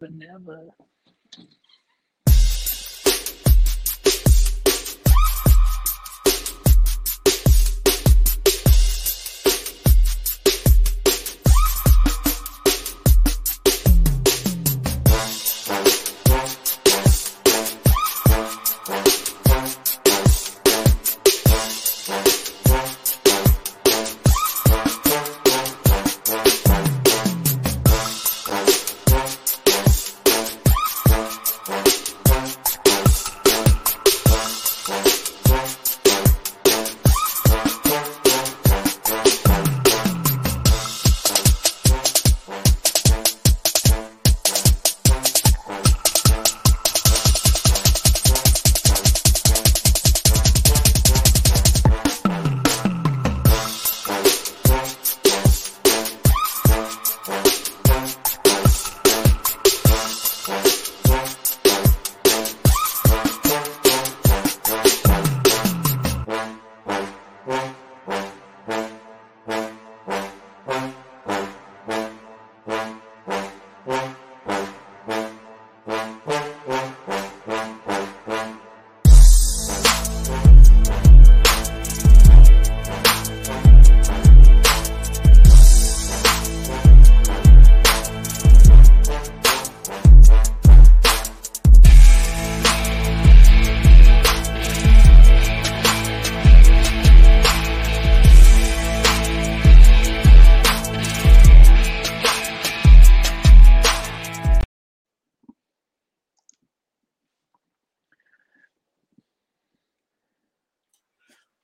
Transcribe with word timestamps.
but 0.00 0.12
never. 0.12 0.68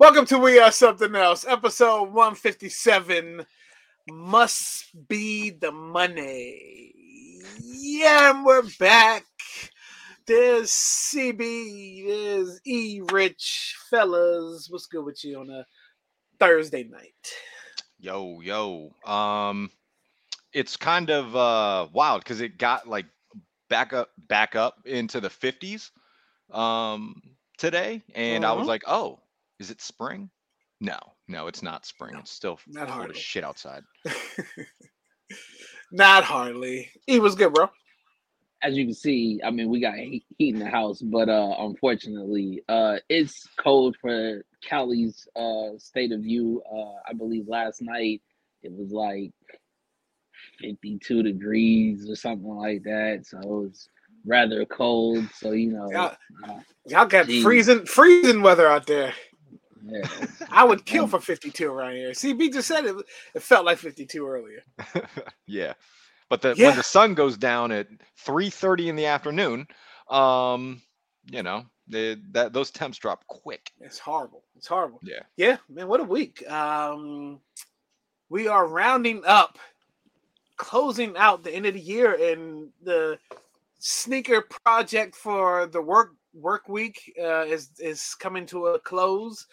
Welcome 0.07 0.27
to 0.27 0.39
We 0.39 0.61
Are 0.61 0.71
Something 0.71 1.17
Else, 1.17 1.45
episode 1.45 2.13
157. 2.13 3.45
Must 4.09 5.09
be 5.09 5.51
the 5.51 5.73
money. 5.73 6.93
Yeah, 7.61 8.31
and 8.31 8.45
we're 8.45 8.63
back. 8.79 9.25
There's 10.25 10.71
CB, 10.71 12.07
there's 12.07 12.61
E 12.65 13.01
Rich. 13.11 13.75
Fellas, 13.91 14.69
what's 14.71 14.87
good 14.87 15.05
with 15.05 15.25
you 15.25 15.41
on 15.41 15.51
a 15.51 15.67
Thursday 16.39 16.85
night? 16.85 17.13
Yo, 17.99 18.39
yo. 18.41 18.93
Um 19.05 19.73
it's 20.53 20.77
kind 20.77 21.11
of 21.11 21.35
uh 21.35 21.89
wild 21.93 22.23
because 22.23 22.41
it 22.41 22.59
got 22.59 22.87
like 22.87 23.07
back 23.69 23.93
up 23.93 24.11
back 24.29 24.55
up 24.55 24.77
into 24.85 25.21
the 25.21 25.31
50s 25.31 25.91
um 26.53 27.21
today. 27.59 28.05
And 28.15 28.45
I 28.45 28.53
was 28.53 28.67
Mhm. 28.67 28.69
like, 28.69 28.83
oh, 28.87 29.19
is 29.59 29.71
it 29.71 29.81
spring? 29.81 30.31
No, 30.81 30.99
no, 31.29 31.47
it's 31.47 31.63
not 31.63 31.87
spring. 31.87 32.13
No, 32.15 32.21
It's 32.21 32.31
still 32.31 32.59
not 32.67 32.87
cold 32.89 32.99
hardly. 32.99 33.17
as 33.17 33.23
shit 33.23 33.45
outside. 33.45 33.83
Not 35.93 36.25
hardly. 36.25 36.91
E 37.09 37.19
was 37.21 37.35
good, 37.37 37.53
bro. 37.55 37.71
As 38.63 38.77
you 38.77 38.85
can 38.87 38.95
see, 38.95 39.41
I 39.45 39.51
mean, 39.51 39.69
we 39.69 39.81
got 39.81 39.95
heat 39.95 40.25
heat 40.39 40.55
in 40.55 40.59
the 40.61 40.69
house, 40.69 41.01
but 41.01 41.29
uh, 41.29 41.55
unfortunately, 41.61 42.63
uh, 42.69 42.97
it's 43.09 43.47
cold 43.59 43.97
for 44.01 44.43
Cali's 44.63 45.29
uh 45.37 45.79
state 45.79 46.11
of 46.13 46.21
view. 46.21 46.63
Uh, 46.71 46.99
I 47.09 47.13
believe 47.13 47.47
last 47.49 47.83
night 47.83 48.21
it 48.63 48.73
was 48.73 48.91
like 48.91 49.33
52 50.61 51.23
degrees 51.23 52.09
or 52.11 52.17
something 52.17 52.49
like 52.57 52.83
that, 52.85 53.25
so 53.27 53.39
it 53.39 53.47
was 53.47 53.89
rather 54.27 54.65
cold. 54.65 55.25
So 55.35 55.53
you 55.53 55.73
know, 55.73 55.89
Y'all, 55.93 56.17
uh, 56.49 56.59
y'all 56.87 57.07
got 57.07 57.27
Jeez. 57.27 57.43
freezing 57.43 57.87
freezing 57.87 58.43
weather 58.43 58.67
out 58.67 58.87
there. 58.87 59.13
Yeah. 59.89 60.27
I 60.51 60.65
would 60.65 60.85
kill 60.85 61.07
for 61.07 61.21
52 61.21 61.71
around 61.71 61.95
here. 61.95 62.11
CB 62.11 62.53
just 62.53 62.69
said 62.69 62.85
it, 62.85 62.97
it 63.35 63.43
felt 63.43 63.65
like 63.67 63.79
52 63.79 64.27
earlier. 64.27 64.63
yeah. 65.47 65.75
But 66.29 66.43
the 66.43 66.55
Yeah. 66.57 66.69
when 66.69 66.77
the 66.77 66.83
sun 66.83 67.15
goes 67.15 67.37
down 67.37 67.71
at 67.73 67.89
3:30 68.27 68.89
in 68.89 68.97
the 68.97 69.07
afternoon, 69.07 69.67
um, 70.11 70.83
you 71.31 71.43
know, 71.43 71.65
they, 71.89 72.17
that 72.33 72.53
those 72.53 72.71
temps 72.71 72.99
drop 72.99 73.25
quick. 73.29 73.71
It's 73.81 73.99
horrible. 73.99 74.43
It's 74.57 74.67
horrible. 74.67 74.99
Yeah. 75.03 75.23
Yeah, 75.37 75.59
man, 75.69 75.87
what 75.89 76.01
a 76.01 76.05
week. 76.05 76.49
Um 76.51 77.41
we 78.29 78.49
are 78.49 78.67
rounding 78.67 79.23
up, 79.25 79.57
closing 80.57 81.17
out 81.17 81.45
the 81.45 81.55
end 81.55 81.67
of 81.67 81.75
the 81.75 81.81
year 81.81 82.15
and 82.33 82.71
the 82.83 83.19
sneaker 83.79 84.43
project 84.65 85.15
for 85.15 85.67
the 85.67 85.81
work 85.81 86.13
work 86.35 86.69
week 86.69 87.13
uh, 87.23 87.45
is 87.45 87.71
is 87.79 88.15
coming 88.17 88.47
to 88.47 88.67
a 88.67 88.79
close. 88.81 89.47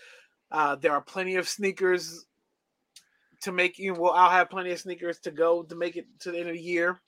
Uh, 0.54 0.76
there 0.76 0.94
are 0.94 1.02
plenty 1.02 1.36
of 1.36 1.50
sneakers 1.50 2.26
to 3.42 3.52
make 3.52 3.80
you. 3.80 3.94
Well, 3.94 4.14
I'll 4.14 4.30
have 4.30 4.50
plenty 4.50 4.72
of 4.72 4.80
sneakers 4.80 5.20
to 5.22 5.32
go 5.32 5.64
to 5.64 5.76
make 5.76 5.98
it 5.98 6.06
to 6.20 6.32
the 6.32 6.40
end 6.40 6.50
of 6.50 6.56
the 6.56 6.62
year. 6.62 7.02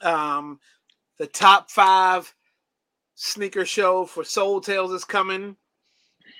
Um, 0.00 0.58
the 1.18 1.26
top 1.26 1.70
five 1.70 2.32
sneaker 3.16 3.64
show 3.64 4.06
for 4.06 4.24
Soul 4.24 4.60
Tales 4.60 4.92
is 4.92 5.04
coming. 5.04 5.56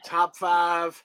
Top 0.05 0.37
five 0.37 1.03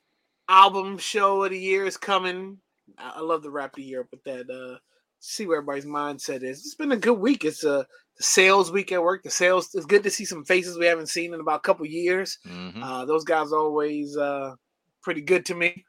album 0.48 0.98
show 0.98 1.44
of 1.44 1.52
the 1.52 1.60
year 1.60 1.86
is 1.86 1.98
coming. 1.98 2.58
I, 2.98 3.14
I 3.16 3.20
love 3.22 3.42
the 3.42 3.52
wrap 3.52 3.74
the 3.76 3.84
year 3.84 4.02
up 4.02 4.08
with 4.12 4.24
that. 4.26 4.50
Uh, 4.50 4.78
see 5.20 5.46
where 5.48 5.58
everybody's 5.58 5.86
mindset 5.86 6.44
is. 6.44 6.60
It's 6.60 6.76
been 6.76 6.92
a 6.92 6.98
good 6.98 7.20
week. 7.20 7.46
It's 7.46 7.64
a 7.64 7.86
sales 8.20 8.72
week 8.72 8.92
at 8.92 9.02
work. 9.02 9.24
The 9.24 9.30
sales 9.30 9.74
it's 9.74 9.86
good 9.86 10.04
to 10.04 10.10
see 10.12 10.26
some 10.26 10.44
faces 10.44 10.78
we 10.78 10.86
haven't 10.86 11.10
seen 11.10 11.34
in 11.34 11.40
about 11.40 11.58
a 11.60 11.62
couple 11.64 11.86
years. 11.86 12.38
Mhm. 12.48 12.84
Uh, 12.84 13.06
those 13.06 13.24
guys 13.24 13.52
always 13.52 14.16
uh, 14.18 14.56
pretty 15.02 15.22
good 15.22 15.46
to 15.48 15.56
me. 15.56 15.86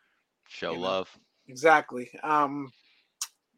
Show 0.48 0.72
you 0.72 0.78
know. 0.78 0.82
love. 0.82 1.18
Exactly. 1.48 2.10
Um, 2.22 2.70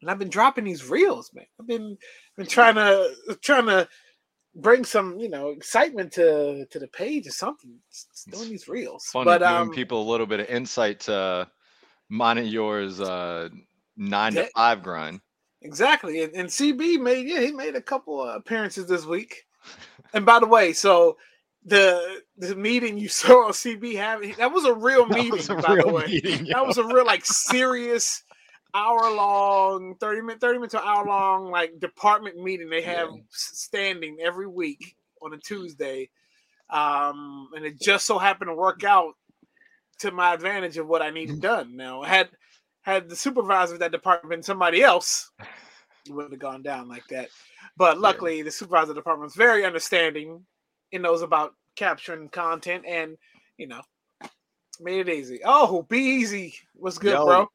and 0.01 0.11
I've 0.11 0.19
been 0.19 0.29
dropping 0.29 0.65
these 0.65 0.89
reels, 0.89 1.31
man. 1.33 1.45
I've 1.59 1.67
been 1.67 1.97
been 2.37 2.47
trying 2.47 2.75
to 2.75 3.15
trying 3.41 3.67
to 3.67 3.87
bring 4.55 4.85
some 4.85 5.19
you 5.19 5.29
know 5.29 5.49
excitement 5.49 6.11
to 6.13 6.65
to 6.69 6.79
the 6.79 6.87
page 6.87 7.27
or 7.27 7.31
something. 7.31 7.77
Just 7.91 8.29
doing 8.29 8.49
these 8.49 8.67
reels, 8.67 9.05
Funny 9.05 9.25
but 9.25 9.39
giving 9.39 9.55
um, 9.55 9.71
people 9.71 10.01
a 10.01 10.09
little 10.09 10.27
bit 10.27 10.39
of 10.39 10.47
insight 10.47 10.99
to 11.01 11.49
mine 12.09 12.37
and 12.37 12.47
yours 12.47 13.01
uh 13.01 13.49
nine 13.97 14.33
to 14.33 14.47
five 14.55 14.83
grind. 14.83 15.21
Exactly, 15.61 16.23
and, 16.23 16.33
and 16.35 16.49
CB 16.49 16.99
made 16.99 17.27
yeah 17.27 17.41
he 17.41 17.51
made 17.51 17.75
a 17.75 17.81
couple 17.81 18.21
of 18.21 18.35
appearances 18.35 18.87
this 18.87 19.05
week. 19.05 19.43
And 20.13 20.25
by 20.25 20.39
the 20.39 20.45
way, 20.45 20.71
so 20.71 21.17
the 21.65 22.21
the 22.37 22.55
meeting 22.55 22.97
you 22.97 23.09
saw 23.09 23.51
CB 23.51 23.95
having 23.97 24.35
that 24.37 24.51
was 24.53 24.65
a 24.65 24.73
real 24.73 25.05
meeting. 25.07 25.33
was 25.37 25.49
a 25.49 25.55
by 25.61 25.75
the 25.75 25.89
way, 25.89 26.05
meeting, 26.07 26.47
that 26.51 26.65
was 26.65 26.77
a 26.77 26.85
real 26.85 27.05
like 27.05 27.25
serious 27.25 28.23
hour 28.73 29.11
long, 29.13 29.95
thirty 29.99 30.21
minute, 30.21 30.41
thirty 30.41 30.59
minute 30.59 30.71
to 30.71 30.83
hour 30.83 31.05
long 31.05 31.51
like 31.51 31.79
department 31.79 32.37
meeting 32.37 32.69
they 32.69 32.81
have 32.83 33.09
Yeah. 33.11 33.21
standing 33.29 34.17
every 34.23 34.47
week 34.47 34.95
on 35.21 35.33
a 35.33 35.37
Tuesday, 35.37 36.09
um, 36.71 37.49
and 37.55 37.65
it 37.65 37.79
just 37.81 38.05
so 38.05 38.17
happened 38.19 38.49
to 38.49 38.55
work 38.55 38.83
out 38.83 39.13
to 39.99 40.11
my 40.11 40.33
advantage 40.33 40.77
of 40.77 40.87
what 40.87 41.01
I 41.01 41.09
needed 41.11 41.41
done. 41.41 41.75
Now 41.75 42.03
had 42.03 42.29
had 42.81 43.09
the 43.09 43.15
supervisor 43.15 43.75
of 43.75 43.79
that 43.81 43.91
department 43.91 44.31
been 44.31 44.43
somebody 44.43 44.83
else, 44.83 45.31
it 46.07 46.13
wouldn't 46.13 46.33
have 46.33 46.39
gone 46.41 46.61
down 46.63 46.87
like 46.89 47.07
that. 47.09 47.29
But 47.77 47.99
luckily, 47.99 48.41
the 48.43 48.51
supervisor 48.51 48.83
of 48.91 48.95
the 48.95 49.01
department 49.01 49.27
was 49.27 49.35
very 49.35 49.65
understanding 49.65 50.45
and 50.91 51.03
knows 51.03 51.21
about 51.21 51.53
capturing 51.75 52.29
content 52.29 52.85
and 52.87 53.17
you 53.57 53.67
know 53.67 53.81
made 54.79 55.07
it 55.07 55.13
easy. 55.13 55.41
Oh, 55.43 55.83
be 55.83 55.99
easy. 55.99 56.55
What's 56.73 56.97
good, 56.97 57.13
Yo. 57.13 57.25
bro? 57.25 57.47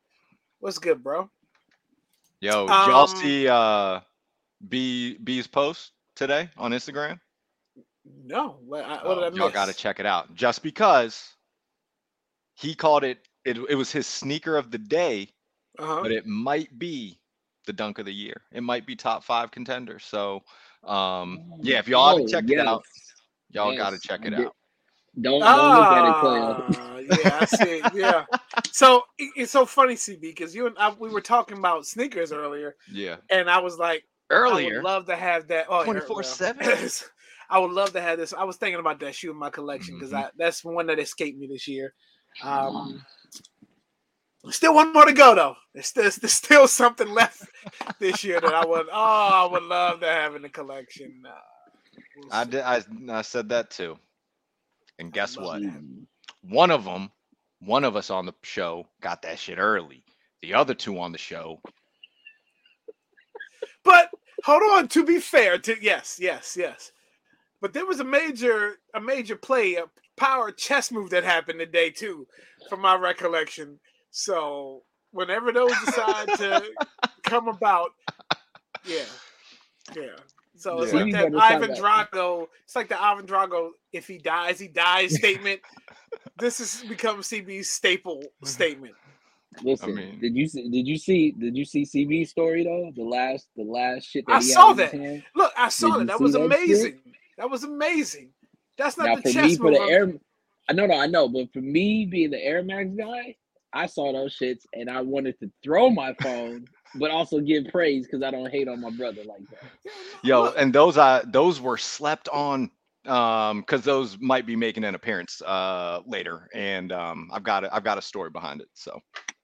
What's 0.60 0.78
good, 0.78 1.02
bro? 1.02 1.30
Yo, 2.40 2.66
did 2.66 2.86
y'all 2.86 3.06
Um, 3.06 3.16
see 3.16 3.48
uh 3.48 4.00
B 4.68 5.16
B's 5.22 5.46
post 5.46 5.92
today 6.14 6.48
on 6.56 6.72
Instagram? 6.72 7.20
No, 8.24 8.58
what, 8.66 8.84
I, 8.84 9.06
what 9.06 9.18
Oh, 9.18 9.20
did 9.20 9.34
I 9.34 9.36
y'all 9.36 9.50
got 9.50 9.66
to 9.66 9.74
check 9.74 10.00
it 10.00 10.06
out. 10.06 10.34
Just 10.34 10.62
because 10.62 11.36
he 12.54 12.74
called 12.74 13.04
it, 13.04 13.18
it, 13.44 13.58
it 13.68 13.74
was 13.74 13.92
his 13.92 14.06
sneaker 14.06 14.56
of 14.56 14.70
the 14.70 14.78
day, 14.78 15.28
Uh-huh. 15.78 16.00
but 16.02 16.10
it 16.10 16.26
might 16.26 16.78
be 16.78 17.20
the 17.66 17.72
dunk 17.72 17.98
of 17.98 18.06
the 18.06 18.12
year. 18.12 18.42
It 18.52 18.62
might 18.62 18.86
be 18.86 18.96
top 18.96 19.22
five 19.22 19.50
contender. 19.50 19.98
So, 19.98 20.42
um, 20.84 21.38
yeah, 21.62 21.78
if 21.78 21.88
y'all 21.88 22.06
Oh, 22.06 22.08
haven't 22.08 22.28
checked 22.28 22.50
it 22.50 22.58
out, 22.58 22.84
yes, 23.50 23.54
y'all 23.54 23.76
got 23.76 23.90
to 23.90 23.98
check 23.98 24.24
it 24.24 24.34
out. 24.34 24.54
Don't 25.20 25.40
don't 25.40 25.76
look 25.76 25.86
at 25.92 26.08
it, 26.08 26.20
Claire. 26.20 26.82
Ah, 26.82 26.98
yeah, 26.98 27.38
I 27.40 27.44
see. 27.46 27.82
Yeah. 27.98 28.24
So 28.72 29.02
it- 29.18 29.32
it's 29.36 29.52
so 29.52 29.66
funny, 29.66 29.94
CB, 29.94 30.20
because 30.20 30.54
you 30.54 30.66
and 30.66 30.76
I 30.78 30.90
we 30.90 31.08
were 31.10 31.20
talking 31.20 31.58
about 31.58 31.84
sneakers 31.86 32.32
earlier, 32.32 32.76
Yeah. 32.90 33.16
and 33.30 33.50
I 33.50 33.58
was 33.58 33.76
like, 33.78 34.04
I 34.30 34.34
Earlier, 34.34 34.76
would 34.76 34.84
love 34.84 35.06
to 35.06 35.16
have 35.16 35.48
that. 35.48 35.66
Oh, 35.68 35.84
24/7? 35.84 37.08
I 37.50 37.58
would 37.58 37.72
love 37.72 37.92
to 37.94 38.00
have 38.00 38.18
this. 38.18 38.32
I 38.32 38.44
was 38.44 38.56
thinking 38.56 38.78
about 38.78 39.00
that 39.00 39.16
shoe 39.16 39.32
in 39.32 39.36
my 39.36 39.50
collection 39.50 39.96
because 39.98 40.12
Mhm. 40.12 40.30
That's 40.38 40.64
one 40.64 40.86
that 40.86 41.00
escaped 41.00 41.36
me 41.36 41.48
this 41.48 41.66
year. 41.66 41.92
Um, 42.44 43.04
still 44.50 44.74
one 44.74 44.92
more 44.92 45.04
to 45.06 45.12
go 45.12 45.34
though. 45.34 45.56
There's 45.74 45.88
still, 45.88 46.04
there's 46.04 46.32
still 46.32 46.68
something 46.80 47.08
left 47.08 47.42
this 47.98 48.22
year 48.22 48.40
that 48.40 48.54
I 48.54 48.64
would. 48.64 48.86
Oh, 48.92 48.92
I 48.92 49.48
would 49.50 49.64
love 49.64 49.98
to 50.00 50.06
have 50.06 50.36
in 50.36 50.42
the 50.42 50.48
collection. 50.48 51.20
Uh, 51.26 51.32
we'll 51.32 51.49
I 52.30 52.44
did. 52.44 52.62
I, 52.62 52.82
I 53.10 53.22
said 53.22 53.48
that 53.50 53.70
too. 53.70 53.98
And 54.98 55.12
guess 55.12 55.36
what? 55.38 55.62
Mm. 55.62 56.06
One 56.42 56.70
of 56.70 56.84
them, 56.84 57.10
one 57.60 57.84
of 57.84 57.96
us 57.96 58.10
on 58.10 58.26
the 58.26 58.34
show 58.42 58.86
got 59.02 59.22
that 59.22 59.38
shit 59.38 59.58
early. 59.58 60.04
The 60.42 60.54
other 60.54 60.74
two 60.74 60.98
on 61.00 61.12
the 61.12 61.18
show, 61.18 61.60
But 63.84 64.10
hold 64.44 64.62
on. 64.72 64.88
To 64.88 65.04
be 65.04 65.18
fair, 65.20 65.58
to 65.58 65.76
yes, 65.80 66.18
yes, 66.20 66.56
yes. 66.58 66.92
But 67.60 67.72
there 67.74 67.86
was 67.86 68.00
a 68.00 68.04
major, 68.04 68.76
a 68.94 69.00
major 69.00 69.36
play, 69.36 69.74
a 69.74 69.84
power 70.16 70.50
chess 70.50 70.90
move 70.92 71.10
that 71.10 71.24
happened 71.24 71.60
today 71.60 71.90
too, 71.90 72.26
from 72.68 72.80
my 72.80 72.96
recollection. 72.96 73.80
So 74.10 74.82
whenever 75.12 75.52
those 75.52 75.72
decide 75.84 76.28
to 76.38 76.64
come 77.24 77.48
about, 77.48 77.90
yeah, 78.86 79.04
yeah. 79.96 80.16
So 80.60 80.82
it's 80.82 80.92
Yeah. 80.92 81.00
like 81.04 81.12
that 81.12 81.34
Ivan 81.34 81.70
about- 81.72 82.10
Drago. 82.12 82.48
It's 82.64 82.76
like 82.76 82.88
the 82.88 83.02
Ivan 83.02 83.26
Drago. 83.26 83.70
If 83.92 84.06
he 84.06 84.18
dies, 84.18 84.60
he 84.60 84.68
dies 84.68 85.14
statement. 85.18 85.60
this 86.38 86.58
has 86.58 86.82
become 86.88 87.20
CB's 87.20 87.70
staple 87.70 88.22
statement. 88.44 88.94
Listen, 89.62 89.94
mean- 89.94 90.20
did 90.20 90.36
you 90.36 90.46
see? 90.46 90.68
Did 90.68 90.86
you 90.86 90.96
see? 90.98 91.30
Did 91.32 91.56
you 91.56 91.64
see 91.64 91.82
CB's 91.84 92.30
story 92.30 92.62
though? 92.64 92.92
The 92.94 93.02
last, 93.02 93.48
the 93.56 93.64
last 93.64 94.04
shit 94.04 94.26
that 94.26 94.32
I 94.34 94.38
he 94.38 94.42
saw 94.44 94.74
had 94.74 94.92
that. 94.92 95.22
Look, 95.34 95.52
I 95.56 95.68
saw 95.70 95.98
Did 95.98 96.00
that. 96.00 96.06
That 96.08 96.20
was 96.20 96.32
that 96.34 96.38
shit? 96.40 96.46
amazing. 96.46 97.00
That 97.38 97.50
was 97.50 97.64
amazing. 97.64 98.30
That's 98.76 98.96
not 98.98 99.06
Now 99.06 99.14
the 99.16 99.22
for 99.22 99.28
chess 99.30 99.50
me, 99.50 99.56
for 99.56 99.70
the 99.72 99.78
I'm- 99.80 99.88
air, 99.90 100.12
I 100.68 100.72
know, 100.72 100.86
no, 100.86 100.94
I 101.00 101.06
know, 101.06 101.28
but 101.28 101.52
for 101.52 101.60
me 101.60 102.04
being 102.06 102.30
the 102.30 102.42
Air 102.42 102.62
Max 102.62 102.90
guy, 102.96 103.34
I 103.72 103.86
saw 103.86 104.12
those 104.12 104.36
shits 104.38 104.62
and 104.72 104.88
I 104.90 105.00
wanted 105.00 105.38
to 105.40 105.50
throw 105.64 105.90
my 105.90 106.14
phone, 106.22 106.66
but 106.96 107.10
also 107.10 107.40
give 107.40 107.66
praise 107.66 108.06
because 108.06 108.22
I 108.22 108.30
don't 108.30 108.50
hate 108.50 108.68
on 108.68 108.80
my 108.80 108.90
brother 108.90 109.22
like 109.24 109.40
that. 109.50 109.70
yo, 110.22 110.46
and 110.52 110.72
those 110.72 110.98
I 110.98 111.22
those 111.26 111.60
were 111.60 111.76
slept 111.78 112.28
on 112.30 112.70
um 113.06 113.60
because 113.60 113.82
those 113.82 114.18
might 114.20 114.44
be 114.46 114.54
making 114.54 114.84
an 114.84 114.94
appearance 114.94 115.40
uh 115.40 116.00
later 116.06 116.50
and 116.54 116.92
um 116.92 117.30
i've 117.32 117.42
got 117.42 117.64
a, 117.64 117.74
i've 117.74 117.82
got 117.82 117.96
a 117.96 118.02
story 118.02 118.28
behind 118.28 118.60
it 118.60 118.68
so 118.74 119.00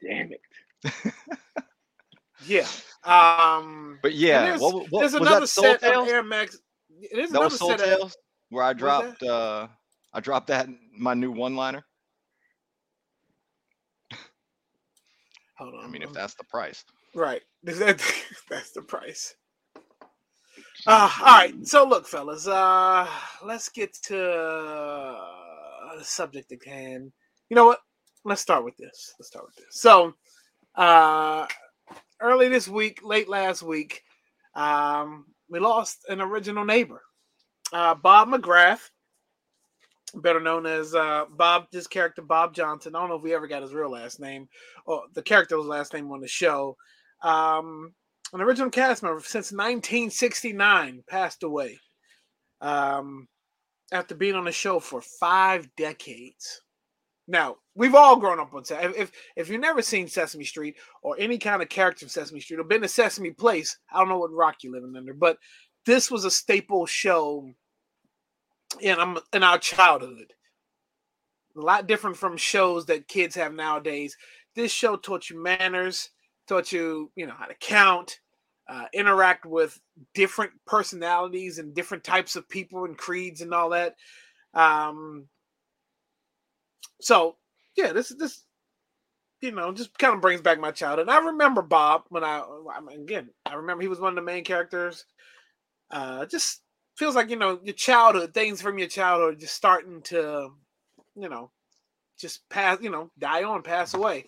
Damn 0.07 0.31
it! 0.85 1.15
yeah. 2.47 2.67
Um, 3.03 3.99
but 4.03 4.13
yeah 4.13 4.45
there's- 4.45 4.61
what, 4.61 4.75
what 4.91 5.01
there's 5.01 5.15
was 5.15 5.23
another 5.23 5.41
that 5.41 5.47
set 5.47 5.81
Soul 5.81 6.03
of 6.03 6.09
Air 6.09 6.23
Max. 6.23 6.59
There's 7.11 7.31
that 7.31 7.37
another 7.39 7.45
was 7.47 7.59
Soul 7.59 7.71
set 7.71 7.81
of. 7.81 7.87
Tales 7.99 8.17
where 8.51 8.63
i 8.63 8.75
dropped 8.75 9.23
uh 9.23 9.69
i 10.13 10.21
dropped 10.21 10.49
that 10.49 10.69
my 10.95 11.15
new 11.15 11.33
one 11.33 11.57
liner 11.57 11.83
Hold 15.59 15.75
on. 15.77 15.85
i 15.85 15.89
mean 15.89 16.03
if 16.03 16.13
that's 16.13 16.35
the 16.35 16.45
price 16.45 16.85
right, 17.17 17.43
that- 17.65 18.01
that's 18.49 18.71
the 18.73 18.83
price. 18.83 19.35
Uh, 20.87 21.11
all 21.21 21.27
right. 21.27 21.67
So 21.67 21.85
look, 21.85 22.07
fellas. 22.07 22.47
Uh, 22.47 23.09
let's 23.45 23.69
get 23.71 23.93
to 24.05 24.23
uh, 24.23 25.99
the 25.99 26.05
subject 26.05 26.53
at 26.53 26.65
hand. 26.65 27.13
You 27.49 27.57
know 27.57 27.67
what? 27.67 27.81
Let's 28.25 28.41
start 28.43 28.65
with 28.65 28.77
this. 28.77 29.15
Let's 29.19 29.29
start 29.29 29.47
with 29.47 29.57
this. 29.57 29.81
So, 29.81 30.15
uh, 30.77 31.47
early 32.21 32.49
this 32.49 32.69
week, 32.69 33.01
late 33.03 33.29
last 33.29 33.63
week, 33.63 34.03
um, 34.55 35.27
we 35.49 35.59
lost 35.59 36.05
an 36.09 36.21
original 36.21 36.65
neighbor, 36.65 37.03
uh, 37.73 37.95
Bob 37.95 38.29
McGrath, 38.29 38.91
better 40.15 40.41
known 40.41 40.67
as 40.67 40.95
uh, 40.95 41.25
Bob. 41.31 41.67
This 41.73 41.87
character, 41.87 42.23
Bob 42.23 42.55
Johnson. 42.55 42.95
I 42.95 43.01
don't 43.01 43.09
know 43.09 43.17
if 43.17 43.23
we 43.23 43.35
ever 43.35 43.47
got 43.49 43.63
his 43.63 43.75
real 43.75 43.91
last 43.91 44.21
name 44.21 44.49
or 44.87 45.03
the 45.15 45.23
character's 45.23 45.67
last 45.67 45.95
name 45.95 46.11
on 46.13 46.21
the 46.21 46.29
show. 46.29 46.77
Um, 47.27 47.93
an 48.33 48.41
original 48.41 48.71
cast 48.71 49.03
member 49.03 49.21
since 49.21 49.51
1969 49.51 51.03
passed 51.09 51.43
away 51.43 51.77
um, 52.61 53.27
after 53.91 54.15
being 54.15 54.37
on 54.37 54.45
the 54.45 54.53
show 54.53 54.79
for 54.79 55.01
five 55.01 55.69
decades. 55.77 56.63
Now 57.27 57.57
we've 57.75 57.97
all 57.97 58.15
grown 58.15 58.39
up 58.39 58.55
on 58.55 58.65
Sesame. 58.65 58.95
If 58.97 59.11
if 59.35 59.49
you've 59.49 59.61
never 59.61 59.83
seen 59.83 60.07
Sesame 60.07 60.45
Street 60.45 60.77
or 61.03 61.17
any 61.19 61.37
kind 61.37 61.63
of 61.63 61.69
character 61.69 62.07
in 62.07 62.11
Sesame 62.11 62.39
Street 62.39 62.61
or 62.61 62.65
been 62.65 62.83
to 62.83 62.89
Sesame 62.89 63.33
Place, 63.33 63.77
I 63.93 63.99
don't 63.99 64.09
know 64.09 64.19
what 64.19 64.31
rock 64.31 64.59
you're 64.63 64.73
living 64.73 64.95
under, 64.97 65.13
but 65.13 65.37
this 65.85 66.13
was 66.13 66.25
a 66.25 66.31
staple 66.31 66.87
show 66.87 67.51
in 68.81 69.01
um, 69.01 69.19
in 69.33 69.43
our 69.43 69.59
childhood. 69.59 70.33
A 71.57 71.61
lot 71.61 71.89
different 71.89 72.17
from 72.17 72.37
shows 72.37 72.87
that 72.87 73.09
kids 73.09 73.35
have 73.35 73.53
nowadays. 73.53 74.17
This 74.55 74.71
show 74.71 74.95
taught 74.95 75.29
you 75.29 75.43
manners, 75.43 76.11
taught 76.47 76.73
you 76.73 77.11
you 77.17 77.27
know 77.27 77.35
how 77.39 77.47
to 77.47 77.55
count, 77.55 78.21
uh, 78.69 78.87
interact 78.93 79.47
with 79.47 79.81
different 80.15 80.53
personalities 80.67 81.59
and 81.59 81.75
different 81.75 82.05
types 82.05 82.37
of 82.37 82.49
people 82.49 82.85
and 82.85 82.97
creeds 82.97 83.41
and 83.41 83.53
all 83.53 83.71
that. 83.71 83.97
Um, 84.55 85.29
so 87.01 87.37
yeah, 87.77 87.93
this 87.93 88.09
this 88.19 88.45
you 89.41 89.53
know 89.53 89.73
just 89.73 89.97
kind 89.99 90.15
of 90.15 90.21
brings 90.21 90.41
back 90.41 90.59
my 90.59 90.71
childhood. 90.71 91.09
I 91.09 91.19
remember 91.19 91.63
Bob 91.63 92.05
when 92.09 92.25
I, 92.25 92.43
again 92.95 93.31
I 93.45 93.55
remember 93.55 93.83
he 93.83 93.89
was 93.89 94.01
one 94.01 94.11
of 94.11 94.17
the 94.17 94.23
main 94.23 94.45
characters. 94.45 95.05
Uh, 95.91 96.27
just 96.27 96.63
feels 96.97 97.15
like 97.15 97.31
you 97.31 97.37
know 97.37 97.61
your 97.63 97.75
childhood 97.75 98.35
things 98.35 98.61
from 98.61 98.79
your 98.79 98.89
childhood 98.89 99.39
just 99.39 99.55
starting 99.55 100.01
to 100.03 100.49
you 101.15 101.29
know 101.29 101.51
just 102.19 102.49
pass 102.49 102.79
you 102.81 102.91
know 102.91 103.11
die 103.19 103.45
on 103.45 103.63
pass 103.63 103.95
away. 103.95 104.27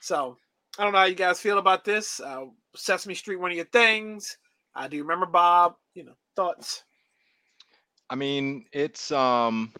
So 0.00 0.38
I 0.78 0.84
don't 0.84 0.92
know 0.92 0.98
how 0.98 1.04
you 1.04 1.14
guys 1.14 1.40
feel 1.40 1.58
about 1.58 1.84
this. 1.84 2.20
Uh, 2.20 2.46
Sesame 2.74 3.14
Street, 3.14 3.36
one 3.36 3.50
of 3.50 3.56
your 3.56 3.66
things. 3.66 4.36
Uh, 4.74 4.88
do 4.88 4.96
you 4.96 5.02
remember 5.02 5.26
Bob? 5.26 5.74
You 5.94 6.04
know 6.04 6.16
thoughts. 6.36 6.84
I 8.10 8.14
mean, 8.14 8.66
it's 8.72 9.10
um 9.10 9.72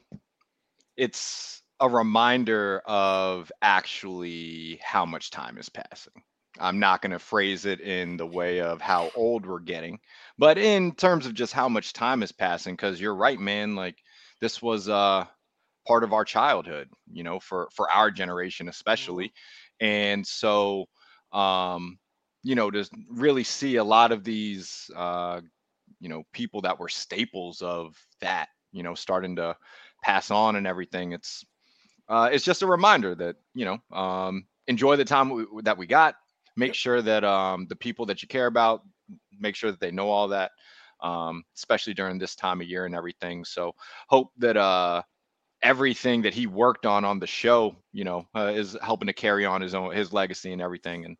it's 0.96 1.62
a 1.80 1.88
reminder 1.88 2.82
of 2.86 3.52
actually 3.60 4.80
how 4.82 5.04
much 5.04 5.30
time 5.30 5.58
is 5.58 5.68
passing. 5.68 6.14
I'm 6.58 6.78
not 6.78 7.02
going 7.02 7.10
to 7.10 7.18
phrase 7.18 7.66
it 7.66 7.80
in 7.80 8.16
the 8.16 8.26
way 8.26 8.62
of 8.62 8.80
how 8.80 9.10
old 9.14 9.44
we're 9.44 9.60
getting, 9.60 9.98
but 10.38 10.56
in 10.56 10.94
terms 10.94 11.26
of 11.26 11.34
just 11.34 11.52
how 11.52 11.68
much 11.68 11.92
time 11.92 12.22
is 12.22 12.32
passing 12.32 12.78
cuz 12.78 12.98
you're 12.98 13.14
right 13.14 13.38
man, 13.38 13.76
like 13.76 13.98
this 14.40 14.62
was 14.62 14.88
uh 14.88 15.26
part 15.86 16.02
of 16.02 16.12
our 16.14 16.24
childhood, 16.24 16.88
you 17.12 17.22
know, 17.22 17.38
for 17.38 17.68
for 17.74 17.90
our 17.92 18.10
generation 18.10 18.68
especially. 18.68 19.32
And 19.80 20.26
so 20.26 20.86
um 21.32 21.98
you 22.42 22.54
know, 22.54 22.70
to 22.70 22.88
really 23.10 23.42
see 23.42 23.76
a 23.76 23.84
lot 23.84 24.12
of 24.12 24.22
these 24.24 24.90
uh 24.96 25.40
you 26.00 26.08
know 26.08 26.24
people 26.32 26.60
that 26.62 26.78
were 26.78 26.88
staples 26.88 27.62
of 27.62 27.96
that 28.20 28.48
you 28.72 28.82
know 28.82 28.94
starting 28.94 29.36
to 29.36 29.56
pass 30.02 30.30
on 30.30 30.56
and 30.56 30.66
everything 30.66 31.12
it's 31.12 31.44
uh 32.08 32.28
it's 32.32 32.44
just 32.44 32.62
a 32.62 32.66
reminder 32.66 33.14
that 33.14 33.36
you 33.54 33.64
know 33.64 33.96
um 33.96 34.46
enjoy 34.68 34.96
the 34.96 35.04
time 35.04 35.30
we, 35.30 35.44
that 35.62 35.78
we 35.78 35.86
got. 35.86 36.16
Make 36.56 36.74
sure 36.74 37.02
that 37.02 37.24
um 37.24 37.66
the 37.68 37.76
people 37.76 38.06
that 38.06 38.22
you 38.22 38.28
care 38.28 38.46
about 38.46 38.82
make 39.38 39.54
sure 39.56 39.70
that 39.70 39.80
they 39.80 39.90
know 39.90 40.08
all 40.08 40.28
that 40.28 40.52
um 41.02 41.44
especially 41.56 41.94
during 41.94 42.18
this 42.18 42.34
time 42.34 42.60
of 42.60 42.66
year 42.66 42.86
and 42.86 42.94
everything. 42.94 43.44
So 43.44 43.74
hope 44.08 44.30
that 44.38 44.56
uh 44.56 45.02
everything 45.62 46.22
that 46.22 46.34
he 46.34 46.46
worked 46.46 46.86
on 46.86 47.04
on 47.04 47.18
the 47.18 47.26
show 47.26 47.74
you 47.92 48.04
know 48.04 48.26
uh, 48.36 48.52
is 48.54 48.76
helping 48.82 49.06
to 49.06 49.12
carry 49.12 49.44
on 49.44 49.60
his 49.60 49.74
own 49.74 49.94
his 49.94 50.12
legacy 50.12 50.52
and 50.52 50.62
everything 50.62 51.04
and 51.04 51.16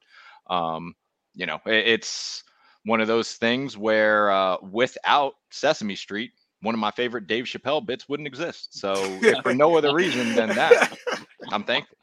um 0.51 0.95
you 1.35 1.47
know 1.47 1.59
it, 1.67 1.87
it's 1.87 2.45
one 2.87 3.01
of 3.01 3.09
those 3.09 3.33
things 3.35 3.77
where 3.77 4.31
uh, 4.31 4.57
without 4.63 5.35
Sesame 5.51 5.97
Street, 5.97 6.31
one 6.63 6.73
of 6.73 6.79
my 6.79 6.93
favorite 6.93 7.27
Dave 7.27 7.45
Chappelle 7.45 7.85
bits 7.85 8.09
wouldn't 8.09 8.29
exist. 8.29 8.79
So 8.79 8.95
if 9.23 9.43
for 9.43 9.53
no 9.53 9.77
other 9.77 9.93
reason 9.93 10.35
than 10.35 10.51
that, 10.51 10.97
I'm 11.53 11.65
thankful. 11.65 11.99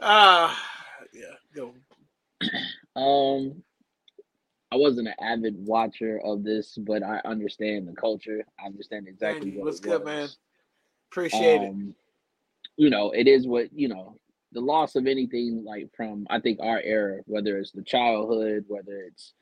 Ah, 0.00 0.58
yeah, 1.12 1.34
go. 1.54 1.74
Um, 2.94 3.62
I 4.72 4.76
wasn't 4.76 5.08
an 5.08 5.14
avid 5.20 5.54
watcher 5.66 6.18
of 6.24 6.44
this, 6.44 6.78
but 6.78 7.02
I 7.02 7.20
understand 7.26 7.86
the 7.86 7.92
culture. 7.92 8.42
I 8.58 8.64
understand 8.64 9.06
exactly 9.06 9.50
what 9.50 9.66
what's 9.66 9.80
it 9.80 9.82
good, 9.82 10.02
man? 10.02 10.30
Appreciate 11.10 11.60
it. 11.60 11.68
Um, 11.68 11.94
you 12.78 12.88
know, 12.88 13.10
it 13.10 13.28
is 13.28 13.46
what 13.46 13.70
you 13.74 13.88
know. 13.88 14.16
The 14.52 14.60
loss 14.60 14.96
of 14.96 15.06
anything 15.06 15.62
like 15.64 15.90
from 15.94 16.26
I 16.30 16.40
think 16.40 16.58
our 16.62 16.80
era, 16.80 17.20
whether 17.26 17.58
it's 17.58 17.70
the 17.70 17.82
childhood, 17.82 18.64
whether 18.66 19.02
it's 19.02 19.34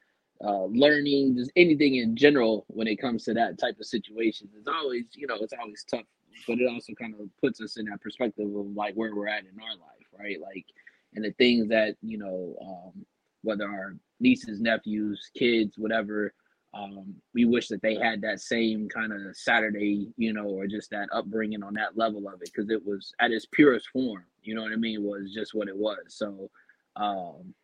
uh, 0.45 0.65
learning, 0.65 1.37
just 1.37 1.53
anything 1.55 1.97
in 1.97 2.17
general, 2.17 2.65
when 2.67 2.89
it 2.89 3.01
comes 3.01 3.25
to 3.25 3.35
that 3.35 3.57
type 3.57 3.79
of 3.79 3.87
situation, 3.87 4.49
it's 4.57 4.67
always 4.67 5.05
you 5.13 5.29
know 5.29 5.37
it's 5.41 5.55
always 5.61 5.85
tough. 5.89 6.07
But 6.49 6.59
it 6.59 6.69
also 6.69 6.93
kind 6.95 7.15
of 7.15 7.29
puts 7.41 7.61
us 7.61 7.77
in 7.77 7.85
that 7.85 8.01
perspective 8.01 8.47
of 8.47 8.67
like 8.75 8.95
where 8.95 9.15
we're 9.15 9.29
at 9.29 9.45
in 9.45 9.61
our 9.63 9.77
life, 9.77 10.07
right? 10.19 10.41
Like, 10.41 10.67
and 11.15 11.25
the 11.25 11.33
things 11.33 11.69
that 11.69 11.95
you 12.03 12.19
know, 12.19 12.57
um, 12.61 13.07
whether 13.43 13.69
our 13.69 13.95
nieces, 14.21 14.61
nephews, 14.61 15.31
kids, 15.35 15.75
whatever, 15.79 16.33
um, 16.73 17.17
we 17.35 17.45
wish 17.45 17.69
that 17.69 17.83
they 17.83 17.97
had 17.97 18.21
that 18.23 18.41
same 18.41 18.89
kind 18.89 19.13
of 19.13 19.37
Saturday, 19.37 20.09
you 20.17 20.33
know, 20.33 20.45
or 20.45 20.67
just 20.67 20.91
that 20.91 21.09
upbringing 21.13 21.63
on 21.63 21.75
that 21.75 21.97
level 21.97 22.29
of 22.29 22.35
it 22.35 22.51
because 22.55 22.71
it 22.71 22.85
was 22.85 23.13
at 23.21 23.33
its 23.33 23.47
purest 23.47 23.89
form. 23.89 24.25
You 24.43 24.55
know 24.55 24.63
what 24.63 24.73
I 24.73 24.77
mean? 24.77 25.03
Was 25.03 25.33
just 25.35 25.53
what 25.53 25.69
it 25.69 25.77
was. 25.77 25.99
So, 26.09 26.49
um, 26.97 27.55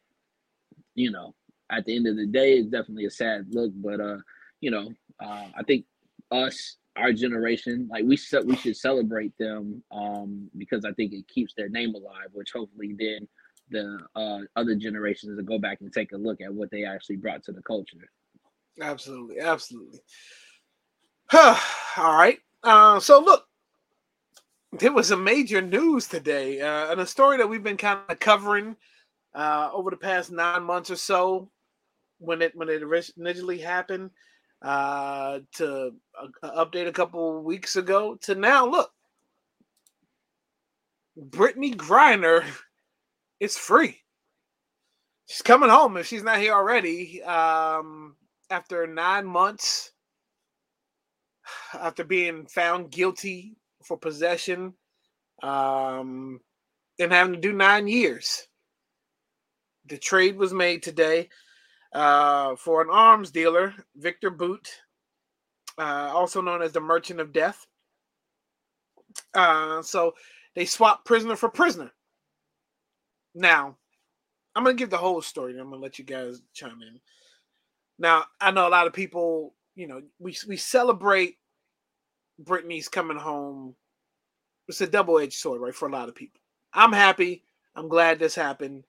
you 0.94 1.10
know, 1.12 1.34
at 1.70 1.84
the 1.84 1.94
end 1.94 2.08
of 2.08 2.16
the 2.16 2.26
day, 2.26 2.54
it's 2.54 2.68
definitely 2.68 3.04
a 3.04 3.10
sad 3.10 3.46
look. 3.50 3.70
But 3.76 4.00
uh, 4.00 4.18
you 4.60 4.72
know, 4.72 4.92
uh, 5.20 5.46
I 5.56 5.62
think 5.64 5.84
us, 6.32 6.76
our 6.96 7.12
generation, 7.12 7.88
like 7.88 8.04
we 8.04 8.18
we 8.44 8.56
should 8.56 8.76
celebrate 8.76 9.38
them 9.38 9.84
um, 9.92 10.50
because 10.56 10.84
I 10.84 10.92
think 10.92 11.12
it 11.12 11.28
keeps 11.28 11.54
their 11.54 11.68
name 11.68 11.94
alive, 11.94 12.30
which 12.32 12.52
hopefully 12.52 12.96
then 12.98 13.28
the 13.70 13.98
uh, 14.14 14.40
other 14.54 14.74
generations 14.74 15.36
to 15.36 15.42
go 15.42 15.58
back 15.58 15.80
and 15.80 15.92
take 15.92 16.12
a 16.12 16.16
look 16.16 16.40
at 16.40 16.52
what 16.52 16.70
they 16.70 16.84
actually 16.84 17.16
brought 17.16 17.42
to 17.44 17.52
the 17.52 17.62
culture. 17.62 18.08
Absolutely, 18.80 19.40
absolutely. 19.40 20.00
All 21.32 21.56
right. 21.96 22.38
Uh, 22.62 23.00
so 23.00 23.20
look, 23.20 23.46
there 24.72 24.92
was 24.92 25.10
a 25.10 25.16
major 25.16 25.62
news 25.62 26.06
today, 26.06 26.60
uh, 26.60 26.90
and 26.92 27.00
a 27.00 27.06
story 27.06 27.38
that 27.38 27.48
we've 27.48 27.62
been 27.62 27.76
kind 27.76 28.00
of 28.08 28.18
covering 28.20 28.76
uh, 29.34 29.70
over 29.72 29.90
the 29.90 29.96
past 29.96 30.30
nine 30.30 30.62
months 30.62 30.90
or 30.90 30.96
so, 30.96 31.50
when 32.18 32.42
it 32.42 32.52
when 32.54 32.68
it 32.68 32.82
originally 32.82 33.58
happened, 33.58 34.10
uh, 34.62 35.40
to 35.54 35.92
uh, 36.42 36.64
update 36.64 36.88
a 36.88 36.92
couple 36.92 37.42
weeks 37.42 37.76
ago 37.76 38.16
to 38.22 38.34
now. 38.34 38.66
Look, 38.66 38.90
Brittney 41.18 41.74
Griner 41.74 42.44
is 43.40 43.56
free. 43.56 44.00
She's 45.26 45.42
coming 45.42 45.70
home 45.70 45.96
if 45.96 46.06
she's 46.06 46.22
not 46.22 46.38
here 46.38 46.54
already. 46.54 47.22
Um, 47.22 48.16
after 48.50 48.86
nine 48.86 49.26
months, 49.26 49.92
after 51.74 52.04
being 52.04 52.46
found 52.46 52.90
guilty 52.90 53.56
for 53.82 53.96
possession, 53.96 54.74
um, 55.42 56.40
and 56.98 57.12
having 57.12 57.34
to 57.34 57.40
do 57.40 57.52
nine 57.52 57.86
years. 57.88 58.46
The 59.86 59.98
trade 59.98 60.36
was 60.36 60.52
made 60.52 60.82
today 60.82 61.28
uh, 61.92 62.56
for 62.56 62.82
an 62.82 62.88
arms 62.90 63.30
dealer, 63.30 63.74
Viktor 63.96 64.30
Bout, 64.30 64.68
uh, 65.78 66.10
also 66.12 66.40
known 66.40 66.62
as 66.62 66.72
the 66.72 66.80
Merchant 66.80 67.20
of 67.20 67.32
Death. 67.32 67.66
Uh, 69.34 69.82
so 69.82 70.12
they 70.54 70.64
swapped 70.64 71.04
prisoner 71.04 71.36
for 71.36 71.48
prisoner. 71.48 71.92
Now, 73.36 73.76
I'm 74.54 74.64
to 74.64 74.72
give 74.74 74.88
the 74.90 74.96
whole 74.96 75.20
story. 75.20 75.52
and 75.52 75.60
I'm 75.60 75.70
to 75.70 75.76
let 75.76 75.98
you 75.98 76.04
guys 76.04 76.40
chime 76.54 76.80
in. 76.80 76.98
Now, 77.98 78.24
I 78.40 78.50
know 78.50 78.66
a 78.66 78.70
lot 78.70 78.86
of 78.86 78.94
people, 78.94 79.54
you 79.74 79.86
know, 79.86 80.02
we 80.18 80.36
we 80.48 80.56
celebrate 80.56 81.36
Brittney's 82.42 82.88
coming 82.88 83.18
home. 83.18 83.74
It's 84.68 84.80
a 84.80 84.86
double-edged 84.86 85.34
sword, 85.34 85.60
right? 85.60 85.74
For 85.74 85.86
a 85.86 85.92
lot 85.92 86.08
of 86.08 86.14
people. 86.14 86.40
I'm 86.72 86.92
happy. 86.92 87.44
I'm 87.76 87.88
glad 87.88 88.18
this 88.18 88.34
happened. 88.34 88.84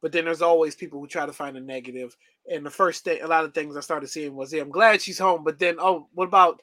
But 0.00 0.12
then 0.12 0.24
there's 0.24 0.40
always 0.40 0.74
people 0.74 0.98
who 1.00 1.06
try 1.06 1.26
to 1.26 1.32
find 1.32 1.56
a 1.56 1.60
negative. 1.60 2.16
And 2.50 2.64
the 2.64 2.70
first 2.70 3.04
thing, 3.04 3.20
a 3.22 3.26
lot 3.26 3.44
of 3.44 3.52
things 3.52 3.76
I 3.76 3.80
started 3.80 4.08
seeing 4.08 4.34
was, 4.34 4.52
yeah, 4.52 4.62
I'm 4.62 4.70
glad 4.70 5.02
she's 5.02 5.18
home. 5.18 5.44
But 5.44 5.58
then, 5.58 5.76
oh, 5.78 6.08
what 6.14 6.28
about 6.28 6.62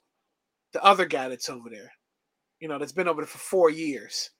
the 0.71 0.83
other 0.83 1.05
guy 1.05 1.29
that's 1.29 1.49
over 1.49 1.69
there? 1.69 1.91
You 2.59 2.67
know, 2.67 2.79
that's 2.79 2.93
been 2.93 3.07
over 3.07 3.21
there 3.21 3.27
for 3.27 3.37
four 3.37 3.69
years. 3.69 4.31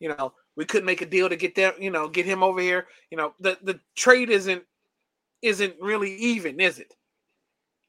You 0.00 0.08
know, 0.08 0.32
we 0.58 0.64
couldn't 0.64 0.86
make 0.86 1.02
a 1.02 1.06
deal 1.06 1.28
to 1.28 1.36
get 1.36 1.54
them, 1.54 1.72
you 1.78 1.88
know, 1.88 2.08
get 2.08 2.26
him 2.26 2.42
over 2.42 2.60
here. 2.60 2.88
You 3.12 3.16
know, 3.16 3.32
the 3.38 3.56
the 3.62 3.78
trade 3.96 4.28
isn't 4.28 4.64
isn't 5.40 5.74
really 5.80 6.16
even, 6.16 6.58
is 6.58 6.80
it? 6.80 6.92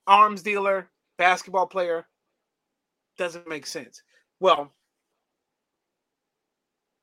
Arms 0.05 0.43
dealer, 0.43 0.87
basketball 1.17 1.65
player, 1.65 2.05
doesn't 3.17 3.49
make 3.49 3.65
sense. 3.65 4.03
Well, 4.39 4.71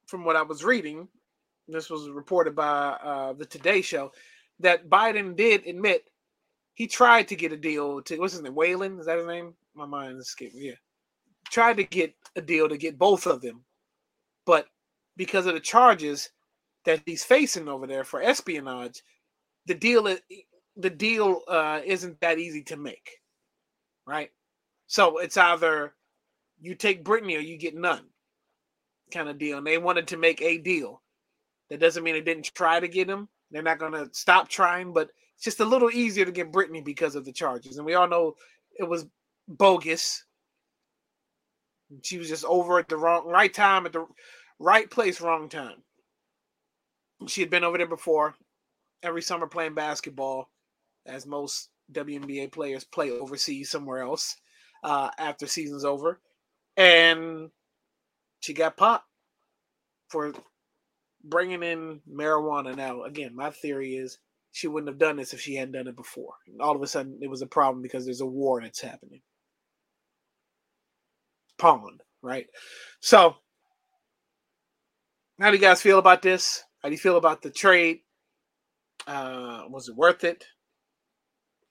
from 0.06 0.25
what 0.25 0.37
I 0.37 0.42
was 0.42 0.62
reading, 0.62 1.08
this 1.66 1.90
was 1.90 2.08
reported 2.11 2.54
by 2.54 2.96
uh, 3.02 3.32
the 3.32 3.44
Today 3.44 3.82
Show, 3.82 4.12
that 4.61 4.88
Biden 4.88 5.35
did 5.35 5.66
admit 5.66 6.04
he 6.75 6.87
tried 6.87 7.26
to 7.26 7.35
get 7.35 7.50
a 7.50 7.56
deal 7.56 8.02
to 8.02 8.18
what's 8.18 8.35
his 8.35 8.42
name, 8.42 8.54
Whelan? 8.54 9.00
Is 9.00 9.06
that 9.06 9.18
his 9.18 9.26
name? 9.26 9.52
My 9.75 9.85
mind 9.85 10.16
is 10.18 10.28
skipping. 10.28 10.62
Yeah, 10.62 10.75
tried 11.50 11.78
to 11.78 11.85
get 11.85 12.14
a 12.37 12.40
deal 12.40 12.68
to 12.68 12.76
get 12.76 12.96
both 12.96 13.26
of 13.26 13.40
them, 13.40 13.64
but 14.44 14.68
because 15.16 15.46
of 15.46 15.54
the 15.54 15.61
charges 15.61 16.30
that 16.85 17.02
he's 17.06 17.25
facing 17.25 17.68
over 17.68 17.87
there 17.87 18.04
for 18.04 18.23
espionage, 18.23 19.02
the 19.66 19.75
deal 19.75 20.16
the 20.76 20.90
deal 20.90 21.40
uh, 21.49 21.80
isn't 21.85 22.20
that 22.20 22.38
easy 22.38 22.62
to 22.62 22.76
make, 22.76 23.11
right? 24.06 24.30
So 24.87 25.18
it's 25.18 25.37
either 25.37 25.94
you 26.61 26.75
take 26.75 27.04
Brittney 27.04 27.37
or 27.37 27.40
you 27.40 27.56
get 27.56 27.75
none, 27.75 28.04
kind 29.12 29.28
of 29.28 29.38
deal. 29.38 29.58
And 29.58 29.66
they 29.66 29.78
wanted 29.78 30.06
to 30.08 30.16
make 30.16 30.40
a 30.42 30.58
deal. 30.58 31.02
That 31.70 31.80
doesn't 31.80 32.04
mean 32.04 32.14
they 32.14 32.20
didn't 32.20 32.54
try 32.54 32.78
to 32.78 32.88
get 32.88 33.08
him. 33.08 33.28
They're 33.50 33.62
not 33.62 33.78
going 33.78 33.92
to 33.92 34.08
stop 34.12 34.49
trying, 34.49 34.92
but 34.92 35.11
it's 35.35 35.44
just 35.44 35.61
a 35.61 35.64
little 35.64 35.90
easier 35.90 36.25
to 36.25 36.32
get 36.32 36.52
Brittney 36.52 36.85
because 36.85 37.14
of 37.14 37.25
the 37.25 37.32
charges. 37.32 37.76
And 37.76 37.87
we 37.87 37.94
all 37.94 38.08
know 38.08 38.35
it 38.78 38.88
was 38.88 39.06
bogus. 39.49 40.25
She 42.02 42.18
was 42.18 42.28
just 42.28 42.44
over 42.44 42.78
at 42.78 42.88
the 42.88 42.96
wrong 42.96 43.26
right 43.26 43.52
time 43.52 43.87
at 43.87 43.92
the 43.92 44.06
right 44.58 44.90
place, 44.90 45.20
wrong 45.20 45.48
time. 45.48 45.82
She 47.26 47.40
had 47.40 47.50
been 47.50 47.64
over 47.64 47.78
there 47.78 47.86
before, 47.86 48.34
every 49.02 49.22
summer 49.22 49.46
playing 49.46 49.75
basketball, 49.75 50.50
as 51.06 51.26
most 51.26 51.70
WNBA 51.92 52.52
players 52.52 52.84
play 52.84 53.10
overseas 53.10 53.70
somewhere 53.70 54.02
else 54.02 54.36
uh, 54.84 55.10
after 55.18 55.46
season's 55.46 55.84
over, 55.84 56.20
and 56.76 57.50
she 58.40 58.52
got 58.52 58.76
popped 58.76 59.06
for 60.08 60.32
bringing 61.25 61.62
in 61.62 62.00
marijuana. 62.10 62.76
Now, 62.76 63.02
again, 63.04 63.34
my 63.34 63.50
theory 63.50 63.96
is 63.96 64.18
she 64.52 64.68
wouldn't 64.68 64.88
have 64.88 64.98
done 64.98 65.16
this 65.16 65.32
if 65.32 65.40
she 65.40 65.54
hadn't 65.54 65.72
done 65.72 65.88
it 65.88 65.96
before. 65.96 66.34
And 66.46 66.60
all 66.60 66.75
of 66.75 66.82
a 66.82 66.86
sudden, 66.86 67.18
it 67.20 67.28
was 67.28 67.42
a 67.42 67.46
problem 67.46 67.82
because 67.82 68.04
there's 68.04 68.20
a 68.20 68.26
war 68.26 68.60
that's 68.60 68.80
happening. 68.80 69.20
Pond, 71.58 72.02
right? 72.22 72.46
So, 73.00 73.36
how 75.38 75.50
do 75.50 75.57
you 75.57 75.62
guys 75.62 75.83
feel 75.83 75.99
about 75.99 76.23
this? 76.23 76.64
How 76.83 76.88
do 76.88 76.95
you 76.95 76.99
feel 76.99 77.16
about 77.16 77.43
the 77.43 77.50
trade? 77.50 78.00
Uh, 79.07 79.62
was 79.69 79.88
it 79.88 79.97
worth 79.97 80.25
it? 80.25 80.47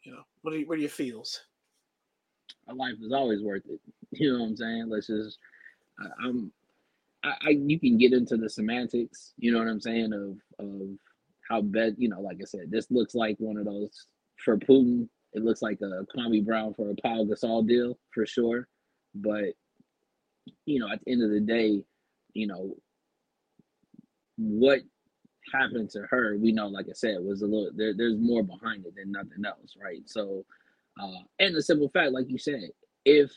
You 0.03 0.13
know, 0.13 0.21
what 0.41 0.53
are 0.53 0.57
you, 0.57 0.67
what 0.67 0.77
are 0.77 0.81
your 0.81 0.89
feels? 0.89 1.41
My 2.67 2.73
life 2.73 2.95
is 3.01 3.11
always 3.11 3.41
worth 3.41 3.63
it. 3.67 3.79
You 4.11 4.31
know 4.31 4.43
what 4.43 4.49
I'm 4.49 4.55
saying? 4.55 4.85
Let's 4.87 5.07
just, 5.07 5.39
I, 5.99 6.27
I'm, 6.27 6.51
I, 7.25 7.33
I, 7.41 7.49
you 7.49 7.77
can 7.77 7.97
get 7.97 8.13
into 8.13 8.37
the 8.37 8.49
semantics. 8.49 9.33
You 9.37 9.51
know 9.51 9.59
what 9.59 9.67
I'm 9.67 9.81
saying 9.81 10.13
of 10.13 10.37
of 10.65 10.87
how 11.49 11.61
bad. 11.61 11.95
You 11.97 12.07
know, 12.09 12.21
like 12.21 12.37
I 12.41 12.45
said, 12.45 12.71
this 12.71 12.89
looks 12.91 13.13
like 13.13 13.35
one 13.39 13.57
of 13.57 13.65
those 13.65 14.07
for 14.37 14.57
Putin. 14.57 15.09
It 15.33 15.43
looks 15.43 15.61
like 15.61 15.79
a 15.81 16.05
Kwame 16.15 16.45
Brown 16.45 16.73
for 16.75 16.91
a 16.91 16.95
Paul 16.95 17.27
Gasol 17.27 17.67
deal 17.67 17.97
for 18.11 18.25
sure. 18.25 18.69
But 19.15 19.55
you 20.65 20.79
know, 20.79 20.89
at 20.89 21.03
the 21.03 21.11
end 21.11 21.23
of 21.23 21.31
the 21.31 21.41
day, 21.41 21.83
you 22.33 22.47
know, 22.47 22.77
what 24.37 24.81
happened 25.53 25.89
to 25.91 26.01
her, 26.09 26.37
we 26.37 26.51
know, 26.51 26.67
like 26.67 26.87
I 26.89 26.93
said, 26.93 27.17
was 27.21 27.41
a 27.41 27.45
little 27.47 27.71
there, 27.75 27.93
there's 27.95 28.17
more 28.17 28.43
behind 28.43 28.85
it 28.85 28.95
than 28.95 29.11
nothing 29.11 29.45
else, 29.45 29.75
right? 29.81 30.01
So 30.05 30.45
uh 31.01 31.23
and 31.39 31.55
the 31.55 31.61
simple 31.61 31.89
fact, 31.89 32.11
like 32.11 32.29
you 32.29 32.37
said, 32.37 32.69
if 33.05 33.31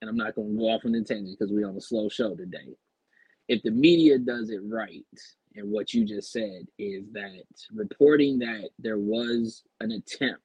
and 0.00 0.10
I'm 0.10 0.16
not 0.16 0.34
gonna 0.34 0.50
go 0.50 0.70
off 0.70 0.84
on 0.84 0.94
a 0.94 1.04
tangent 1.04 1.38
because 1.38 1.52
we're 1.52 1.68
on 1.68 1.76
a 1.76 1.80
slow 1.80 2.08
show 2.08 2.34
today. 2.34 2.76
If 3.48 3.62
the 3.62 3.70
media 3.72 4.18
does 4.18 4.50
it 4.50 4.60
right, 4.64 5.04
and 5.56 5.70
what 5.70 5.92
you 5.94 6.04
just 6.04 6.32
said 6.32 6.66
is 6.78 7.04
that 7.12 7.44
reporting 7.72 8.38
that 8.40 8.70
there 8.78 8.98
was 8.98 9.62
an 9.80 9.92
attempt 9.92 10.42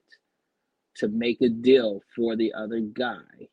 to 0.98 1.08
make 1.10 1.42
a 1.42 1.50
deal 1.50 2.02
for 2.16 2.36
the 2.36 2.54
other 2.54 2.80
guy 2.80 3.48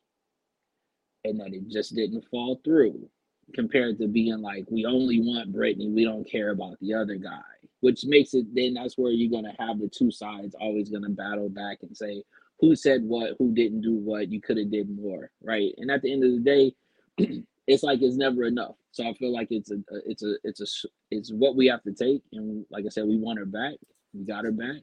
and 1.23 1.39
that 1.39 1.53
it 1.53 1.67
just 1.69 1.95
didn't 1.95 2.25
fall 2.31 2.59
through 2.63 3.09
compared 3.53 3.97
to 3.99 4.07
being 4.07 4.41
like 4.41 4.65
we 4.69 4.85
only 4.85 5.19
want 5.19 5.53
Brittney, 5.53 5.93
we 5.93 6.05
don't 6.05 6.29
care 6.29 6.51
about 6.51 6.79
the 6.81 6.93
other 6.93 7.15
guy. 7.15 7.41
which 7.81 8.05
makes 8.05 8.33
it 8.33 8.45
then 8.55 8.73
that's 8.73 8.97
where 8.97 9.11
you're 9.11 9.31
gonna 9.31 9.55
have 9.59 9.79
the 9.79 9.89
two 9.89 10.11
sides 10.11 10.55
always 10.59 10.89
gonna 10.89 11.09
battle 11.09 11.49
back 11.49 11.79
and 11.81 11.95
say 11.95 12.23
who 12.63 12.75
said 12.75 13.03
what, 13.03 13.31
who 13.39 13.53
didn't 13.53 13.81
do 13.81 13.93
what, 13.93 14.31
you 14.31 14.39
could 14.39 14.57
have 14.57 14.71
did 14.71 14.89
more, 14.89 15.29
right? 15.41 15.73
And 15.77 15.91
at 15.91 16.01
the 16.01 16.13
end 16.13 16.23
of 16.23 16.31
the 16.31 16.39
day, 16.39 16.73
it's 17.67 17.83
like 17.83 18.01
it's 18.01 18.15
never 18.15 18.45
enough. 18.45 18.75
So 18.91 19.05
I 19.05 19.13
feel 19.15 19.33
like 19.33 19.49
it's 19.51 19.69
a, 19.69 19.79
it's 20.05 20.23
a, 20.23 20.35
it's 20.45 20.61
a, 20.61 20.87
it's 21.11 21.31
what 21.33 21.57
we 21.57 21.67
have 21.67 21.83
to 21.83 21.91
take. 21.91 22.21
And 22.31 22.65
like 22.69 22.85
I 22.85 22.89
said, 22.89 23.05
we 23.05 23.17
want 23.17 23.39
her 23.39 23.45
back. 23.45 23.75
We 24.13 24.23
got 24.23 24.45
her 24.45 24.51
back. 24.51 24.81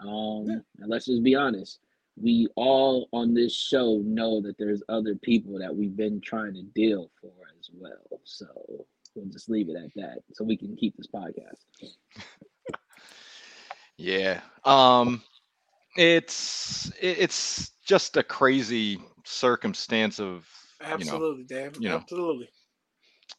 Um, 0.00 0.46
yeah. 0.46 0.56
and 0.80 0.88
let's 0.88 1.06
just 1.06 1.22
be 1.22 1.36
honest. 1.36 1.78
We 2.20 2.48
all 2.56 3.08
on 3.12 3.34
this 3.34 3.54
show 3.54 4.02
know 4.04 4.40
that 4.40 4.58
there's 4.58 4.82
other 4.88 5.14
people 5.14 5.60
that 5.60 5.76
we've 5.76 5.96
been 5.96 6.20
trying 6.20 6.54
to 6.54 6.62
deal 6.62 7.10
for 7.20 7.30
as 7.68 7.74
well. 7.78 8.20
So 8.24 8.46
we'll 9.14 9.30
just 9.30 9.48
leave 9.48 9.68
it 9.68 9.76
at 9.76 9.94
that 9.96 10.18
so 10.32 10.44
we 10.44 10.56
can 10.56 10.76
keep 10.76 10.96
this 10.96 11.08
podcast. 11.08 11.64
yeah. 13.96 14.40
Um, 14.64 15.22
it's 15.96 16.92
it's 17.00 17.70
just 17.84 18.16
a 18.16 18.22
crazy 18.22 19.00
circumstance 19.24 20.20
of 20.20 20.46
absolutely, 20.82 21.46
you 21.50 21.60
know, 21.60 21.62
Dan. 21.70 21.72
You 21.78 21.88
know, 21.90 21.96
absolutely. 21.96 22.50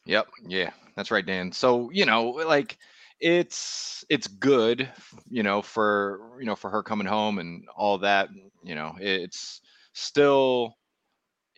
Yep. 0.04 0.28
Yeah, 0.46 0.70
that's 0.96 1.10
right, 1.10 1.24
Dan. 1.24 1.52
So 1.52 1.90
you 1.92 2.06
know, 2.06 2.30
like 2.30 2.78
it's 3.20 4.04
it's 4.08 4.26
good, 4.26 4.88
you 5.30 5.42
know, 5.42 5.62
for 5.62 6.20
you 6.38 6.46
know 6.46 6.56
for 6.56 6.70
her 6.70 6.82
coming 6.82 7.06
home 7.06 7.38
and 7.38 7.64
all 7.76 7.98
that. 7.98 8.28
You 8.62 8.74
know, 8.74 8.96
it's 9.00 9.60
still 9.92 10.74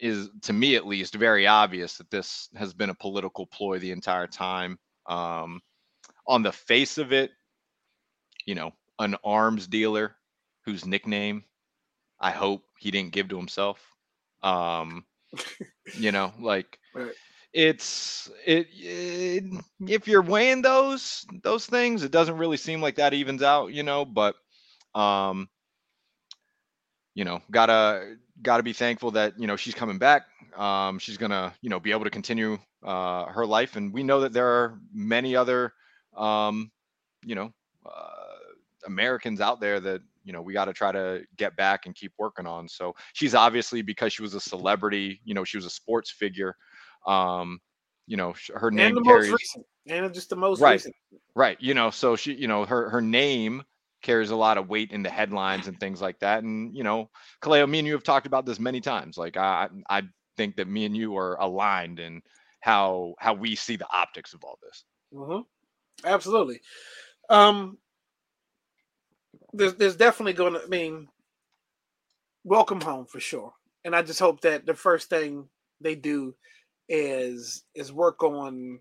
is 0.00 0.28
to 0.42 0.52
me 0.52 0.76
at 0.76 0.86
least 0.86 1.14
very 1.14 1.46
obvious 1.46 1.96
that 1.98 2.10
this 2.10 2.48
has 2.56 2.72
been 2.72 2.90
a 2.90 2.94
political 2.94 3.46
ploy 3.46 3.78
the 3.78 3.92
entire 3.92 4.26
time. 4.26 4.78
Um, 5.06 5.60
on 6.26 6.42
the 6.42 6.52
face 6.52 6.98
of 6.98 7.12
it, 7.12 7.30
you 8.46 8.54
know, 8.54 8.72
an 8.98 9.16
arms 9.24 9.66
dealer 9.66 10.16
whose 10.64 10.86
nickname 10.86 11.44
I 12.20 12.30
hope 12.30 12.64
he 12.78 12.90
didn't 12.90 13.12
give 13.12 13.28
to 13.28 13.36
himself. 13.36 13.80
Um, 14.42 15.04
you 15.94 16.12
know, 16.12 16.32
like 16.38 16.78
right. 16.94 17.12
it's 17.52 18.30
it, 18.46 18.68
it, 18.72 19.44
if 19.86 20.06
you're 20.06 20.22
weighing 20.22 20.62
those 20.62 21.26
those 21.42 21.66
things, 21.66 22.02
it 22.02 22.12
doesn't 22.12 22.36
really 22.36 22.58
seem 22.58 22.82
like 22.82 22.96
that 22.96 23.14
evens 23.14 23.42
out, 23.42 23.72
you 23.72 23.82
know, 23.82 24.04
but 24.04 24.36
um 24.94 25.48
you 27.14 27.24
know, 27.24 27.40
gotta 27.50 28.16
gotta 28.42 28.62
be 28.62 28.72
thankful 28.72 29.12
that 29.12 29.38
you 29.38 29.46
know 29.46 29.56
she's 29.56 29.74
coming 29.74 29.98
back. 29.98 30.26
Um, 30.56 30.98
she's 30.98 31.16
gonna 31.16 31.54
you 31.62 31.70
know 31.70 31.80
be 31.80 31.92
able 31.92 32.04
to 32.04 32.10
continue 32.10 32.58
uh, 32.82 33.26
her 33.26 33.46
life, 33.46 33.76
and 33.76 33.92
we 33.92 34.02
know 34.02 34.20
that 34.20 34.32
there 34.32 34.48
are 34.48 34.78
many 34.92 35.36
other 35.36 35.72
um, 36.16 36.70
you 37.24 37.34
know 37.34 37.52
uh, 37.84 38.86
Americans 38.86 39.40
out 39.40 39.60
there 39.60 39.80
that 39.80 40.00
you 40.24 40.32
know 40.32 40.42
we 40.42 40.52
got 40.52 40.66
to 40.66 40.72
try 40.72 40.92
to 40.92 41.22
get 41.36 41.56
back 41.56 41.86
and 41.86 41.94
keep 41.94 42.12
working 42.18 42.46
on 42.46 42.68
so 42.68 42.94
she's 43.12 43.34
obviously 43.34 43.82
because 43.82 44.12
she 44.12 44.22
was 44.22 44.34
a 44.34 44.40
celebrity 44.40 45.20
you 45.24 45.34
know 45.34 45.44
she 45.44 45.56
was 45.56 45.66
a 45.66 45.70
sports 45.70 46.10
figure 46.10 46.56
um 47.06 47.58
you 48.06 48.16
know 48.16 48.34
her 48.54 48.70
name 48.70 48.96
and 48.96 49.06
carries 49.06 49.32
recent, 49.32 49.64
and 49.88 50.12
just 50.12 50.30
the 50.30 50.36
most 50.36 50.60
right 50.60 50.72
recent. 50.72 50.94
right 51.34 51.56
you 51.60 51.74
know 51.74 51.90
so 51.90 52.16
she 52.16 52.34
you 52.34 52.48
know 52.48 52.64
her 52.64 52.90
her 52.90 53.00
name 53.00 53.62
carries 54.02 54.30
a 54.30 54.36
lot 54.36 54.58
of 54.58 54.68
weight 54.68 54.92
in 54.92 55.02
the 55.02 55.10
headlines 55.10 55.68
and 55.68 55.78
things 55.78 56.00
like 56.00 56.18
that 56.20 56.42
and 56.42 56.74
you 56.74 56.82
know 56.82 57.08
Kaleo, 57.42 57.68
me 57.68 57.78
and 57.78 57.86
you 57.86 57.94
have 57.94 58.02
talked 58.02 58.26
about 58.26 58.46
this 58.46 58.58
many 58.58 58.80
times 58.80 59.16
like 59.16 59.36
i 59.36 59.68
i 59.88 60.02
think 60.36 60.56
that 60.56 60.68
me 60.68 60.84
and 60.84 60.96
you 60.96 61.16
are 61.16 61.36
aligned 61.40 62.00
in 62.00 62.22
how 62.60 63.14
how 63.18 63.34
we 63.34 63.54
see 63.54 63.76
the 63.76 63.86
optics 63.92 64.32
of 64.32 64.44
all 64.44 64.58
this 64.62 64.84
mm-hmm. 65.12 65.40
absolutely 66.04 66.60
um 67.28 67.76
there's 69.52 69.74
there's 69.74 69.96
definitely 69.96 70.32
going 70.32 70.54
to 70.54 70.62
I 70.62 70.66
mean 70.66 71.08
welcome 72.44 72.80
home 72.80 73.06
for 73.06 73.20
sure. 73.20 73.52
And 73.84 73.94
I 73.94 74.02
just 74.02 74.20
hope 74.20 74.40
that 74.42 74.66
the 74.66 74.74
first 74.74 75.08
thing 75.08 75.48
they 75.80 75.94
do 75.94 76.34
is 76.88 77.64
is 77.74 77.92
work 77.92 78.22
on 78.22 78.80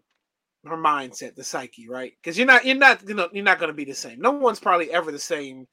her 0.66 0.78
mindset, 0.78 1.36
the 1.36 1.44
psyche, 1.44 1.88
right? 1.88 2.14
Because 2.22 2.38
you're 2.38 2.48
not 2.48 2.66
you're 2.66 2.76
not 2.76 3.08
you 3.08 3.16
know 3.16 3.30
you're 3.32 3.44
not 3.44 3.60
going 3.60 3.70
to 3.70 3.76
be 3.76 3.86
the 3.86 3.94
same. 3.94 4.20
No 4.20 4.32
one's 4.32 4.60
probably 4.60 4.92
ever 4.92 5.12
the 5.12 5.20
same, 5.20 5.68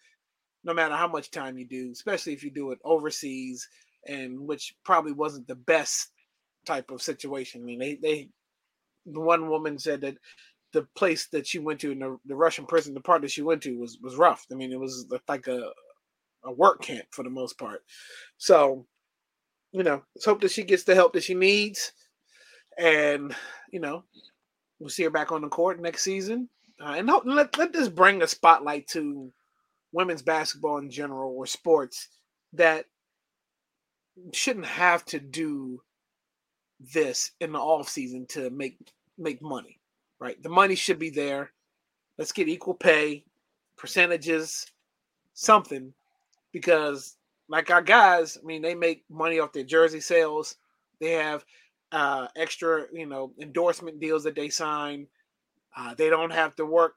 no 0.65 0.75
matter 0.75 0.95
how 0.95 1.09
much 1.09 1.31
time 1.31 1.59
you 1.59 1.67
do, 1.67 1.91
especially 1.93 2.33
if 2.33 2.45
you 2.45 2.51
do 2.51 2.71
it 2.71 2.79
overseas, 2.85 3.67
and 4.07 4.39
which 4.41 4.75
probably 4.85 5.13
wasn't 5.13 5.47
the 5.49 5.57
best 5.57 6.11
type 6.67 6.91
of 6.91 7.03
situation. 7.03 7.63
I 7.63 7.65
mean, 7.65 7.79
they 7.79 7.95
they 7.97 8.29
the 9.07 9.21
one 9.21 9.49
woman 9.49 9.79
said 9.79 10.01
that 10.03 10.17
the 10.73 10.87
place 10.97 11.29
that 11.29 11.47
she 11.47 11.59
went 11.59 11.81
to 11.81 11.93
in 11.93 12.01
the, 12.01 12.19
the 12.27 12.37
Russian 12.37 12.67
prison, 12.67 12.93
the 12.93 13.01
part 13.01 13.23
that 13.23 13.31
she 13.31 13.43
went 13.43 13.63
to 13.63 13.79
was 13.79 13.99
was 14.03 14.17
rough. 14.17 14.45
I 14.53 14.55
mean, 14.55 14.73
it 14.73 14.81
was 14.81 15.07
like 15.29 15.47
a 15.47 15.71
a 16.45 16.53
work 16.53 16.83
camp 16.83 17.07
for 17.11 17.23
the 17.23 17.31
most 17.31 17.59
part. 17.59 17.83
So, 18.39 18.87
you 19.73 19.83
know, 19.83 20.03
let's 20.15 20.25
hope 20.25 20.41
that 20.43 20.53
she 20.53 20.63
gets 20.63 20.85
the 20.85 20.95
help 20.95 21.13
that 21.15 21.25
she 21.25 21.35
needs, 21.35 21.93
and 22.79 23.35
you 23.71 23.81
know, 23.81 24.05
we'll 24.79 24.89
see 24.89 25.05
her 25.05 25.11
back 25.11 25.33
on 25.33 25.43
the 25.43 25.49
court 25.49 25.81
next 25.81 26.03
season. 26.03 26.49
Uh, 26.81 26.95
and 26.97 27.09
let 27.25 27.57
let 27.57 27.73
this 27.73 27.89
bring 27.89 28.23
a 28.23 28.27
spotlight 28.27 28.87
to 28.89 29.33
women's 29.93 30.23
basketball 30.23 30.79
in 30.79 30.91
general 30.91 31.35
or 31.35 31.47
sports 31.47 32.09
that 32.53 32.85
shouldn't 34.33 34.67
have 34.67 35.05
to 35.07 35.19
do 35.19 35.81
this 36.93 37.33
in 37.41 37.53
the 37.53 37.59
off 37.59 37.89
season 37.89 38.27
to 38.27 38.51
make 38.51 38.77
make 39.17 39.41
money 39.41 39.81
right? 40.19 40.43
The 40.43 40.49
money 40.49 40.75
should 40.75 40.99
be 40.99 41.11
there. 41.11 41.53
Let's 42.19 42.33
get 42.33 42.49
equal 42.49 42.75
pay, 42.75 43.25
percentages, 43.77 44.67
something, 45.35 45.93
because 46.53 47.17
like 47.49 47.71
our 47.71 47.83
guys, 47.83 48.39
I 48.41 48.45
mean, 48.45 48.63
they 48.63 48.75
make 48.75 49.05
money 49.11 49.39
off 49.39 49.53
their 49.53 49.65
jersey 49.65 50.01
sales. 50.01 50.57
They 51.01 51.13
have 51.13 51.45
uh, 51.93 52.29
extra, 52.37 52.87
you 52.93 53.07
know, 53.07 53.33
endorsement 53.41 54.01
deals 54.01 54.25
that 54.25 54.35
they 54.35 54.49
sign. 54.49 55.07
Uh, 55.77 55.95
they 55.95 56.09
don't 56.09 56.33
have 56.33 56.57
to 56.57 56.65
work 56.67 56.95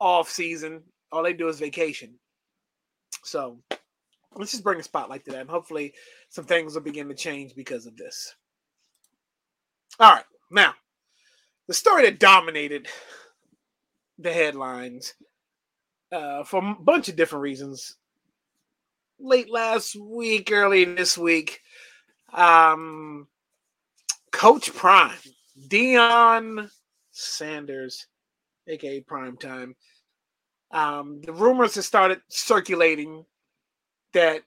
off 0.00 0.30
season. 0.30 0.82
All 1.10 1.22
they 1.22 1.32
do 1.32 1.48
is 1.48 1.60
vacation. 1.60 2.14
So 3.24 3.58
let's 4.34 4.52
just 4.52 4.64
bring 4.64 4.80
a 4.80 4.82
spotlight 4.82 5.24
to 5.26 5.32
that, 5.32 5.42
and 5.42 5.50
hopefully, 5.50 5.92
some 6.28 6.44
things 6.44 6.74
will 6.74 6.82
begin 6.82 7.08
to 7.08 7.14
change 7.14 7.54
because 7.54 7.86
of 7.86 7.96
this. 7.96 8.34
All 10.00 10.12
right, 10.12 10.24
now 10.50 10.74
the 11.68 11.74
story 11.74 12.02
that 12.04 12.18
dominated 12.18 12.88
the 14.18 14.32
headlines 14.32 15.14
uh, 16.10 16.44
for 16.44 16.62
a 16.62 16.74
bunch 16.74 17.08
of 17.08 17.16
different 17.16 17.42
reasons. 17.42 17.96
Late 19.18 19.50
last 19.50 19.94
week, 19.96 20.50
early 20.52 20.84
this 20.84 21.16
week, 21.16 21.60
um, 22.32 23.28
Coach 24.32 24.74
Prime, 24.74 25.12
Deion 25.68 26.68
Sanders, 27.12 28.06
aka 28.66 29.00
Prime 29.00 29.36
Time. 29.36 29.74
Um, 30.72 31.20
the 31.22 31.32
rumors 31.32 31.74
have 31.74 31.84
started 31.84 32.20
circulating 32.28 33.24
that 34.14 34.42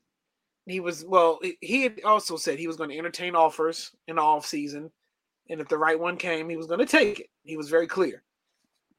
he 0.66 0.80
was 0.80 1.06
well. 1.06 1.40
He 1.62 1.84
had 1.84 2.02
also 2.04 2.36
said 2.38 2.58
he 2.58 2.68
was 2.68 2.78
going 2.78 2.90
to 2.90 2.98
entertain 2.98 3.36
offers 3.36 3.92
in 4.08 4.16
the 4.16 4.22
off 4.22 4.46
season 4.46 4.92
and 5.50 5.62
if 5.62 5.68
the 5.68 5.78
right 5.78 6.00
one 6.00 6.18
came, 6.18 6.50
he 6.50 6.58
was 6.58 6.68
going 6.68 6.80
to 6.80 6.86
take 6.86 7.20
it. 7.20 7.28
He 7.44 7.58
was 7.58 7.70
very 7.70 7.88
clear. 7.88 8.24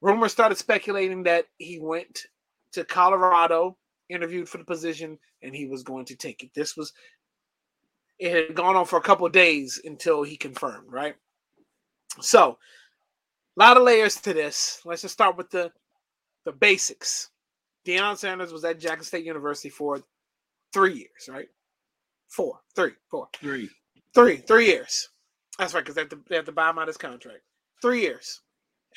Rumors 0.01 0.33
started 0.33 0.59
speculating 0.59 1.25
that 1.25 1.47
he 1.59 1.79
went 1.81 2.27
to 2.73 2.85
Colorado, 2.85 3.77
interviewed 4.09 4.49
for 4.49 4.59
the 4.59 4.65
position, 4.65 5.19
and 5.43 5.55
he 5.55 5.67
was 5.67 5.83
going 5.83 6.05
to 6.07 6.17
take 6.17 6.43
it. 6.43 6.51
This 6.55 6.77
was 6.77 6.93
it 8.19 8.49
had 8.49 8.55
gone 8.55 8.77
on 8.77 8.87
for 8.87 8.99
a 8.99 9.03
couple 9.03 9.29
days 9.29 9.81
until 9.85 10.23
he 10.23 10.37
confirmed, 10.37 10.91
right? 10.91 11.15
So, 12.21 12.59
a 13.57 13.61
lot 13.61 13.77
of 13.77 13.83
layers 13.83 14.17
to 14.23 14.33
this. 14.33 14.81
Let's 14.85 15.03
just 15.03 15.15
start 15.15 15.37
with 15.37 15.51
the 15.51 15.71
the 16.45 16.53
basics. 16.53 17.31
Deion 17.87 18.17
Sanders 18.17 18.53
was 18.53 18.65
at 18.65 18.81
Jackson 18.81 19.05
State 19.05 19.25
University 19.25 19.69
for 19.69 20.03
three 20.73 20.95
years, 20.95 21.29
right? 21.29 21.49
Four, 22.29 22.61
three, 22.75 22.93
four, 23.11 23.29
three, 23.41 23.69
three, 24.15 24.37
three 24.39 24.67
years. 24.67 25.09
That's 25.59 25.75
right, 25.75 25.85
because 25.85 25.95
they, 25.95 26.05
they, 26.29 26.37
have 26.37 26.45
to 26.47 26.53
buy 26.53 26.71
him 26.71 26.79
out 26.79 26.89
his 26.89 26.97
contract. 26.97 27.41
Three 27.81 28.03
years. 28.03 28.43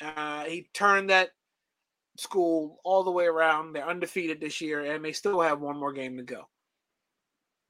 Uh, 0.00 0.44
he 0.44 0.68
turned 0.74 1.10
that 1.10 1.30
school 2.16 2.80
all 2.84 3.04
the 3.04 3.10
way 3.10 3.26
around. 3.26 3.72
They're 3.72 3.88
undefeated 3.88 4.40
this 4.40 4.60
year, 4.60 4.92
and 4.92 5.04
they 5.04 5.12
still 5.12 5.40
have 5.40 5.60
one 5.60 5.78
more 5.78 5.92
game 5.92 6.16
to 6.16 6.22
go. 6.22 6.48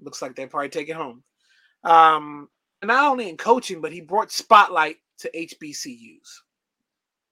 Looks 0.00 0.22
like 0.22 0.34
they 0.34 0.46
probably 0.46 0.70
take 0.70 0.88
it 0.88 0.96
home. 0.96 1.22
Um, 1.84 2.48
not 2.82 3.10
only 3.10 3.28
in 3.28 3.36
coaching, 3.36 3.80
but 3.80 3.92
he 3.92 4.00
brought 4.00 4.30
spotlight 4.30 4.96
to 5.18 5.30
HBCUs. 5.34 6.40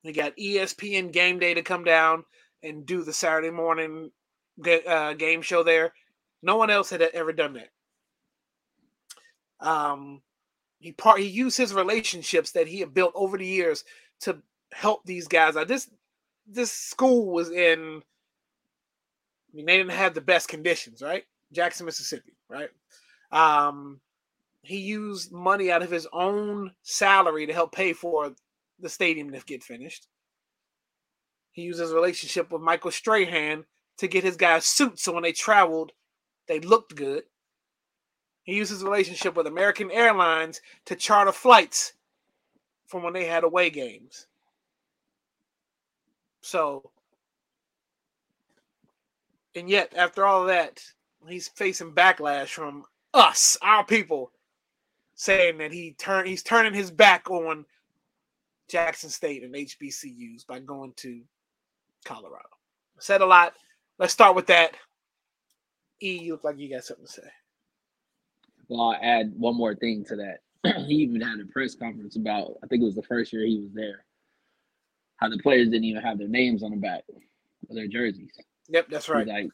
He 0.02 0.12
got 0.12 0.36
ESPN 0.36 1.12
Game 1.12 1.38
Day 1.38 1.54
to 1.54 1.62
come 1.62 1.84
down 1.84 2.24
and 2.62 2.86
do 2.86 3.02
the 3.02 3.12
Saturday 3.12 3.50
morning 3.50 4.10
uh, 4.86 5.14
game 5.14 5.42
show 5.42 5.62
there. 5.62 5.92
No 6.42 6.56
one 6.56 6.70
else 6.70 6.90
had 6.90 7.02
ever 7.02 7.32
done 7.32 7.54
that. 7.54 7.70
Um, 9.60 10.22
he 10.78 10.92
part 10.92 11.20
he 11.20 11.26
used 11.26 11.56
his 11.56 11.74
relationships 11.74 12.52
that 12.52 12.68
he 12.68 12.80
had 12.80 12.94
built 12.94 13.12
over 13.14 13.36
the 13.36 13.46
years 13.46 13.84
to 14.20 14.38
help 14.72 15.04
these 15.04 15.26
guys 15.26 15.56
out. 15.56 15.68
This 15.68 15.90
this 16.46 16.72
school 16.72 17.32
was 17.32 17.50
in. 17.50 18.02
I 19.50 19.56
mean, 19.56 19.66
they 19.66 19.78
didn't 19.78 19.92
have 19.92 20.14
the 20.14 20.20
best 20.20 20.48
conditions, 20.48 21.02
right? 21.02 21.24
Jackson, 21.52 21.86
Mississippi, 21.86 22.36
right? 22.48 22.68
Um, 23.32 24.00
he 24.62 24.78
used 24.78 25.32
money 25.32 25.70
out 25.70 25.82
of 25.82 25.90
his 25.90 26.06
own 26.12 26.72
salary 26.82 27.46
to 27.46 27.52
help 27.52 27.72
pay 27.72 27.92
for 27.92 28.34
the 28.78 28.88
stadium 28.88 29.30
to 29.32 29.40
get 29.40 29.62
finished. 29.62 30.08
He 31.52 31.62
used 31.62 31.80
his 31.80 31.92
relationship 31.92 32.50
with 32.52 32.62
Michael 32.62 32.90
Strahan 32.90 33.64
to 33.98 34.08
get 34.08 34.24
his 34.24 34.36
guys 34.36 34.64
suits 34.64 35.02
so 35.02 35.12
when 35.12 35.22
they 35.22 35.32
traveled, 35.32 35.92
they 36.46 36.60
looked 36.60 36.94
good. 36.94 37.24
He 38.44 38.54
used 38.56 38.70
his 38.70 38.84
relationship 38.84 39.34
with 39.36 39.46
American 39.46 39.90
Airlines 39.90 40.60
to 40.86 40.96
charter 40.96 41.32
flights 41.32 41.94
from 42.86 43.02
when 43.02 43.12
they 43.12 43.26
had 43.26 43.44
away 43.44 43.70
games. 43.70 44.26
So, 46.40 46.90
and 49.54 49.68
yet, 49.68 49.92
after 49.96 50.24
all 50.24 50.46
that, 50.46 50.82
he's 51.28 51.48
facing 51.48 51.92
backlash 51.92 52.48
from 52.48 52.84
us, 53.12 53.58
our 53.60 53.84
people, 53.84 54.30
saying 55.18 55.58
that 55.58 55.72
he 55.72 55.94
turn 55.98 56.24
he's 56.26 56.44
turning 56.44 56.72
his 56.72 56.90
back 56.92 57.28
on 57.28 57.66
Jackson 58.70 59.10
State 59.10 59.42
and 59.42 59.52
HBCUs 59.54 60.46
by 60.46 60.60
going 60.60 60.92
to 60.98 61.20
Colorado. 62.04 62.48
I 62.96 63.00
said 63.00 63.20
a 63.20 63.26
lot. 63.26 63.54
Let's 63.98 64.12
start 64.12 64.36
with 64.36 64.46
that. 64.46 64.76
E, 66.00 66.20
you 66.22 66.32
look 66.32 66.44
like 66.44 66.58
you 66.58 66.70
got 66.70 66.84
something 66.84 67.06
to 67.06 67.12
say. 67.12 67.28
Well, 68.68 68.90
I'll 68.90 68.98
add 69.02 69.32
one 69.36 69.56
more 69.56 69.74
thing 69.74 70.04
to 70.04 70.16
that. 70.16 70.38
he 70.86 70.94
even 70.94 71.20
had 71.20 71.40
a 71.40 71.46
press 71.46 71.74
conference 71.74 72.14
about, 72.14 72.52
I 72.62 72.68
think 72.68 72.82
it 72.82 72.86
was 72.86 72.94
the 72.94 73.02
first 73.02 73.32
year 73.32 73.44
he 73.44 73.58
was 73.58 73.72
there, 73.74 74.04
how 75.16 75.28
the 75.28 75.38
players 75.38 75.68
didn't 75.68 75.84
even 75.84 76.02
have 76.02 76.18
their 76.18 76.28
names 76.28 76.62
on 76.62 76.70
the 76.70 76.76
back 76.76 77.02
of 77.68 77.74
their 77.74 77.88
jerseys. 77.88 78.30
Yep, 78.68 78.86
that's 78.90 79.08
right. 79.08 79.26
Like, 79.26 79.48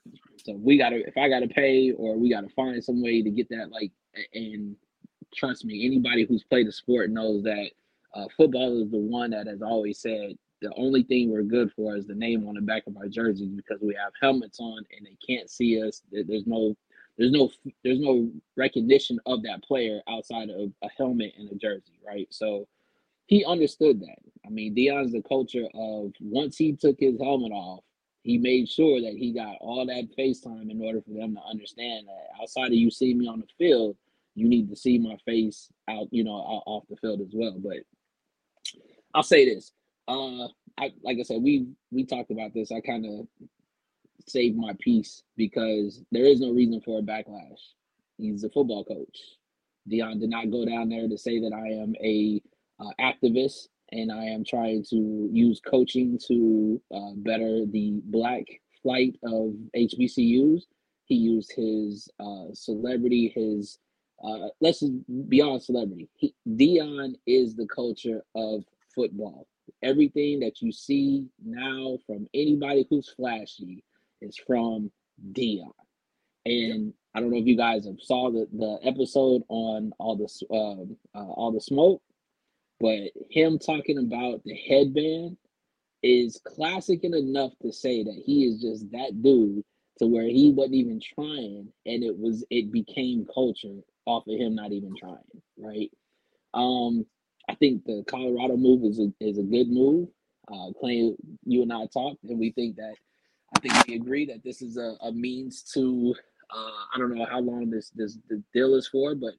so 0.44 0.55
we 0.55 0.77
gotta, 0.77 1.07
if 1.07 1.16
I 1.16 1.29
gotta 1.31 1.48
pay 1.48 1.92
or 1.92 2.18
we 2.18 2.29
gotta 2.29 2.48
find 2.50 2.83
some 2.85 3.00
way 3.00 3.22
to 3.22 3.31
get 3.31 3.48
that, 3.48 3.70
like, 3.70 3.92
and 4.35 4.77
trust 5.34 5.64
me, 5.64 5.86
anybody 5.86 6.24
who's 6.24 6.44
played 6.44 6.66
the 6.66 6.72
sport 6.72 7.10
knows 7.10 7.42
that 7.44 7.70
uh, 8.14 8.26
football 8.36 8.82
is 8.82 8.90
the 8.90 8.98
one 8.98 9.30
that 9.30 9.46
has 9.46 9.62
always 9.62 9.98
said 9.98 10.36
the 10.64 10.72
only 10.76 11.02
thing 11.02 11.30
we're 11.30 11.42
good 11.42 11.70
for 11.72 11.94
is 11.94 12.06
the 12.06 12.14
name 12.14 12.48
on 12.48 12.54
the 12.54 12.60
back 12.62 12.84
of 12.86 12.96
our 12.96 13.06
jerseys 13.06 13.50
because 13.50 13.80
we 13.82 13.94
have 13.94 14.12
helmets 14.20 14.58
on 14.60 14.78
and 14.96 15.06
they 15.06 15.16
can't 15.26 15.50
see 15.50 15.82
us. 15.82 16.02
There's 16.10 16.46
no 16.46 16.74
there's 17.18 17.32
no 17.32 17.50
there's 17.84 18.00
no 18.00 18.30
recognition 18.56 19.20
of 19.26 19.42
that 19.42 19.62
player 19.62 20.00
outside 20.08 20.48
of 20.48 20.72
a 20.82 20.88
helmet 20.96 21.34
and 21.38 21.50
a 21.50 21.54
jersey, 21.54 21.98
right? 22.06 22.26
So 22.30 22.66
he 23.26 23.44
understood 23.44 24.00
that. 24.00 24.16
I 24.46 24.48
mean, 24.48 24.74
Deion's 24.74 25.12
the 25.12 25.22
culture 25.22 25.66
of 25.74 26.12
once 26.20 26.56
he 26.56 26.72
took 26.72 26.96
his 26.98 27.20
helmet 27.20 27.52
off, 27.52 27.84
he 28.22 28.38
made 28.38 28.68
sure 28.68 29.02
that 29.02 29.14
he 29.18 29.32
got 29.32 29.56
all 29.60 29.84
that 29.86 30.16
FaceTime 30.18 30.70
in 30.70 30.80
order 30.82 31.02
for 31.02 31.12
them 31.12 31.34
to 31.34 31.42
understand 31.42 32.06
that 32.08 32.40
outside 32.40 32.68
of 32.68 32.74
you 32.74 32.90
see 32.90 33.12
me 33.12 33.28
on 33.28 33.40
the 33.40 33.46
field, 33.58 33.96
you 34.34 34.48
need 34.48 34.68
to 34.70 34.76
see 34.76 34.98
my 34.98 35.16
face 35.24 35.68
out, 35.88 36.08
you 36.10 36.24
know, 36.24 36.32
off 36.32 36.84
the 36.88 36.96
field 36.96 37.20
as 37.20 37.32
well. 37.32 37.56
But 37.58 37.78
I'll 39.14 39.22
say 39.22 39.44
this. 39.44 39.72
Uh 40.08 40.48
I 40.78 40.92
like 41.02 41.18
I 41.18 41.22
said, 41.22 41.42
we 41.42 41.68
we 41.90 42.04
talked 42.04 42.30
about 42.30 42.52
this. 42.54 42.72
I 42.72 42.80
kind 42.80 43.06
of 43.06 43.26
saved 44.26 44.56
my 44.56 44.72
peace 44.80 45.22
because 45.36 46.02
there 46.10 46.24
is 46.24 46.40
no 46.40 46.52
reason 46.52 46.80
for 46.80 46.98
a 46.98 47.02
backlash. 47.02 47.60
He's 48.18 48.44
a 48.44 48.50
football 48.50 48.84
coach. 48.84 49.18
Deion 49.90 50.20
did 50.20 50.30
not 50.30 50.50
go 50.50 50.64
down 50.64 50.88
there 50.88 51.08
to 51.08 51.18
say 51.18 51.40
that 51.40 51.52
I 51.52 51.82
am 51.82 51.94
a 52.02 52.40
uh, 52.80 52.90
activist 53.00 53.68
and 53.92 54.10
I 54.10 54.24
am 54.24 54.44
trying 54.44 54.84
to 54.90 55.28
use 55.30 55.60
coaching 55.60 56.18
to 56.28 56.80
uh, 56.94 57.12
better 57.16 57.64
the 57.66 58.00
black 58.04 58.44
flight 58.82 59.16
of 59.24 59.54
HBCUs. 59.76 60.62
He 61.04 61.16
used 61.16 61.52
his 61.54 62.08
uh, 62.18 62.46
celebrity, 62.54 63.32
his 63.34 63.78
uh, 64.24 64.48
let's 64.60 64.82
be 65.28 65.40
honest, 65.40 65.66
celebrity. 65.66 66.08
He, 66.14 66.34
Deion 66.48 67.14
is 67.26 67.54
the 67.54 67.66
culture 67.66 68.22
of 68.34 68.64
football. 68.94 69.46
Everything 69.82 70.40
that 70.40 70.62
you 70.62 70.72
see 70.72 71.26
now 71.44 71.98
from 72.06 72.26
anybody 72.32 72.87
who's 72.88 73.10
flashy 73.10 73.84
is 74.20 74.37
from 74.46 74.90
Deion. 75.32 75.72
And 76.46 76.87
yep. 76.87 76.94
I 77.14 77.20
don't 77.20 77.30
know 77.30 77.38
if 77.38 77.46
you 77.46 77.56
guys 77.56 77.87
have 77.87 78.00
saw 78.00 78.30
the, 78.30 78.46
the 78.52 78.78
episode 78.82 79.42
on 79.48 79.92
all 79.98 80.16
the 80.16 80.28
uh, 80.50 81.18
uh, 81.18 81.30
all 81.32 81.52
the 81.52 81.60
smoke, 81.60 82.02
but 82.80 83.10
him 83.30 83.58
talking 83.58 83.98
about 83.98 84.42
the 84.44 84.54
headband 84.54 85.37
is 86.02 86.40
classic 86.44 87.04
enough 87.04 87.52
to 87.62 87.72
say 87.72 88.02
that 88.02 88.22
he 88.26 88.44
is 88.44 88.60
just 88.60 88.90
that 88.92 89.22
dude 89.22 89.64
to 89.98 90.06
where 90.06 90.26
he 90.26 90.50
wasn't 90.50 90.74
even 90.74 91.00
trying 91.00 91.68
and 91.87 92.02
it 92.02 92.18
was 92.18 92.44
it 92.50 92.70
became 92.70 93.26
culture 93.32 93.80
off 94.06 94.26
of 94.28 94.38
him 94.38 94.54
not 94.54 94.72
even 94.72 94.94
trying 94.96 95.18
right? 95.58 95.90
Um 96.54 97.06
i 97.48 97.54
think 97.54 97.84
the 97.84 98.04
colorado 98.08 98.56
move 98.56 98.84
is 98.84 98.98
a, 98.98 99.12
is 99.20 99.38
a 99.38 99.42
good 99.42 99.68
move. 99.68 100.08
Uh 100.50 100.72
clay 100.78 101.14
you 101.44 101.62
and 101.62 101.72
i 101.72 101.86
talked 101.92 102.24
and 102.24 102.38
we 102.38 102.52
think 102.52 102.76
that 102.76 102.94
I 103.56 103.60
think 103.60 103.86
we 103.86 103.94
agree 103.94 104.26
that 104.26 104.42
this 104.42 104.62
is 104.62 104.76
a, 104.76 104.96
a 105.00 105.12
means 105.12 105.62
to 105.74 106.14
uh, 106.50 106.70
I 106.94 106.98
don't 106.98 107.14
know 107.14 107.26
how 107.26 107.40
long 107.40 107.70
this 107.70 107.90
this 107.94 108.18
the 108.28 108.42
deal 108.52 108.74
is 108.74 108.88
for, 108.88 109.14
but 109.14 109.34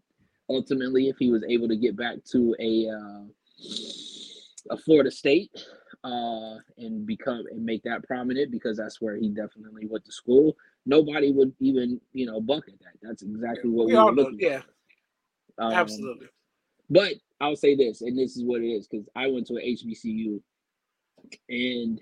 ultimately, 0.50 1.08
if 1.10 1.18
he 1.18 1.32
was 1.32 1.44
able 1.48 1.68
to 1.68 1.76
get 1.78 1.96
back 1.96 2.18
to 2.32 2.56
a 2.60 2.90
uh, 2.90 3.24
a 4.72 4.78
Florida 4.78 5.12
State 5.12 5.52
uh, 6.04 6.56
and 6.78 7.06
become 7.06 7.44
and 7.52 7.64
make 7.64 7.84
that 7.84 8.04
prominent, 8.04 8.52
because 8.52 8.78
that's 8.78 9.02
where 9.02 9.16
he 9.18 9.30
definitely 9.30 9.86
went 9.88 10.06
to 10.06 10.12
school, 10.12 10.56
nobody 10.86 11.32
would 11.32 11.54
even 11.60 12.00
you 12.14 12.26
know 12.26 12.40
buck 12.42 12.68
at 12.68 12.80
that. 12.80 12.94
That's 13.02 13.24
exactly 13.24 13.70
what 13.70 13.88
we, 13.88 13.94
we 13.94 13.98
all 13.98 14.14
know. 14.14 14.32
Yeah, 14.38 14.62
um, 15.58 15.74
absolutely. 15.74 16.28
But 16.90 17.14
I'll 17.42 17.56
say 17.56 17.76
this, 17.76 18.02
and 18.02 18.18
this 18.18 18.38
is 18.38 18.44
what 18.44 18.62
it 18.62 18.68
is, 18.68 18.88
because 18.88 19.08
I 19.16 19.28
went 19.28 19.48
to 19.48 19.56
an 19.56 19.64
HBCU, 19.64 20.42
and 21.50 22.00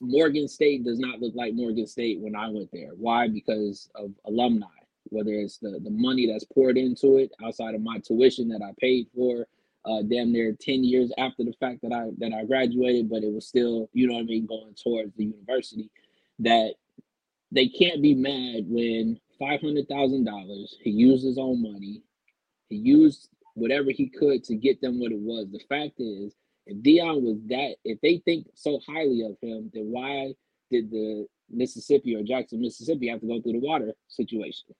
Morgan 0.00 0.48
State 0.48 0.84
does 0.84 0.98
not 0.98 1.20
look 1.20 1.34
like 1.34 1.54
Morgan 1.54 1.86
State 1.86 2.20
when 2.20 2.36
I 2.36 2.48
went 2.48 2.70
there. 2.72 2.90
Why? 2.96 3.28
Because 3.28 3.90
of 3.94 4.12
alumni, 4.26 4.66
whether 5.04 5.32
it's 5.32 5.58
the, 5.58 5.80
the 5.82 5.90
money 5.90 6.26
that's 6.30 6.44
poured 6.44 6.78
into 6.78 7.16
it 7.16 7.32
outside 7.44 7.74
of 7.74 7.82
my 7.82 7.98
tuition 7.98 8.48
that 8.48 8.62
I 8.62 8.72
paid 8.80 9.08
for, 9.14 9.46
uh, 9.84 10.02
damn 10.02 10.32
near 10.32 10.52
10 10.52 10.84
years 10.84 11.10
after 11.18 11.44
the 11.44 11.54
fact 11.58 11.80
that 11.82 11.92
I 11.92 12.10
that 12.18 12.32
I 12.32 12.44
graduated, 12.44 13.08
but 13.08 13.22
it 13.22 13.32
was 13.32 13.46
still, 13.46 13.88
you 13.92 14.06
know 14.06 14.14
what 14.14 14.20
I 14.20 14.24
mean, 14.24 14.46
going 14.46 14.74
towards 14.80 15.14
the 15.16 15.24
university, 15.24 15.90
that 16.40 16.74
they 17.50 17.68
can't 17.68 18.02
be 18.02 18.14
mad 18.14 18.64
when 18.68 19.18
five 19.38 19.60
hundred 19.60 19.88
thousand 19.88 20.24
dollars, 20.24 20.76
he 20.82 20.90
used 20.90 21.24
his 21.24 21.38
own 21.38 21.62
money, 21.62 22.02
he 22.68 22.76
used 22.76 23.30
whatever 23.54 23.90
he 23.90 24.08
could 24.08 24.44
to 24.44 24.54
get 24.54 24.80
them 24.80 25.00
what 25.00 25.12
it 25.12 25.18
was. 25.18 25.46
The 25.50 25.60
fact 25.68 25.94
is 25.98 26.34
if 26.66 26.82
Deion 26.82 27.22
was 27.22 27.38
that, 27.48 27.76
if 27.84 28.00
they 28.02 28.18
think 28.18 28.46
so 28.54 28.80
highly 28.86 29.22
of 29.22 29.36
him, 29.40 29.70
then 29.72 29.90
why 29.90 30.34
did 30.70 30.90
the 30.90 31.26
Mississippi 31.50 32.14
or 32.14 32.22
Jackson, 32.22 32.60
Mississippi 32.60 33.08
have 33.08 33.20
to 33.20 33.26
go 33.26 33.40
through 33.40 33.52
the 33.52 33.66
water 33.66 33.94
situation? 34.08 34.74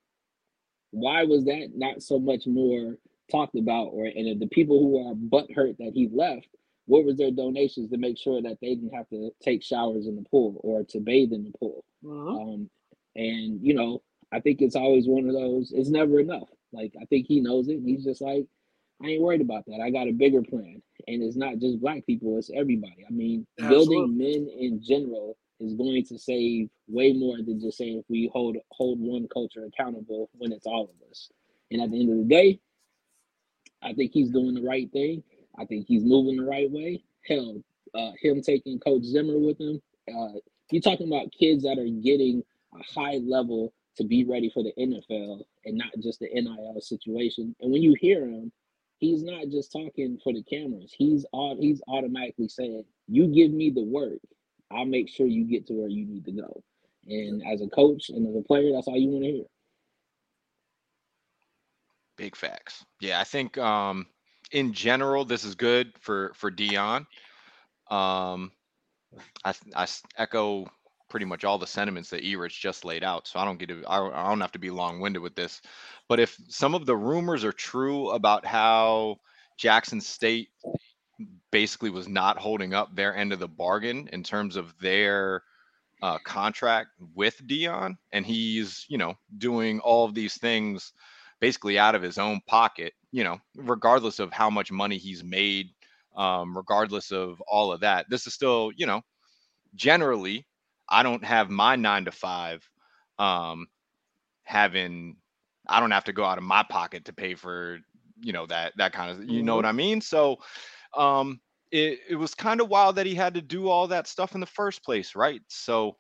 Why 0.91 1.25
was 1.25 1.45
that 1.47 1.71
not 1.75 2.03
so 2.03 2.19
much 2.19 2.47
more 2.47 2.97
talked 3.31 3.57
about? 3.57 3.87
Or 3.87 4.05
and 4.05 4.41
the 4.41 4.49
people 4.49 4.79
who 4.79 5.09
are 5.09 5.15
butthurt 5.15 5.79
that 5.79 5.93
he 5.95 6.09
left, 6.13 6.49
what 6.88 7.05
was 7.05 7.18
their 7.18 7.31
donations 7.31 7.90
to 7.90 7.98
make 7.98 8.16
sure 8.16 8.40
that 8.40 8.57
they 8.62 8.74
didn't 8.74 8.94
have 8.94 9.09
to 9.11 9.31
take 9.42 9.62
showers 9.62 10.07
in 10.07 10.16
the 10.16 10.22
pool 10.22 10.59
or 10.64 10.85
to 10.85 11.01
bathe 11.01 11.33
in 11.33 11.44
the 11.44 11.59
pool? 11.59 11.85
Uh-huh. 12.05 12.42
Um, 12.42 12.70
and 13.14 13.61
you 13.62 13.74
know, 13.74 14.03
I 14.33 14.40
think 14.40 14.62
it's 14.62 14.74
always 14.74 15.07
one 15.07 15.29
of 15.29 15.35
those. 15.35 15.70
It's 15.70 15.90
never 15.90 16.18
enough. 16.18 16.48
Like 16.72 16.94
I 17.01 17.05
think 17.05 17.27
he 17.27 17.40
knows 17.40 17.68
it. 17.68 17.81
he's 17.85 18.05
just 18.05 18.22
like, 18.22 18.46
I 19.03 19.09
ain't 19.09 19.22
worried 19.22 19.42
about 19.42 19.66
that. 19.66 19.81
I 19.85 19.90
got 19.90 20.09
a 20.09 20.12
bigger 20.12 20.42
plan. 20.42 20.83
And 21.07 21.22
it's 21.22 21.37
not 21.37 21.59
just 21.59 21.81
black 21.81 22.07
people, 22.07 22.38
it's 22.38 22.51
everybody. 22.55 23.05
I 23.07 23.12
mean, 23.12 23.46
Absolutely. 23.61 23.96
building 23.96 24.18
men 24.18 24.51
in 24.59 24.83
general 24.83 25.37
is 25.61 25.74
going 25.74 26.05
to 26.07 26.18
save 26.18 26.70
way 26.87 27.12
more 27.12 27.37
than 27.37 27.61
just 27.61 27.77
saying 27.77 27.98
if 27.98 28.05
we 28.09 28.31
hold 28.33 28.57
hold 28.70 28.98
one 28.98 29.29
culture 29.33 29.64
accountable 29.66 30.31
when 30.33 30.53
it's 30.53 30.66
all 30.66 30.85
of 30.85 31.11
us. 31.11 31.29
And 31.70 31.83
at 31.83 31.90
the 31.90 32.01
end 32.01 32.11
of 32.11 32.16
the 32.18 32.24
day, 32.24 32.61
I 33.83 33.92
think 33.92 34.12
he's 34.12 34.31
doing 34.31 34.55
the 34.55 34.62
right 34.62 34.90
thing. 34.90 35.22
I 35.59 35.64
think 35.64 35.87
he's 35.87 36.05
moving 36.05 36.37
the 36.37 36.44
right 36.44 36.71
way. 36.71 37.03
Hell, 37.27 37.62
uh, 37.94 38.12
him 38.21 38.42
taking 38.42 38.79
Coach 38.79 39.05
Zimmer 39.05 39.38
with 39.38 39.61
him. 39.61 39.81
Uh, 40.09 40.38
you're 40.71 40.83
talking 40.83 41.09
about 41.09 41.33
kids 41.33 41.62
that 41.64 41.79
are 41.79 42.03
getting 42.03 42.42
a 42.75 42.83
high 42.83 43.18
level 43.23 43.73
to 43.97 44.05
be 44.05 44.25
ready 44.25 44.51
for 44.51 44.62
the 44.62 44.73
NFL 44.79 45.42
and 45.64 45.77
not 45.77 45.90
just 46.01 46.21
the 46.21 46.29
NIL 46.33 46.81
situation. 46.81 47.55
And 47.61 47.73
when 47.73 47.83
you 47.83 47.97
hear 48.01 48.25
him, 48.25 48.53
he's 48.99 49.23
not 49.23 49.49
just 49.49 49.73
talking 49.73 50.18
for 50.23 50.33
the 50.33 50.42
cameras. 50.42 50.94
He's 50.97 51.25
all 51.33 51.57
he's 51.61 51.83
automatically 51.88 52.49
saying, 52.49 52.85
"You 53.09 53.27
give 53.27 53.51
me 53.51 53.71
the 53.71 53.83
work, 53.83 54.21
I'll 54.71 54.85
make 54.85 55.09
sure 55.09 55.27
you 55.27 55.44
get 55.44 55.66
to 55.66 55.73
where 55.75 55.88
you 55.88 56.07
need 56.07 56.25
to 56.27 56.33
go." 56.33 56.62
And 57.09 57.42
as 57.47 57.61
a 57.61 57.68
coach 57.68 58.11
and 58.11 58.27
as 58.29 58.37
a 58.37 58.42
player, 58.42 58.73
that's 58.73 58.87
all 58.87 58.97
you 58.97 59.09
want 59.09 59.25
to 59.25 59.31
hear. 59.31 59.44
Big 62.16 62.37
facts. 62.37 62.85
Yeah, 63.01 63.21
I 63.21 63.25
think 63.25 63.57
um, 63.59 64.07
in 64.51 64.73
general 64.73 65.25
this 65.25 65.45
is 65.45 65.55
good 65.55 65.93
for 66.01 66.33
for 66.35 66.51
Deion. 66.51 67.07
Um, 67.91 68.53
I, 69.45 69.55
I 69.75 69.87
echo 70.17 70.67
pretty 71.09 71.27
much 71.27 71.45
all 71.45 71.59
the 71.59 71.67
sentiments 71.67 72.11
that 72.11 72.25
Erich 72.25 72.53
just 72.53 72.85
laid 72.85 73.03
out. 73.03 73.27
So 73.27 73.39
I 73.39 73.45
don't 73.45 73.59
get 73.59 73.69
to, 73.71 73.85
I, 73.87 74.27
I 74.27 74.29
don't 74.29 74.41
have 74.41 74.53
to 74.53 74.59
be 74.59 74.71
long 74.71 75.01
winded 75.01 75.23
with 75.23 75.35
this. 75.35 75.61
But 76.09 76.21
if 76.21 76.37
some 76.49 76.75
of 76.75 76.87
the 76.87 76.97
rumors 76.97 77.45
are 77.45 77.53
true 77.53 78.11
about 78.11 78.45
how 78.45 79.17
Jackson 79.57 80.01
State 80.01 80.49
basically 81.51 81.91
was 81.91 82.09
not 82.09 82.39
holding 82.39 82.75
up 82.75 82.95
their 82.95 83.17
end 83.17 83.33
of 83.33 83.39
the 83.39 83.49
bargain 83.49 84.09
in 84.13 84.23
terms 84.23 84.57
of 84.57 84.75
their 84.81 85.43
uh, 86.03 86.19
contract 86.25 86.91
with 87.15 87.41
Deion, 87.47 87.97
and 88.13 88.25
he's 88.25 88.87
you 88.89 88.99
know 88.99 89.15
doing 89.37 89.81
all 89.81 90.05
of 90.05 90.15
these 90.15 90.39
things 90.39 90.93
basically 91.41 91.79
out 91.79 91.95
of 91.95 92.03
his 92.03 92.19
own 92.19 92.41
pocket, 92.47 92.93
you 93.12 93.25
know, 93.25 93.38
regardless 93.57 94.18
of 94.18 94.33
how 94.33 94.51
much 94.51 94.71
money 94.71 94.99
he's 94.99 95.25
made, 95.25 95.68
um, 96.16 96.57
regardless 96.57 97.11
of 97.11 97.40
all 97.47 97.73
of 97.73 97.81
that. 97.81 98.07
This 98.11 98.27
is 98.27 98.35
still, 98.35 98.71
you 98.77 98.87
know, 98.87 99.03
generally, 99.75 100.47
I 100.88 101.03
don't 101.03 101.25
have 101.25 101.49
my 101.49 101.77
nine 101.77 102.05
to 102.07 102.12
five 102.12 102.68
um, 103.18 103.66
having, 104.44 105.16
I 105.68 105.81
don't 105.81 105.90
have 105.90 106.05
to 106.05 106.12
go 106.12 106.25
out 106.25 106.38
of 106.38 106.44
my 106.44 106.62
pocket 106.62 107.05
to 107.07 107.12
pay 107.12 107.35
for, 107.35 107.79
you 108.21 108.33
know, 108.33 108.47
that 108.47 108.73
that 108.77 108.92
kind 108.92 109.11
of, 109.11 109.31
you 109.31 109.42
know 109.42 109.57
what 109.57 109.64
mm-hmm. 109.64 109.68
I 109.68 109.73
mean? 109.73 110.01
So, 110.01 110.38
um, 110.97 111.40
it, 111.71 112.01
it 112.09 112.16
was 112.16 112.35
kind 112.35 112.61
of 112.61 112.68
wild 112.68 112.97
that 112.97 113.07
he 113.07 113.14
had 113.14 113.35
to 113.35 113.42
do 113.42 113.68
all 113.68 113.87
that 113.88 114.07
stuff 114.09 114.35
in 114.35 114.40
the 114.40 114.47
first 114.47 114.83
place, 114.83 115.14
right? 115.14 115.42
So, 115.49 115.97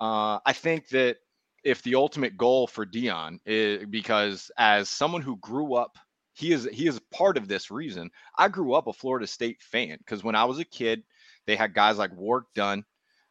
uh, 0.00 0.40
I 0.44 0.52
think 0.52 0.88
that 0.88 1.18
if 1.62 1.82
the 1.82 1.94
ultimate 1.94 2.36
goal 2.36 2.66
for 2.66 2.84
Deion 2.84 3.38
is 3.46 3.86
because 3.88 4.50
as 4.58 4.90
someone 4.90 5.22
who 5.22 5.36
grew 5.36 5.74
up 5.74 5.96
he 6.34 6.52
is 6.52 6.68
he 6.72 6.86
is 6.86 7.00
part 7.12 7.36
of 7.36 7.48
this 7.48 7.70
reason. 7.70 8.10
I 8.36 8.48
grew 8.48 8.74
up 8.74 8.86
a 8.86 8.92
Florida 8.92 9.26
State 9.26 9.62
fan 9.62 9.96
because 9.98 10.22
when 10.22 10.34
I 10.34 10.44
was 10.44 10.58
a 10.58 10.64
kid, 10.64 11.02
they 11.46 11.56
had 11.56 11.74
guys 11.74 11.96
like 11.96 12.14
Warrick 12.16 12.46
Dunn 12.54 12.84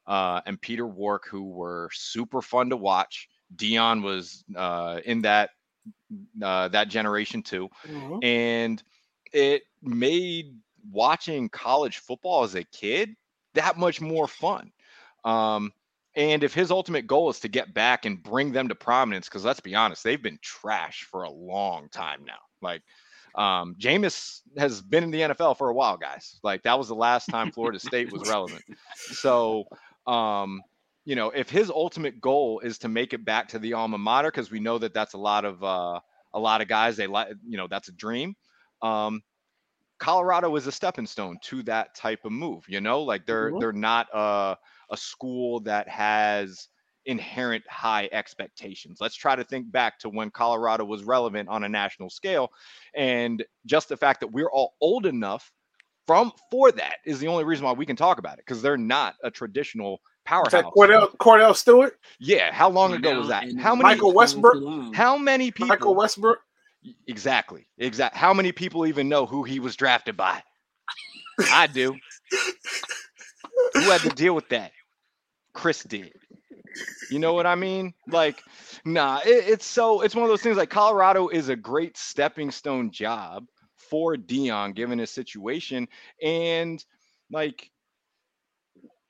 uh, 0.07 0.41
and 0.45 0.59
Peter 0.59 0.87
Warrick 0.87 1.27
who 1.27 1.43
were 1.43 1.89
super 1.93 2.41
fun 2.41 2.69
to 2.69 2.77
watch. 2.77 3.27
Dion 3.55 4.01
was 4.01 4.43
uh, 4.55 4.99
in 5.05 5.21
that 5.23 5.51
uh, 6.41 6.69
that 6.69 6.87
generation 6.87 7.43
too, 7.43 7.69
mm-hmm. 7.85 8.19
and 8.23 8.81
it 9.33 9.63
made 9.81 10.55
watching 10.91 11.49
college 11.49 11.97
football 11.97 12.43
as 12.43 12.55
a 12.55 12.63
kid 12.63 13.15
that 13.53 13.77
much 13.77 14.01
more 14.01 14.27
fun. 14.27 14.71
Um, 15.23 15.71
and 16.15 16.43
if 16.43 16.53
his 16.53 16.71
ultimate 16.71 17.07
goal 17.07 17.29
is 17.29 17.39
to 17.39 17.47
get 17.47 17.73
back 17.73 18.05
and 18.05 18.21
bring 18.21 18.51
them 18.51 18.69
to 18.69 18.75
prominence, 18.75 19.27
because 19.27 19.45
let's 19.45 19.59
be 19.59 19.75
honest, 19.75 20.03
they've 20.03 20.21
been 20.21 20.39
trash 20.41 21.07
for 21.09 21.23
a 21.23 21.31
long 21.31 21.89
time 21.89 22.23
now. 22.25 22.39
Like, 22.63 22.81
um, 23.35 23.75
Jameis 23.79 24.41
has 24.57 24.81
been 24.81 25.03
in 25.03 25.11
the 25.11 25.21
NFL 25.21 25.57
for 25.57 25.69
a 25.69 25.73
while, 25.73 25.97
guys. 25.97 26.39
Like, 26.43 26.63
that 26.63 26.77
was 26.77 26.87
the 26.87 26.95
last 26.95 27.27
time 27.27 27.51
Florida 27.53 27.79
State 27.79 28.11
was 28.11 28.27
relevant. 28.29 28.63
So, 28.95 29.65
um, 30.07 30.61
you 31.05 31.15
know, 31.15 31.29
if 31.29 31.49
his 31.49 31.69
ultimate 31.69 32.21
goal 32.21 32.59
is 32.59 32.77
to 32.79 32.87
make 32.87 33.13
it 33.13 33.25
back 33.25 33.49
to 33.49 33.59
the 33.59 33.73
alma 33.73 33.97
mater, 33.97 34.31
because 34.31 34.49
we 34.49 34.59
know 34.59 34.77
that 34.77 34.93
that's 34.93 35.13
a 35.13 35.17
lot 35.17 35.45
of 35.45 35.63
uh, 35.63 35.99
a 36.33 36.39
lot 36.39 36.61
of 36.61 36.67
guys 36.67 36.95
they 36.95 37.07
like, 37.07 37.29
you 37.47 37.57
know, 37.57 37.67
that's 37.67 37.89
a 37.89 37.91
dream. 37.91 38.35
Um, 38.81 39.21
Colorado 39.99 40.55
is 40.55 40.67
a 40.67 40.71
stepping 40.71 41.05
stone 41.05 41.37
to 41.43 41.63
that 41.63 41.95
type 41.95 42.25
of 42.25 42.31
move. 42.31 42.65
You 42.67 42.81
know, 42.81 43.01
like 43.03 43.25
they're 43.25 43.51
mm-hmm. 43.51 43.59
they're 43.59 43.71
not 43.71 44.13
uh 44.13 44.55
a 44.89 44.97
school 44.97 45.59
that 45.61 45.87
has 45.87 46.67
inherent 47.05 47.63
high 47.69 48.09
expectations. 48.11 48.99
Let's 49.01 49.15
try 49.15 49.35
to 49.35 49.43
think 49.43 49.71
back 49.71 49.99
to 49.99 50.09
when 50.09 50.31
Colorado 50.31 50.85
was 50.85 51.03
relevant 51.03 51.49
on 51.49 51.63
a 51.63 51.69
national 51.69 52.09
scale. 52.09 52.49
And 52.95 53.43
just 53.65 53.89
the 53.89 53.97
fact 53.97 54.19
that 54.21 54.27
we're 54.27 54.51
all 54.51 54.73
old 54.81 55.05
enough 55.05 55.51
from 56.05 56.31
for 56.51 56.71
that 56.71 56.97
is 57.05 57.19
the 57.19 57.27
only 57.27 57.43
reason 57.43 57.65
why 57.65 57.71
we 57.71 57.85
can 57.85 57.95
talk 57.95 58.17
about 58.17 58.33
it 58.33 58.45
because 58.45 58.61
they're 58.61 58.77
not 58.77 59.15
a 59.23 59.31
traditional 59.31 60.01
powerhouse. 60.25 60.63
Kordell, 60.75 61.15
Kordell 61.17 61.55
Stewart? 61.55 61.97
Yeah. 62.19 62.51
How 62.51 62.69
long 62.69 62.93
ago 62.93 63.17
was 63.17 63.29
that? 63.29 63.45
How 63.57 63.75
many 63.75 63.83
Michael 63.83 64.13
Westbrook? 64.13 64.95
How 64.95 65.17
many 65.17 65.51
people 65.51 65.67
Michael 65.67 65.95
Westbrook? 65.95 66.39
Exactly. 67.07 67.67
Exactly. 67.77 68.19
How 68.19 68.33
many 68.33 68.51
people 68.51 68.85
even 68.85 69.07
know 69.07 69.25
who 69.25 69.43
he 69.43 69.59
was 69.59 69.75
drafted 69.75 70.17
by? 70.17 70.43
I 71.51 71.67
do. 71.67 71.95
who 73.73 73.89
had 73.89 74.01
to 74.01 74.09
deal 74.09 74.35
with 74.35 74.49
that? 74.49 74.71
Chris 75.53 75.83
did. 75.83 76.13
You 77.09 77.19
know 77.19 77.33
what 77.33 77.45
I 77.45 77.55
mean? 77.55 77.93
Like, 78.07 78.43
nah, 78.85 79.19
it, 79.25 79.45
it's 79.47 79.65
so 79.65 80.01
it's 80.01 80.15
one 80.15 80.23
of 80.23 80.29
those 80.29 80.41
things 80.41 80.57
like 80.57 80.69
Colorado 80.69 81.27
is 81.27 81.49
a 81.49 81.55
great 81.55 81.97
stepping 81.97 82.51
stone 82.51 82.91
job 82.91 83.45
for 83.75 84.15
Deion 84.15 84.73
given 84.73 84.99
his 84.99 85.11
situation. 85.11 85.87
And 86.21 86.83
like 87.31 87.69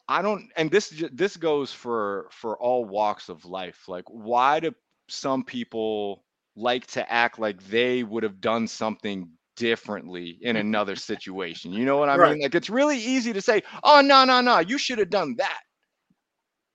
I 0.08 0.22
don't 0.22 0.50
and 0.58 0.70
this 0.70 1.04
this 1.12 1.38
goes 1.38 1.72
for 1.72 2.28
for 2.32 2.58
all 2.58 2.86
walks 2.86 3.30
of 3.30 3.46
life. 3.46 3.88
Like, 3.88 4.06
why 4.08 4.60
do 4.60 4.74
some 5.08 5.44
people 5.44 6.24
like 6.56 6.86
to 6.88 7.12
act 7.12 7.40
like 7.40 7.62
they 7.68 8.04
would 8.04 8.24
have 8.24 8.40
done 8.40 8.68
something 8.68 9.30
differently 9.56 10.38
in 10.42 10.56
another 10.56 10.96
situation. 10.96 11.72
You 11.74 11.86
know 11.86 11.98
what 11.98 12.10
I 12.10 12.16
right. 12.16 12.34
mean? 12.34 12.42
Like 12.42 12.56
it's 12.56 12.70
really 12.70 12.98
easy 12.98 13.34
to 13.34 13.42
say, 13.42 13.64
"Oh 13.84 14.02
no, 14.02 14.26
no, 14.26 14.42
no, 14.42 14.60
you 14.60 14.78
should 14.78 15.00
have 15.00 15.10
done 15.10 15.36
that." 15.38 15.62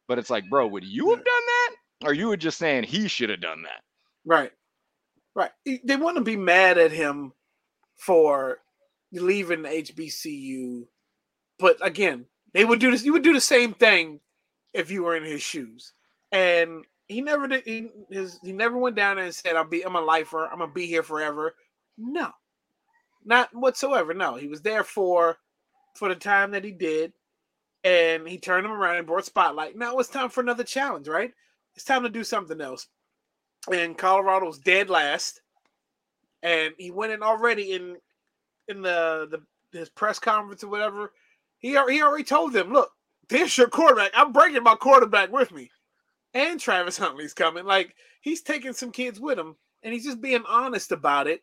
But 0.08 0.18
it's 0.18 0.30
like, 0.30 0.48
bro, 0.48 0.66
would 0.66 0.84
you 0.84 1.10
have 1.10 1.24
done 1.24 1.24
that? 1.24 1.74
Or 2.04 2.14
you 2.14 2.28
were 2.28 2.36
just 2.36 2.58
saying 2.58 2.84
he 2.84 3.06
should 3.06 3.30
have 3.30 3.42
done 3.42 3.62
that? 3.62 3.82
Right. 4.24 4.52
Right. 5.34 5.50
They 5.64 5.96
want 5.96 6.16
to 6.16 6.24
be 6.24 6.36
mad 6.36 6.78
at 6.78 6.90
him 6.90 7.32
for 7.96 8.58
leaving 9.12 9.62
the 9.62 9.68
HBCU. 9.68 10.86
But 11.58 11.76
again, 11.86 12.24
they 12.54 12.64
would 12.64 12.80
do 12.80 12.90
this. 12.90 13.04
You 13.04 13.12
would 13.12 13.22
do 13.22 13.34
the 13.34 13.40
same 13.40 13.74
thing 13.74 14.20
if 14.72 14.90
you 14.90 15.02
were 15.04 15.16
in 15.16 15.24
his 15.24 15.42
shoes. 15.42 15.92
And 16.32 16.84
he 17.06 17.20
never 17.20 17.46
did. 17.46 17.64
He, 17.64 17.88
his, 18.10 18.38
he 18.42 18.52
never 18.52 18.78
went 18.78 18.96
down 18.96 19.18
and 19.18 19.34
said, 19.34 19.56
"I'll 19.56 19.64
be. 19.64 19.84
I'm 19.84 19.96
a 19.96 20.00
lifer. 20.00 20.46
I'm 20.46 20.58
gonna 20.58 20.72
be 20.72 20.86
here 20.86 21.02
forever." 21.02 21.54
No, 21.96 22.30
not 23.24 23.48
whatsoever. 23.54 24.14
No, 24.14 24.36
he 24.36 24.46
was 24.46 24.60
there 24.60 24.84
for 24.84 25.38
for 25.96 26.08
the 26.08 26.14
time 26.14 26.50
that 26.52 26.64
he 26.64 26.70
did, 26.70 27.12
and 27.84 28.26
he 28.26 28.38
turned 28.38 28.66
him 28.66 28.72
around 28.72 28.96
and 28.96 29.06
brought 29.06 29.24
spotlight. 29.24 29.76
Now 29.76 29.98
it's 29.98 30.08
time 30.08 30.30
for 30.30 30.40
another 30.40 30.64
challenge, 30.64 31.08
right? 31.08 31.32
It's 31.74 31.84
time 31.84 32.02
to 32.02 32.08
do 32.08 32.24
something 32.24 32.60
else. 32.60 32.88
And 33.72 33.96
Colorado's 33.96 34.58
dead 34.58 34.88
last, 34.90 35.40
and 36.42 36.74
he 36.78 36.90
went 36.90 37.12
in 37.12 37.22
already 37.22 37.72
in 37.72 37.96
in 38.68 38.82
the 38.82 39.28
the 39.30 39.78
his 39.78 39.90
press 39.90 40.18
conference 40.18 40.64
or 40.64 40.68
whatever. 40.68 41.12
He 41.58 41.70
he 41.70 42.02
already 42.02 42.24
told 42.24 42.52
them, 42.52 42.72
"Look, 42.72 42.90
there's 43.28 43.56
your 43.56 43.68
quarterback. 43.68 44.12
I'm 44.14 44.32
bringing 44.32 44.62
my 44.62 44.74
quarterback 44.74 45.30
with 45.32 45.52
me, 45.52 45.70
and 46.34 46.58
Travis 46.58 46.98
Hunter's 46.98 47.34
coming. 47.34 47.64
Like 47.64 47.94
he's 48.20 48.42
taking 48.42 48.72
some 48.72 48.92
kids 48.92 49.20
with 49.20 49.38
him, 49.38 49.56
and 49.82 49.92
he's 49.92 50.04
just 50.04 50.20
being 50.20 50.44
honest 50.48 50.92
about 50.92 51.26
it." 51.26 51.42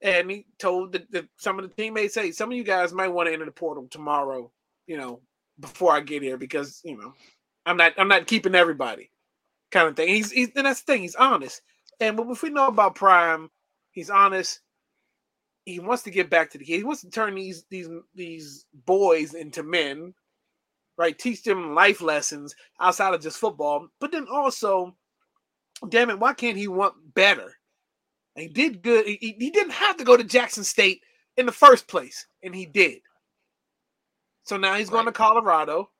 And 0.00 0.30
he 0.30 0.46
told 0.58 0.92
the, 0.92 1.04
the, 1.10 1.28
some 1.36 1.58
of 1.58 1.68
the 1.68 1.74
teammates, 1.74 2.14
"Hey, 2.14 2.30
some 2.30 2.50
of 2.50 2.56
you 2.56 2.64
guys 2.64 2.92
might 2.92 3.08
want 3.08 3.28
to 3.28 3.32
enter 3.32 3.44
the 3.44 3.50
portal 3.50 3.88
tomorrow. 3.90 4.50
You 4.86 4.96
know, 4.96 5.20
before 5.60 5.92
I 5.92 6.00
get 6.00 6.22
here 6.22 6.36
because 6.36 6.80
you 6.84 6.96
know 6.96 7.12
I'm 7.66 7.76
not 7.76 7.92
I'm 7.98 8.08
not 8.08 8.26
keeping 8.26 8.54
everybody 8.54 9.10
kind 9.70 9.88
of 9.88 9.96
thing. 9.96 10.08
He's, 10.08 10.30
he's 10.30 10.50
and 10.56 10.66
that's 10.66 10.82
the 10.82 10.92
thing. 10.92 11.02
He's 11.02 11.14
honest. 11.14 11.62
And 12.00 12.18
if 12.18 12.42
we 12.42 12.50
know 12.50 12.68
about 12.68 12.94
Prime, 12.94 13.50
he's 13.90 14.10
honest. 14.10 14.60
He 15.64 15.80
wants 15.80 16.02
to 16.04 16.10
get 16.10 16.30
back 16.30 16.50
to 16.50 16.58
the 16.58 16.64
kid. 16.64 16.78
He 16.78 16.84
wants 16.84 17.02
to 17.02 17.10
turn 17.10 17.34
these 17.34 17.64
these 17.70 17.88
these 18.14 18.64
boys 18.86 19.34
into 19.34 19.62
men, 19.62 20.14
right? 20.96 21.18
Teach 21.18 21.42
them 21.42 21.74
life 21.74 22.00
lessons 22.00 22.54
outside 22.80 23.14
of 23.14 23.20
just 23.20 23.38
football. 23.38 23.88
But 24.00 24.12
then 24.12 24.26
also, 24.32 24.96
damn 25.88 26.10
it, 26.10 26.18
why 26.18 26.32
can't 26.32 26.56
he 26.56 26.68
want 26.68 26.94
better? 27.14 27.52
He 28.34 28.48
did 28.48 28.82
good. 28.82 29.04
He, 29.06 29.36
he 29.38 29.50
didn't 29.50 29.72
have 29.72 29.96
to 29.98 30.04
go 30.04 30.16
to 30.16 30.24
Jackson 30.24 30.64
State 30.64 31.02
in 31.36 31.44
the 31.44 31.52
first 31.52 31.88
place, 31.88 32.26
and 32.42 32.54
he 32.54 32.64
did. 32.64 33.00
So 34.48 34.56
now 34.56 34.76
he's 34.76 34.86
right. 34.86 34.94
going 34.94 35.04
to 35.04 35.12
Colorado. 35.12 35.90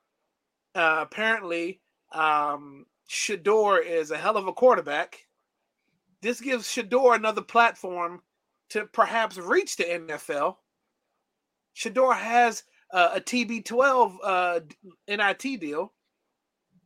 Uh, 0.75 1.01
apparently, 1.03 1.81
um, 2.13 2.87
Shedeur 3.07 3.85
is 3.85 4.11
a 4.11 4.17
hell 4.17 4.39
of 4.39 4.47
a 4.47 4.55
quarterback. 4.55 5.27
This 6.23 6.41
gives 6.41 6.67
Shedeur 6.67 7.15
another 7.15 7.43
platform 7.43 8.23
to 8.71 8.87
perhaps 8.87 9.37
reach 9.37 9.77
the 9.77 9.85
NFL. 9.85 10.57
Shedeur 11.77 12.17
has 12.17 12.63
uh, 12.91 13.11
a 13.17 13.21
TB12 13.21 14.17
uh, 14.25 14.61
NIT 15.07 15.61
deal. 15.61 15.93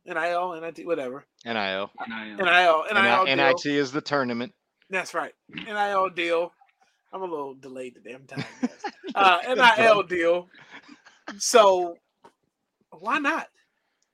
NIL, 0.05 0.59
NIT, 0.59 0.85
whatever. 0.85 1.23
NIL. 1.45 1.89
NIL. 2.09 2.37
NIL. 2.39 2.85
NIL, 2.93 3.25
NIL 3.25 3.35
NIT 3.37 3.65
is 3.67 3.93
the 3.93 4.01
tournament. 4.01 4.51
That's 4.89 5.13
right. 5.13 5.31
NIL 5.49 6.09
deal. 6.09 6.51
I'm 7.13 7.21
a 7.21 7.25
little 7.25 7.53
delayed 7.53 7.95
today. 7.95 8.15
I'm 8.15 8.25
tired. 8.25 8.45
uh, 9.15 9.39
NIL 9.77 10.03
deal 10.03 10.49
so 11.39 11.97
why 12.91 13.19
not? 13.19 13.47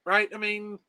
Right? 0.05 0.29
I 0.33 0.37
mean, 0.37 0.79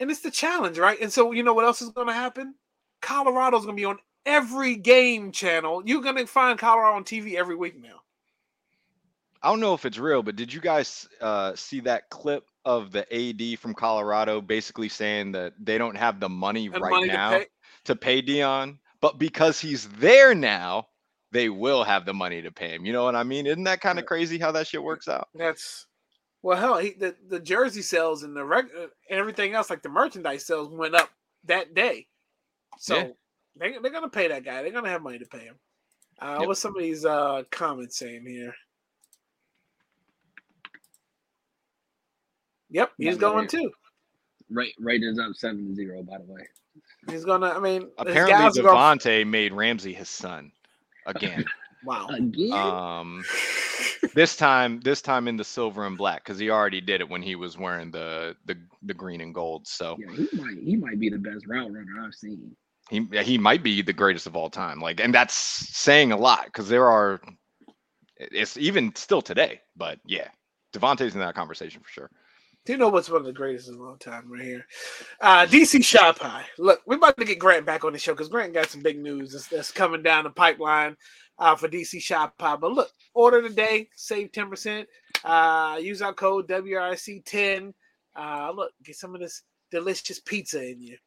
and 0.00 0.10
it's 0.10 0.20
the 0.20 0.30
challenge, 0.30 0.78
right? 0.78 1.00
And 1.00 1.12
so 1.12 1.32
you 1.32 1.42
know 1.42 1.54
what 1.54 1.64
else 1.64 1.82
is 1.82 1.90
going 1.90 2.06
to 2.08 2.12
happen? 2.12 2.54
Colorado's 3.00 3.64
going 3.64 3.76
to 3.76 3.80
be 3.80 3.84
on 3.84 3.98
every 4.26 4.76
game 4.76 5.32
channel. 5.32 5.82
You're 5.84 6.02
going 6.02 6.16
to 6.16 6.26
find 6.26 6.58
Colorado 6.58 6.96
on 6.96 7.04
TV 7.04 7.34
every 7.34 7.56
week 7.56 7.80
now. 7.80 8.02
I 9.42 9.50
don't 9.50 9.60
know 9.60 9.74
if 9.74 9.84
it's 9.84 9.98
real, 9.98 10.22
but 10.22 10.36
did 10.36 10.52
you 10.52 10.60
guys 10.60 11.08
uh, 11.20 11.54
see 11.54 11.80
that 11.80 12.10
clip 12.10 12.44
of 12.64 12.90
the 12.90 13.06
AD 13.12 13.58
from 13.60 13.72
Colorado 13.72 14.40
basically 14.40 14.88
saying 14.88 15.32
that 15.32 15.54
they 15.60 15.78
don't 15.78 15.96
have 15.96 16.18
the 16.20 16.28
money 16.28 16.66
And 16.66 16.80
right 16.80 16.90
money 16.90 17.06
to 17.08 17.12
now 17.12 17.30
pay- 17.30 17.46
to 17.84 17.96
pay 17.96 18.20
Dion, 18.20 18.78
but 19.00 19.18
because 19.18 19.60
he's 19.60 19.88
there 19.90 20.34
now, 20.34 20.88
they 21.32 21.48
will 21.48 21.84
have 21.84 22.04
the 22.06 22.14
money 22.14 22.40
to 22.42 22.50
pay 22.50 22.70
him. 22.74 22.84
You 22.86 22.92
know 22.92 23.04
what 23.04 23.16
I 23.16 23.22
mean? 23.22 23.46
Isn't 23.46 23.64
that 23.64 23.80
kind 23.80 23.98
of 23.98 24.06
crazy 24.06 24.38
how 24.38 24.52
that 24.52 24.66
shit 24.66 24.82
works 24.82 25.08
out? 25.08 25.28
That's 25.34 25.86
well, 26.42 26.56
hell, 26.58 26.78
he, 26.78 26.90
the 26.92 27.14
the 27.28 27.40
jersey 27.40 27.82
sales 27.82 28.22
and 28.22 28.36
the 28.36 28.44
reg, 28.44 28.66
uh, 28.76 28.82
and 29.10 29.18
everything 29.18 29.54
else, 29.54 29.70
like 29.70 29.82
the 29.82 29.88
merchandise 29.88 30.46
sales, 30.46 30.72
went 30.72 30.94
up 30.94 31.10
that 31.44 31.74
day. 31.74 32.06
So 32.78 32.96
Yeah. 32.96 33.08
they 33.56 33.78
they're 33.82 33.90
gonna 33.92 34.08
pay 34.08 34.28
that 34.28 34.44
guy. 34.44 34.62
They're 34.62 34.72
gonna 34.72 34.88
have 34.88 35.02
money 35.02 35.18
to 35.18 35.26
pay 35.26 35.40
him. 35.44 35.58
Uh, 36.20 36.36
Yep. 36.40 36.48
What's 36.48 36.60
some 36.60 36.76
of 36.76 36.82
these 36.82 37.04
uh, 37.04 37.42
comments 37.50 37.98
saying 37.98 38.24
here? 38.26 38.54
Yep, 42.70 42.92
he's 42.98 43.16
By 43.16 43.20
going 43.20 43.36
way. 43.42 43.46
too. 43.46 43.70
Right, 44.50 44.74
Raiders 44.78 45.18
up 45.18 45.34
seven 45.34 45.68
to 45.68 45.74
zero. 45.74 46.02
By 46.02 46.18
the 46.18 46.24
way. 46.24 46.46
He's 47.10 47.24
gonna. 47.24 47.50
I 47.50 47.58
mean, 47.60 47.90
Apparently, 47.98 48.32
guys 48.32 48.58
are 48.58 48.62
Davante 48.62 49.26
made 49.26 49.52
Ramsey 49.52 49.92
his 49.92 50.08
son 50.08 50.52
again. 51.08 51.44
Wow. 51.84 52.08
Again. 52.08 52.52
um, 52.52 53.24
this 54.14 54.36
time, 54.36 54.80
this 54.80 55.00
time 55.00 55.28
in 55.28 55.36
the 55.36 55.44
silver 55.44 55.86
and 55.86 55.96
black, 55.96 56.24
because 56.24 56.38
he 56.38 56.50
already 56.50 56.80
did 56.80 57.00
it 57.00 57.08
when 57.08 57.22
he 57.22 57.34
was 57.34 57.56
wearing 57.56 57.90
the 57.90 58.36
the 58.46 58.56
the 58.82 58.94
green 58.94 59.20
and 59.20 59.34
gold. 59.34 59.66
So 59.66 59.96
yeah, 59.98 60.12
he 60.14 60.28
might 60.40 60.58
he 60.58 60.76
might 60.76 60.98
be 61.00 61.08
the 61.08 61.18
best 61.18 61.46
route 61.46 61.72
runner 61.72 62.04
I've 62.04 62.14
seen. 62.14 62.56
he 62.90 63.06
he 63.22 63.38
might 63.38 63.62
be 63.62 63.82
the 63.82 63.92
greatest 63.92 64.26
of 64.26 64.36
all 64.36 64.50
time. 64.50 64.80
Like, 64.80 65.00
and 65.00 65.14
that's 65.14 65.34
saying 65.34 66.12
a 66.12 66.16
lot 66.16 66.46
because 66.46 66.68
there 66.68 66.88
are. 66.88 67.20
It's 68.16 68.56
even 68.56 68.92
still 68.96 69.22
today, 69.22 69.60
but 69.76 70.00
yeah, 70.04 70.26
Davante's 70.72 71.14
in 71.14 71.20
that 71.20 71.36
conversation 71.36 71.80
for 71.82 71.88
sure. 71.88 72.10
Do 72.68 72.72
you 72.72 72.78
know 72.78 72.90
what's 72.90 73.08
one 73.08 73.20
of 73.22 73.24
the 73.24 73.32
greatest 73.32 73.70
of 73.70 73.80
all 73.80 73.96
time 73.96 74.30
right 74.30 74.42
here? 74.42 74.66
Uh, 75.22 75.46
DC 75.46 75.82
Shop 75.82 76.18
High. 76.18 76.44
Look, 76.58 76.82
we're 76.84 76.96
about 76.96 77.16
to 77.16 77.24
get 77.24 77.38
Grant 77.38 77.64
back 77.64 77.82
on 77.82 77.94
the 77.94 77.98
show 77.98 78.12
because 78.12 78.28
Grant 78.28 78.52
got 78.52 78.68
some 78.68 78.82
big 78.82 78.98
news 79.00 79.32
that's, 79.32 79.48
that's 79.48 79.70
coming 79.72 80.02
down 80.02 80.24
the 80.24 80.28
pipeline 80.30 80.94
uh, 81.38 81.56
for 81.56 81.66
DC 81.66 81.98
Shop 82.02 82.34
High. 82.38 82.56
But 82.56 82.72
look, 82.72 82.90
order 83.14 83.40
today, 83.40 83.88
save 83.96 84.32
10%. 84.32 84.84
Uh, 85.24 85.78
use 85.80 86.02
our 86.02 86.12
code 86.12 86.46
WRC10. 86.46 87.72
Uh, 88.14 88.52
look, 88.54 88.72
get 88.84 88.96
some 88.96 89.14
of 89.14 89.22
this 89.22 89.44
delicious 89.70 90.20
pizza 90.20 90.62
in 90.62 90.82
you. 90.82 90.98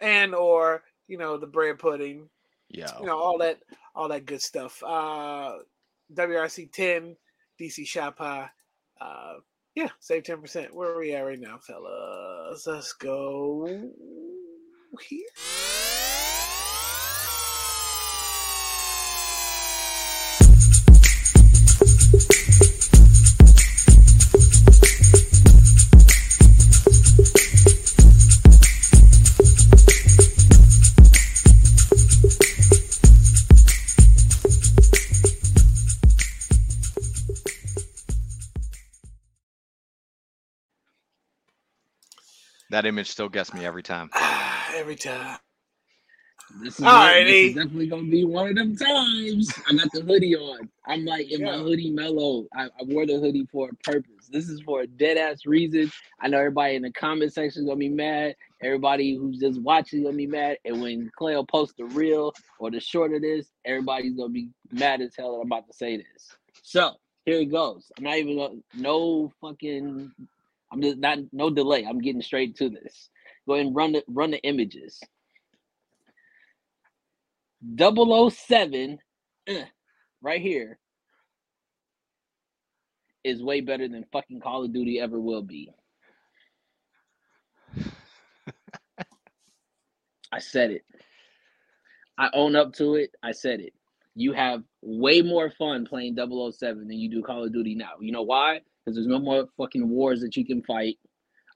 And 0.00 0.34
or, 0.34 0.82
you 1.06 1.18
know, 1.18 1.36
the 1.36 1.46
bread 1.46 1.78
pudding, 1.78 2.28
Yeah. 2.68 2.90
you 2.98 3.06
know, 3.06 3.16
all 3.16 3.38
that 3.38 3.60
all 3.94 4.08
that 4.08 4.26
good 4.26 4.42
stuff. 4.42 4.82
Uh 4.82 5.58
WRC10, 6.12 7.14
DC 7.60 7.86
Shop 7.86 8.18
High. 8.18 8.50
Uh 9.00 9.34
yeah, 9.74 9.88
save 10.00 10.24
10%. 10.24 10.72
Where 10.72 10.90
are 10.90 10.98
we 10.98 11.14
at 11.14 11.20
right 11.20 11.40
now, 11.40 11.58
fellas? 11.58 12.66
Let's 12.66 12.92
go 12.92 13.66
here. 15.00 15.91
That 42.72 42.86
image 42.86 43.10
still 43.10 43.28
gets 43.28 43.52
me 43.52 43.66
every 43.66 43.82
time. 43.82 44.08
Every 44.74 44.96
time. 44.96 45.36
This 46.62 46.80
is, 46.80 46.80
one- 46.80 46.90
this 46.90 46.94
Alrighty. 46.94 47.48
is 47.50 47.54
definitely 47.54 47.86
gonna 47.88 48.02
be 48.04 48.24
one 48.24 48.48
of 48.48 48.54
them 48.56 48.74
times. 48.74 49.52
I 49.68 49.74
got 49.74 49.92
the 49.92 50.00
hoodie 50.00 50.34
on. 50.36 50.70
I'm 50.86 51.04
like 51.04 51.30
in 51.30 51.44
my 51.44 51.58
hoodie 51.58 51.90
mellow. 51.90 52.46
I, 52.56 52.64
I 52.64 52.84
wore 52.84 53.04
the 53.04 53.18
hoodie 53.20 53.46
for 53.52 53.68
a 53.68 53.74
purpose. 53.90 54.28
This 54.30 54.48
is 54.48 54.62
for 54.62 54.80
a 54.80 54.86
dead 54.86 55.18
ass 55.18 55.44
reason. 55.44 55.92
I 56.20 56.28
know 56.28 56.38
everybody 56.38 56.76
in 56.76 56.82
the 56.82 56.92
comment 56.92 57.34
section 57.34 57.62
is 57.62 57.68
gonna 57.68 57.78
be 57.78 57.90
mad. 57.90 58.36
Everybody 58.62 59.16
who's 59.16 59.38
just 59.38 59.60
watching 59.60 60.00
is 60.00 60.06
gonna 60.06 60.16
be 60.16 60.26
mad. 60.26 60.56
And 60.64 60.80
when 60.80 61.10
Clay 61.18 61.36
posts 61.50 61.74
the 61.76 61.84
reel 61.84 62.32
or 62.58 62.70
the 62.70 62.80
short 62.80 63.12
of 63.12 63.20
this, 63.20 63.48
everybody's 63.66 64.14
gonna 64.16 64.30
be 64.30 64.48
mad 64.70 65.02
as 65.02 65.14
hell 65.14 65.32
that 65.32 65.40
I'm 65.40 65.46
about 65.46 65.66
to 65.68 65.74
say 65.74 65.98
this. 65.98 66.30
So 66.62 66.92
here 67.26 67.40
it 67.40 67.50
goes. 67.52 67.92
I'm 67.98 68.04
not 68.04 68.16
even 68.16 68.38
gonna 68.38 68.60
no 68.74 69.30
fucking 69.42 70.10
I'm 70.72 70.80
just 70.80 70.98
not 70.98 71.18
no 71.32 71.50
delay. 71.50 71.84
I'm 71.84 72.00
getting 72.00 72.22
straight 72.22 72.56
to 72.56 72.70
this. 72.70 73.10
Go 73.46 73.54
ahead 73.54 73.66
and 73.66 73.76
run 73.76 73.92
the 73.92 74.04
run 74.08 74.30
the 74.30 74.42
images. 74.42 75.00
007 77.78 78.98
eh, 79.46 79.64
right 80.20 80.40
here 80.40 80.78
is 83.22 83.42
way 83.42 83.60
better 83.60 83.86
than 83.86 84.04
fucking 84.12 84.40
Call 84.40 84.64
of 84.64 84.72
Duty 84.72 84.98
ever 84.98 85.20
will 85.20 85.42
be. 85.42 85.70
I 90.32 90.38
said 90.38 90.70
it. 90.70 90.84
I 92.18 92.30
own 92.32 92.56
up 92.56 92.72
to 92.74 92.94
it. 92.94 93.10
I 93.22 93.32
said 93.32 93.60
it. 93.60 93.74
You 94.14 94.32
have 94.32 94.62
way 94.80 95.22
more 95.22 95.50
fun 95.50 95.86
playing 95.86 96.16
007 96.16 96.88
than 96.88 96.98
you 96.98 97.10
do 97.10 97.22
Call 97.22 97.44
of 97.44 97.52
Duty 97.52 97.74
now. 97.74 97.92
You 98.00 98.12
know 98.12 98.22
why? 98.22 98.62
Because 98.84 98.96
there's 98.96 99.06
no 99.06 99.18
more 99.18 99.46
fucking 99.56 99.88
wars 99.88 100.20
that 100.20 100.36
you 100.36 100.44
can 100.44 100.62
fight. 100.62 100.98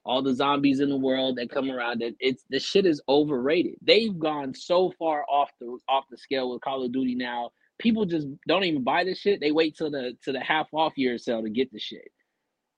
All 0.05 0.21
the 0.21 0.33
zombies 0.33 0.79
in 0.79 0.89
the 0.89 0.95
world 0.95 1.37
that 1.37 1.49
come 1.49 1.69
around 1.69 2.01
it, 2.01 2.15
it's 2.19 2.45
the 2.49 2.59
shit 2.59 2.85
is 2.85 3.01
overrated. 3.09 3.75
They've 3.81 4.17
gone 4.17 4.53
so 4.53 4.93
far 4.97 5.25
off 5.29 5.49
the 5.59 5.77
off 5.89 6.05
the 6.09 6.17
scale 6.17 6.49
with 6.49 6.61
Call 6.61 6.85
of 6.85 6.93
Duty 6.93 7.13
now. 7.13 7.51
People 7.77 8.05
just 8.05 8.27
don't 8.47 8.63
even 8.63 8.85
buy 8.85 9.03
this 9.03 9.19
shit. 9.19 9.41
They 9.41 9.51
wait 9.51 9.75
till 9.75 9.91
the 9.91 10.17
to 10.23 10.31
the 10.31 10.39
half 10.39 10.67
off 10.73 10.93
year 10.97 11.17
sale 11.17 11.43
to 11.43 11.49
get 11.49 11.71
the 11.73 11.79
shit. 11.79 12.09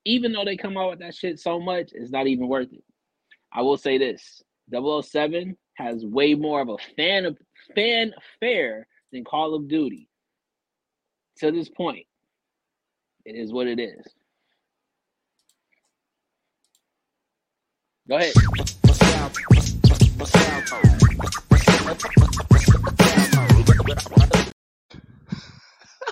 Even 0.04 0.32
though 0.32 0.44
they 0.44 0.56
come 0.56 0.76
out 0.76 0.90
with 0.90 0.98
that 0.98 1.14
shit 1.14 1.38
so 1.38 1.60
much, 1.60 1.90
it's 1.92 2.10
not 2.10 2.26
even 2.26 2.48
worth 2.48 2.72
it. 2.72 2.82
I 3.52 3.62
will 3.62 3.76
say 3.76 3.96
this: 3.96 4.42
007 4.72 5.56
has 5.74 6.04
way 6.04 6.34
more 6.34 6.60
of 6.60 6.68
a 6.68 6.78
fan 6.96 7.26
of 7.26 7.38
fanfare 7.76 8.88
than 9.12 9.24
Call 9.24 9.54
of 9.54 9.68
Duty. 9.68 10.08
To 11.38 11.52
this 11.52 11.68
point, 11.68 12.06
it 13.24 13.36
is 13.36 13.52
what 13.52 13.68
it 13.68 13.78
is. 13.78 14.04
Go 18.10 18.16
ahead. 18.16 18.32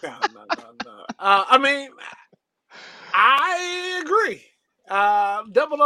No, 0.03 0.11
no, 0.33 0.45
no, 0.57 0.65
no. 0.85 1.05
Uh, 1.19 1.45
I 1.49 1.59
mean, 1.59 1.91
I 3.13 4.01
agree. 4.05 4.45
Uh, 4.89 5.43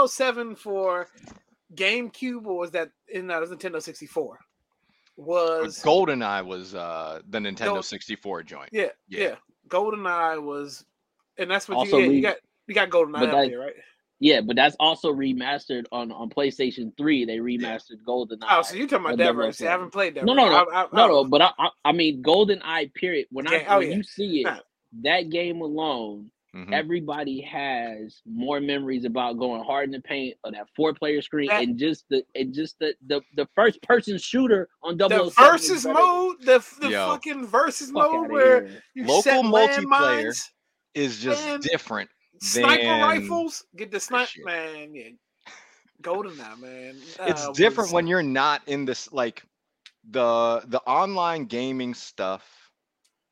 007 0.06 0.54
for 0.54 1.08
GameCube, 1.74 2.44
or 2.46 2.58
was 2.58 2.70
that 2.72 2.90
in 3.08 3.30
uh, 3.30 3.38
it 3.38 3.40
was 3.40 3.50
Nintendo 3.50 3.82
64? 3.82 4.38
Was 5.16 5.82
GoldenEye 5.82 6.44
was 6.44 6.74
uh, 6.74 7.20
the 7.28 7.38
Nintendo 7.38 7.66
Gold- 7.74 7.84
64 7.84 8.42
joint. 8.44 8.68
yeah, 8.72 8.88
Yeah. 9.08 9.20
yeah, 9.28 9.34
GoldenEye 9.68 10.42
was, 10.42 10.84
and 11.38 11.50
that's 11.50 11.68
what 11.68 11.78
Also 11.78 11.98
you, 11.98 12.02
get. 12.04 12.08
re- 12.10 12.16
you 12.16 12.22
got. 12.22 12.36
You 12.68 12.74
got 12.74 12.90
GoldenEye 12.90 13.12
But 13.12 13.28
up 13.28 13.30
that- 13.32 13.48
there, 13.50 13.58
right? 13.58 13.74
Yeah, 14.22 14.40
but 14.40 14.54
that's 14.54 14.76
also 14.78 15.12
remastered 15.12 15.86
on 15.90 16.12
on 16.12 16.30
PlayStation 16.30 16.96
3. 16.96 17.24
They 17.24 17.38
remastered 17.38 18.02
GoldenEye. 18.06 18.46
Oh, 18.48 18.62
so 18.62 18.76
you're 18.76 18.86
talking 18.86 19.06
about 19.06 19.14
or 19.14 19.16
that 19.16 19.32
version? 19.34 19.52
See, 19.54 19.66
I 19.66 19.72
haven't 19.72 19.90
played 19.90 20.14
that. 20.14 20.24
No, 20.24 20.32
no, 20.32 20.46
no, 20.46 20.52
I, 20.72 20.82
I, 20.82 20.86
no, 20.92 21.04
I- 21.04 21.08
no. 21.08 21.24
But 21.24 21.42
I, 21.42 21.50
I, 21.58 21.68
I 21.86 21.92
mean, 21.92 22.22
GoldenEye. 22.22 22.94
Period. 22.94 23.26
When 23.32 23.48
I 23.48 23.64
oh, 23.68 23.78
when 23.80 23.90
yeah. 23.90 23.96
you 23.96 24.02
see 24.04 24.40
it, 24.42 24.44
Nah. 24.44 24.58
that 25.02 25.30
game 25.30 25.60
alone, 25.60 26.30
Mhm. 26.54 26.72
everybody 26.72 27.40
has 27.40 28.20
more 28.24 28.60
memories 28.60 29.04
about 29.06 29.38
going 29.38 29.64
hard 29.64 29.86
in 29.86 29.90
the 29.90 30.00
paint 30.02 30.36
or 30.44 30.52
that 30.52 30.68
four 30.76 30.92
player 30.94 31.20
screen 31.22 31.48
That- 31.48 31.62
and 31.64 31.76
just 31.76 32.04
the 32.08 32.22
and 32.36 32.54
just 32.54 32.78
the 32.78 32.94
the, 33.08 33.22
the 33.34 33.48
first 33.56 33.82
person 33.82 34.18
shooter 34.18 34.68
on 34.84 34.98
double. 34.98 35.30
the 35.30 35.30
versus 35.30 35.84
mode, 35.84 36.36
the 36.42 36.64
the 36.80 36.90
Yo. 36.90 37.08
fucking 37.08 37.46
versus 37.48 37.90
Fuck 37.90 38.12
mode 38.12 38.30
where 38.30 38.68
you 38.94 39.04
Local 39.04 39.22
set 39.22 39.44
multiplayer 39.44 39.84
landmines, 40.28 40.44
Is 40.94 41.18
just 41.18 41.44
Man, 41.44 41.58
different. 41.60 42.08
Sniper 42.42 42.82
than 42.82 43.00
rifles, 43.00 43.64
get 43.76 43.90
the 43.90 44.00
sniper 44.00 44.30
man. 44.44 44.94
Yeah, 44.94 45.10
GoldenEye, 46.02 46.58
man. 46.60 46.96
it's 47.20 47.48
different 47.50 47.92
when 47.92 48.06
you're 48.06 48.22
not 48.22 48.62
in 48.66 48.84
this 48.84 49.12
like 49.12 49.42
the 50.10 50.62
the 50.66 50.80
online 50.80 51.44
gaming 51.44 51.94
stuff 51.94 52.70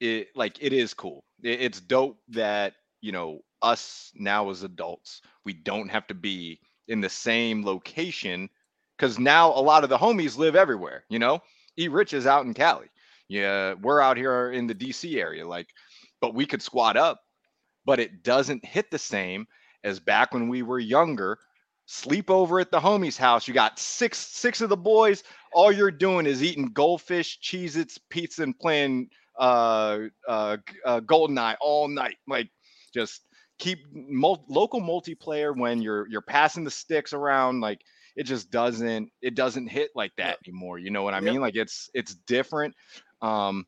it 0.00 0.28
like 0.34 0.56
it 0.62 0.72
is 0.72 0.94
cool. 0.94 1.24
It- 1.42 1.60
it's 1.60 1.80
dope 1.80 2.18
that 2.28 2.74
you 3.00 3.12
know 3.12 3.40
us 3.62 4.12
now 4.14 4.48
as 4.50 4.62
adults 4.62 5.20
we 5.44 5.52
don't 5.52 5.88
have 5.90 6.06
to 6.06 6.14
be 6.14 6.60
in 6.88 7.00
the 7.00 7.08
same 7.08 7.64
location 7.64 8.48
because 8.96 9.18
now 9.18 9.48
a 9.50 9.60
lot 9.60 9.84
of 9.84 9.90
the 9.90 9.98
homies 9.98 10.38
live 10.38 10.56
everywhere 10.56 11.04
you 11.10 11.18
know? 11.18 11.40
E 11.78 11.88
rich 11.88 12.12
is 12.14 12.26
out 12.26 12.46
in 12.46 12.54
cali. 12.54 12.86
Yeah 13.28 13.74
we're 13.82 14.00
out 14.00 14.16
here 14.16 14.52
in 14.52 14.66
the 14.66 14.74
dc 14.74 15.14
area 15.16 15.46
like 15.46 15.68
but 16.22 16.34
we 16.34 16.46
could 16.46 16.62
squat 16.62 16.96
up 16.96 17.20
but 17.90 18.06
it 18.06 18.24
doesn't 18.24 18.64
hit 18.64 18.92
the 18.92 18.98
same 18.98 19.48
as 19.84 20.00
back 20.00 20.32
when 20.34 20.48
we 20.48 20.62
were 20.62 20.78
younger. 20.78 21.38
Sleep 21.86 22.30
over 22.30 22.60
at 22.60 22.70
the 22.70 22.80
homie's 22.80 23.18
house. 23.18 23.48
You 23.48 23.54
got 23.54 23.80
six 23.80 24.18
six 24.18 24.60
of 24.62 24.70
the 24.70 24.76
boys. 24.76 25.24
All 25.52 25.72
you're 25.72 25.90
doing 25.90 26.26
is 26.26 26.44
eating 26.44 26.72
goldfish, 26.72 27.40
Cheez-Its, 27.40 27.98
pizza, 28.10 28.44
and 28.44 28.58
playing 28.58 29.10
uh, 29.38 29.98
uh, 30.28 30.58
uh, 30.86 31.00
Goldeneye 31.00 31.56
all 31.60 31.88
night. 31.88 32.18
Like 32.28 32.50
just 32.94 33.26
keep 33.58 33.80
mul- 33.92 34.44
local 34.48 34.80
multiplayer 34.80 35.56
when 35.56 35.82
you're 35.82 36.08
you're 36.08 36.22
passing 36.22 36.64
the 36.64 36.70
sticks 36.70 37.12
around. 37.12 37.60
Like 37.60 37.82
it 38.16 38.24
just 38.24 38.50
doesn't 38.52 39.10
it 39.22 39.34
doesn't 39.34 39.68
hit 39.68 39.90
like 39.96 40.16
that 40.18 40.38
anymore. 40.46 40.78
You 40.78 40.90
know 40.90 41.02
what 41.02 41.14
I 41.14 41.20
Yep. 41.20 41.36
mean? 41.36 41.40
Like 41.40 41.56
it's 41.56 41.90
it's 41.94 42.14
different. 42.14 42.76
Um, 43.22 43.66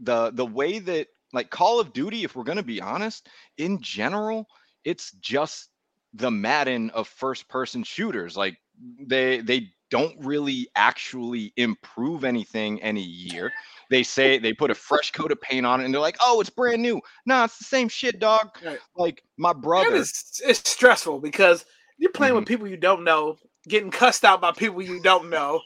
the 0.00 0.30
the 0.32 0.46
way 0.46 0.78
that 0.80 1.08
like 1.32 1.50
Call 1.50 1.80
of 1.80 1.92
Duty, 1.92 2.24
if 2.24 2.36
we're 2.36 2.44
gonna 2.44 2.62
be 2.62 2.80
honest, 2.80 3.28
in 3.58 3.80
general, 3.80 4.46
it's 4.84 5.12
just 5.12 5.68
the 6.14 6.30
Madden 6.30 6.90
of 6.90 7.08
first 7.08 7.48
person 7.48 7.82
shooters. 7.82 8.36
Like 8.36 8.56
they 9.00 9.40
they 9.40 9.68
don't 9.90 10.14
really 10.24 10.68
actually 10.74 11.52
improve 11.56 12.24
anything 12.24 12.82
any 12.82 13.02
year. 13.02 13.52
They 13.90 14.02
say 14.02 14.38
they 14.38 14.54
put 14.54 14.70
a 14.70 14.74
fresh 14.74 15.10
coat 15.12 15.30
of 15.32 15.40
paint 15.42 15.66
on 15.66 15.80
it 15.80 15.84
and 15.84 15.92
they're 15.92 16.00
like, 16.00 16.16
oh, 16.22 16.40
it's 16.40 16.48
brand 16.48 16.80
new. 16.80 17.00
No, 17.26 17.44
it's 17.44 17.58
the 17.58 17.64
same 17.64 17.88
shit, 17.88 18.18
dog. 18.18 18.48
Right. 18.64 18.78
Like 18.96 19.22
my 19.36 19.52
brother. 19.52 19.94
it's, 19.96 20.40
it's 20.44 20.68
stressful 20.68 21.20
because 21.20 21.66
you're 21.98 22.10
playing 22.10 22.30
Mm-hmm. 22.32 22.38
with 22.40 22.48
people 22.48 22.68
you 22.68 22.78
don't 22.78 23.04
know, 23.04 23.36
getting 23.68 23.90
cussed 23.90 24.24
out 24.24 24.40
by 24.40 24.52
people 24.52 24.80
you 24.80 25.00
don't 25.02 25.28
know. 25.28 25.60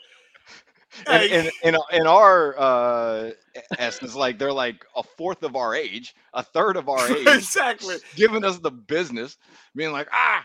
And 1.07 1.23
in, 1.25 1.51
in, 1.63 1.77
in 1.93 2.07
our 2.07 2.59
uh 2.59 3.31
essence, 3.79 4.15
like 4.15 4.39
they're 4.39 4.53
like 4.53 4.85
a 4.97 5.03
fourth 5.03 5.43
of 5.43 5.57
our 5.57 5.75
age, 5.75 6.15
a 6.35 6.43
third 6.43 6.77
of 6.77 6.89
our 6.89 7.11
age, 7.17 7.27
exactly. 7.27 7.97
giving 8.15 8.45
us 8.45 8.59
the 8.59 8.71
business, 8.71 9.37
being 9.75 9.93
like, 9.93 10.09
ah, 10.13 10.45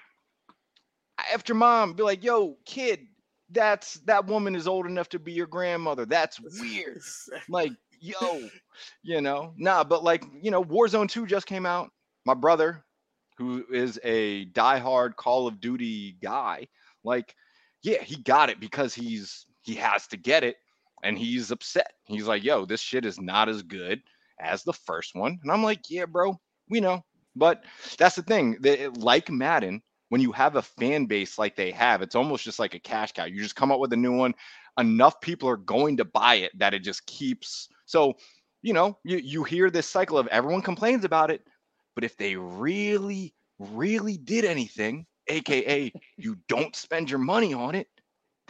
after 1.34 1.54
mom, 1.54 1.94
be 1.94 2.04
like, 2.04 2.24
yo, 2.24 2.58
kid, 2.66 3.08
that's 3.52 3.96
that 4.06 4.26
woman 4.26 4.56
is 4.56 4.68
old 4.68 4.86
enough 4.86 5.10
to 5.10 5.20
be 5.20 5.34
your 5.34 5.48
grandmother. 5.48 6.06
That's 6.06 6.40
weird. 6.60 7.02
Like, 7.50 7.74
yo, 8.00 8.50
you 9.04 9.22
know, 9.22 9.54
nah, 9.58 9.84
but 9.84 10.04
like, 10.04 10.24
you 10.42 10.52
know, 10.52 10.64
Warzone 10.64 11.10
2 11.10 11.26
just 11.28 11.46
came 11.46 11.66
out. 11.66 11.92
My 12.26 12.34
brother, 12.34 12.84
who 13.38 13.66
is 13.72 14.00
a 14.04 14.46
diehard 14.48 15.16
Call 15.16 15.48
of 15.48 15.60
Duty 15.60 16.18
guy, 16.22 16.68
like, 17.04 17.36
yeah, 17.82 18.02
he 18.04 18.18
got 18.18 18.50
it 18.50 18.60
because 18.60 18.94
he's 18.94 19.46
he 19.62 19.76
has 19.76 20.08
to 20.08 20.18
get 20.18 20.44
it 20.44 20.58
and 21.04 21.18
he's 21.18 21.52
upset. 21.52 21.94
He's 22.06 22.28
like, 22.28 22.44
yo, 22.44 22.66
this 22.66 22.82
shit 22.82 23.06
is 23.06 23.20
not 23.20 23.50
as 23.50 23.64
good 23.64 24.02
as 24.40 24.64
the 24.64 24.74
first 24.74 25.16
one. 25.16 25.40
And 25.42 25.52
I'm 25.52 25.64
like, 25.64 25.90
yeah, 25.90 26.06
bro, 26.06 26.40
we 26.70 26.80
know. 26.80 27.04
But 27.36 27.64
that's 27.98 28.16
the 28.16 28.24
thing. 28.24 28.58
That 28.62 28.98
like 28.98 29.30
Madden, 29.30 29.82
when 30.10 30.22
you 30.22 30.32
have 30.34 30.56
a 30.56 30.62
fan 30.62 31.06
base 31.06 31.38
like 31.38 31.56
they 31.56 31.72
have, 31.72 32.02
it's 32.02 32.16
almost 32.16 32.44
just 32.44 32.60
like 32.60 32.74
a 32.74 32.80
cash 32.80 33.14
cow. 33.14 33.26
You 33.26 33.42
just 33.42 33.56
come 33.56 33.72
up 33.72 33.80
with 33.80 33.94
a 33.94 33.98
new 33.98 34.16
one. 34.16 34.34
Enough 34.80 35.22
people 35.22 35.48
are 35.50 35.58
going 35.58 35.98
to 35.98 36.06
buy 36.06 36.36
it 36.36 36.58
that 36.58 36.74
it 36.74 36.80
just 36.80 37.06
keeps. 37.06 37.70
So, 37.86 38.14
you 38.62 38.74
know, 38.74 38.98
you, 39.04 39.18
you 39.18 39.44
hear 39.44 39.70
this 39.70 39.88
cycle 39.88 40.18
of 40.18 40.28
everyone 40.28 40.62
complains 40.62 41.06
about 41.06 41.32
it. 41.32 41.42
But 41.96 42.04
if 42.04 42.18
they 42.18 42.36
really, 42.36 43.34
really 43.60 44.18
did 44.18 44.46
anything, 44.46 45.06
aka 45.28 45.92
you 46.18 46.38
don't 46.48 46.76
spend 46.76 47.10
your 47.10 47.20
money 47.20 47.54
on 47.54 47.76
it, 47.76 47.88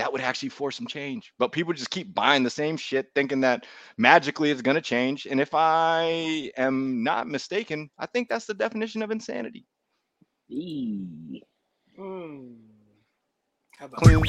that 0.02 0.12
would 0.12 0.22
actually 0.22 0.49
force 0.49 0.78
some 0.78 0.88
change. 0.88 1.32
But 1.38 1.52
people 1.52 1.74
just 1.74 1.91
keep 1.91 2.16
buying 2.16 2.41
the 2.41 2.49
same 2.49 2.76
shit, 2.76 3.12
thinking 3.14 3.41
that 3.41 3.68
magically 3.99 4.49
it's 4.49 4.64
going 4.64 4.74
to 4.74 4.82
change. 4.82 5.28
And 5.28 5.39
if 5.39 5.49
I 5.54 6.52
am 6.58 7.04
not 7.04 7.28
mistaken, 7.28 7.91
I 7.99 8.08
think 8.08 8.28
that's 8.28 8.47
the 8.47 8.56
definition 8.56 9.04
of 9.04 9.12
insanity. 9.12 9.68
Eee. 10.49 11.43
How 13.78 13.86
about 13.86 14.02
Clean. 14.02 14.24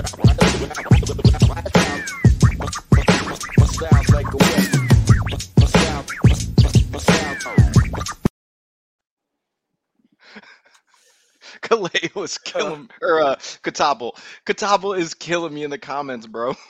Kaleo 11.62 12.24
is 12.24 12.40
killing, 12.40 12.90
or 13.04 13.22
uh. 13.22 13.36
Katapel 13.36 14.98
is 14.98 15.14
killing 15.14 15.54
me 15.54 15.64
in 15.64 15.70
the 15.70 15.78
comments, 15.78 16.26
bro. 16.26 16.56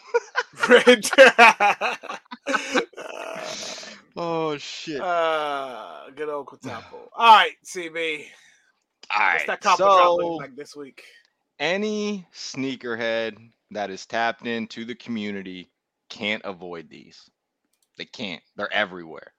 Oh 4.15 4.57
shit! 4.57 5.01
Uh, 5.01 6.01
good 6.15 6.29
old 6.29 6.45
Quintapo. 6.45 7.09
All 7.15 7.35
right, 7.35 7.53
CB. 7.65 8.19
What's 8.19 8.29
right, 9.09 9.47
that 9.47 9.61
copper 9.61 9.83
so 9.83 10.15
like 10.15 10.55
this 10.55 10.75
week? 10.75 11.03
Any 11.59 12.27
sneakerhead 12.33 13.37
that 13.71 13.89
is 13.89 14.05
tapped 14.05 14.45
into 14.45 14.85
the 14.85 14.95
community 14.95 15.69
can't 16.09 16.43
avoid 16.45 16.89
these. 16.89 17.29
They 17.97 18.05
can't. 18.05 18.43
They're 18.55 18.71
everywhere. 18.71 19.33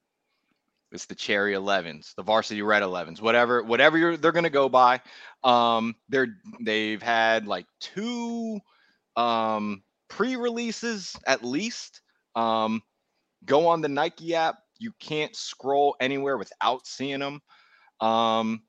It's 0.93 1.07
the 1.07 1.15
cherry 1.17 1.55
11s, 1.55 2.15
the 2.15 2.23
varsity 2.23 2.62
red 2.62 2.83
11s, 2.83 3.21
whatever, 3.21 3.62
whatever 3.65 4.17
they're 4.17 4.33
gonna 4.33 4.49
go 4.51 4.69
by. 4.69 5.01
Um, 5.43 5.97
they're 6.09 6.39
they've 6.61 7.03
had 7.03 7.47
like 7.49 7.67
two 7.81 8.61
um 9.17 9.83
pre-releases 10.09 11.17
at 11.27 11.45
least. 11.45 12.01
Um, 12.37 12.83
go 13.45 13.69
on 13.69 13.81
the 13.81 13.89
Nike 13.89 14.35
app. 14.37 14.57
You 14.79 14.93
can't 15.01 15.35
scroll 15.35 15.97
anywhere 16.01 16.39
without 16.39 16.87
seeing 16.87 17.21
them. 17.21 17.41
Um, 18.01 18.62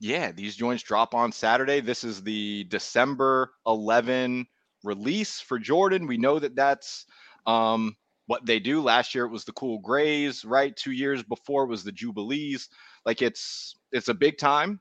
yeah, 0.00 0.32
these 0.32 0.56
joints 0.56 0.82
drop 0.82 1.14
on 1.14 1.30
Saturday. 1.32 1.80
This 1.80 2.04
is 2.04 2.22
the 2.22 2.64
December 2.64 3.52
11 3.66 4.46
release 4.82 5.40
for 5.40 5.58
Jordan. 5.58 6.06
We 6.06 6.16
know 6.16 6.38
that 6.38 6.56
that's 6.56 7.04
um, 7.46 7.94
what 8.26 8.46
they 8.46 8.60
do. 8.60 8.80
Last 8.80 9.14
year 9.14 9.26
it 9.26 9.30
was 9.30 9.44
the 9.44 9.52
Cool 9.52 9.78
Grays, 9.80 10.44
right? 10.44 10.74
Two 10.74 10.92
years 10.92 11.22
before 11.22 11.66
was 11.66 11.84
the 11.84 11.92
Jubilees. 11.92 12.68
Like 13.04 13.20
it's 13.20 13.74
it's 13.92 14.08
a 14.08 14.14
big 14.14 14.38
time. 14.38 14.80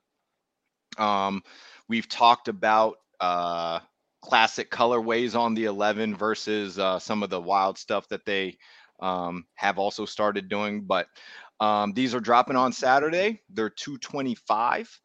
Um, 0.97 1.41
we've 1.87 2.07
talked 2.09 2.47
about 2.47 2.97
uh, 3.19 3.79
classic 4.21 4.71
colorways 4.71 5.37
on 5.37 5.53
the 5.53 5.65
11 5.65 6.15
versus 6.15 6.79
uh, 6.79 6.99
some 6.99 7.23
of 7.23 7.29
the 7.29 7.41
wild 7.41 7.77
stuff 7.77 8.07
that 8.09 8.25
they 8.25 8.57
um, 9.01 9.45
have 9.55 9.79
also 9.79 10.05
started 10.05 10.49
doing, 10.49 10.83
but 10.85 11.07
um, 11.61 11.93
these 11.93 12.15
are 12.15 12.19
dropping 12.19 12.55
on 12.55 12.71
Saturday. 12.71 13.41
They're 13.49 13.69
225. 13.69 14.99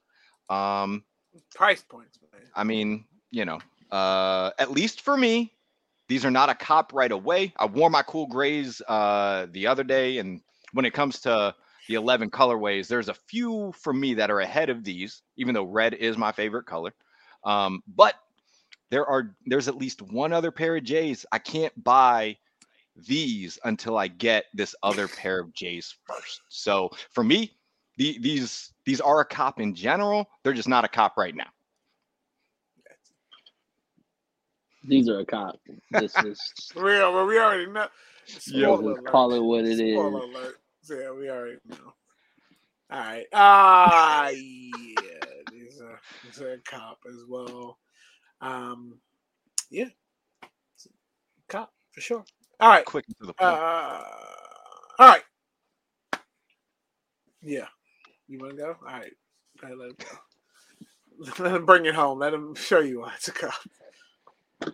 Um, 0.48 1.04
Price 1.54 1.82
points, 1.82 2.18
man. 2.32 2.42
I 2.54 2.64
mean, 2.64 3.04
you 3.30 3.44
know, 3.44 3.58
uh, 3.90 4.50
at 4.58 4.70
least 4.70 5.00
for 5.00 5.16
me, 5.16 5.52
these 6.08 6.24
are 6.24 6.30
not 6.30 6.50
a 6.50 6.54
cop 6.54 6.92
right 6.92 7.10
away. 7.10 7.52
I 7.56 7.66
wore 7.66 7.90
my 7.90 8.02
cool 8.02 8.26
grays 8.26 8.82
uh, 8.88 9.46
the 9.50 9.66
other 9.66 9.84
day, 9.84 10.18
and 10.18 10.40
when 10.72 10.84
it 10.84 10.92
comes 10.92 11.20
to 11.20 11.54
the 11.88 11.94
11 11.94 12.30
colorways, 12.30 12.88
there's 12.88 13.08
a 13.08 13.14
few 13.14 13.72
for 13.72 13.92
me 13.92 14.14
that 14.14 14.30
are 14.30 14.40
ahead 14.40 14.70
of 14.70 14.84
these, 14.84 15.22
even 15.36 15.54
though 15.54 15.64
red 15.64 15.94
is 15.94 16.16
my 16.16 16.32
favorite 16.32 16.66
color. 16.66 16.92
Um, 17.44 17.82
but 17.86 18.14
there 18.90 19.06
are 19.06 19.34
there's 19.46 19.68
at 19.68 19.76
least 19.76 20.02
one 20.02 20.32
other 20.32 20.50
pair 20.50 20.76
of 20.76 20.84
J's 20.84 21.26
I 21.32 21.38
can't 21.38 21.72
buy 21.82 22.36
these 22.96 23.58
until 23.64 23.98
I 23.98 24.08
get 24.08 24.44
this 24.54 24.74
other 24.82 25.08
pair 25.08 25.40
of 25.40 25.52
J's 25.52 25.94
first. 26.06 26.42
So 26.48 26.90
for 27.10 27.24
me, 27.24 27.52
the, 27.96 28.18
these 28.20 28.72
these 28.84 29.00
are 29.00 29.20
a 29.20 29.24
cop 29.24 29.60
in 29.60 29.74
general. 29.74 30.28
They're 30.42 30.52
just 30.52 30.68
not 30.68 30.84
a 30.84 30.88
cop 30.88 31.16
right 31.16 31.34
now. 31.34 31.48
These 34.86 35.08
are 35.08 35.20
a 35.20 35.24
cop. 35.24 35.58
This 35.90 36.16
is 36.24 36.40
Real, 36.76 37.12
but 37.12 37.26
we 37.26 37.38
already 37.38 37.66
know. 37.66 37.88
Yo, 38.46 38.76
Spoiler 38.76 38.94
just 38.94 39.06
call 39.06 39.32
it 39.32 39.40
what 39.40 39.64
it 39.64 39.78
is. 39.80 39.94
Spoiler 39.94 40.24
alert. 40.24 40.56
Yeah, 40.90 41.12
we 41.12 41.30
already 41.30 41.58
know. 41.66 41.94
All 42.90 42.98
right. 42.98 43.26
Ah, 43.32 44.28
yeah. 44.28 45.24
These 45.50 45.80
are, 45.80 46.00
these 46.22 46.40
are 46.42 46.52
a 46.52 46.58
cop 46.58 46.98
as 47.08 47.24
well. 47.26 47.78
Um, 48.40 48.98
yeah. 49.70 49.88
Cop 51.48 51.72
for 51.92 52.00
sure. 52.00 52.24
All 52.60 52.68
right. 52.68 52.84
Quick 52.84 53.06
to 53.06 53.14
the 53.20 53.32
point. 53.32 53.38
Uh, 53.40 54.02
all 54.98 55.08
right. 55.08 55.22
Yeah. 57.42 57.66
You 58.28 58.38
want 58.38 58.52
to 58.52 58.56
go? 58.58 58.76
All 58.86 58.92
right. 58.92 59.12
Go 59.60 59.66
ahead, 59.66 59.78
let 59.78 59.90
him 59.90 59.96
go. 59.98 60.06
Let 61.44 61.54
him 61.54 61.66
bring 61.66 61.86
it 61.86 61.94
home. 61.94 62.18
Let 62.18 62.34
him 62.34 62.54
show 62.54 62.80
you 62.80 63.00
why 63.00 63.12
it's 63.16 63.28
a 63.28 63.32
cop. 63.32 63.54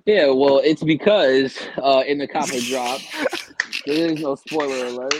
Yeah, 0.06 0.28
well, 0.30 0.60
it's 0.64 0.82
because 0.82 1.58
uh, 1.82 2.02
in 2.06 2.18
the 2.18 2.26
copper 2.28 2.60
drop, 2.60 3.00
there 3.86 4.08
is 4.08 4.20
no 4.20 4.34
spoiler 4.36 4.86
alert. 4.86 5.14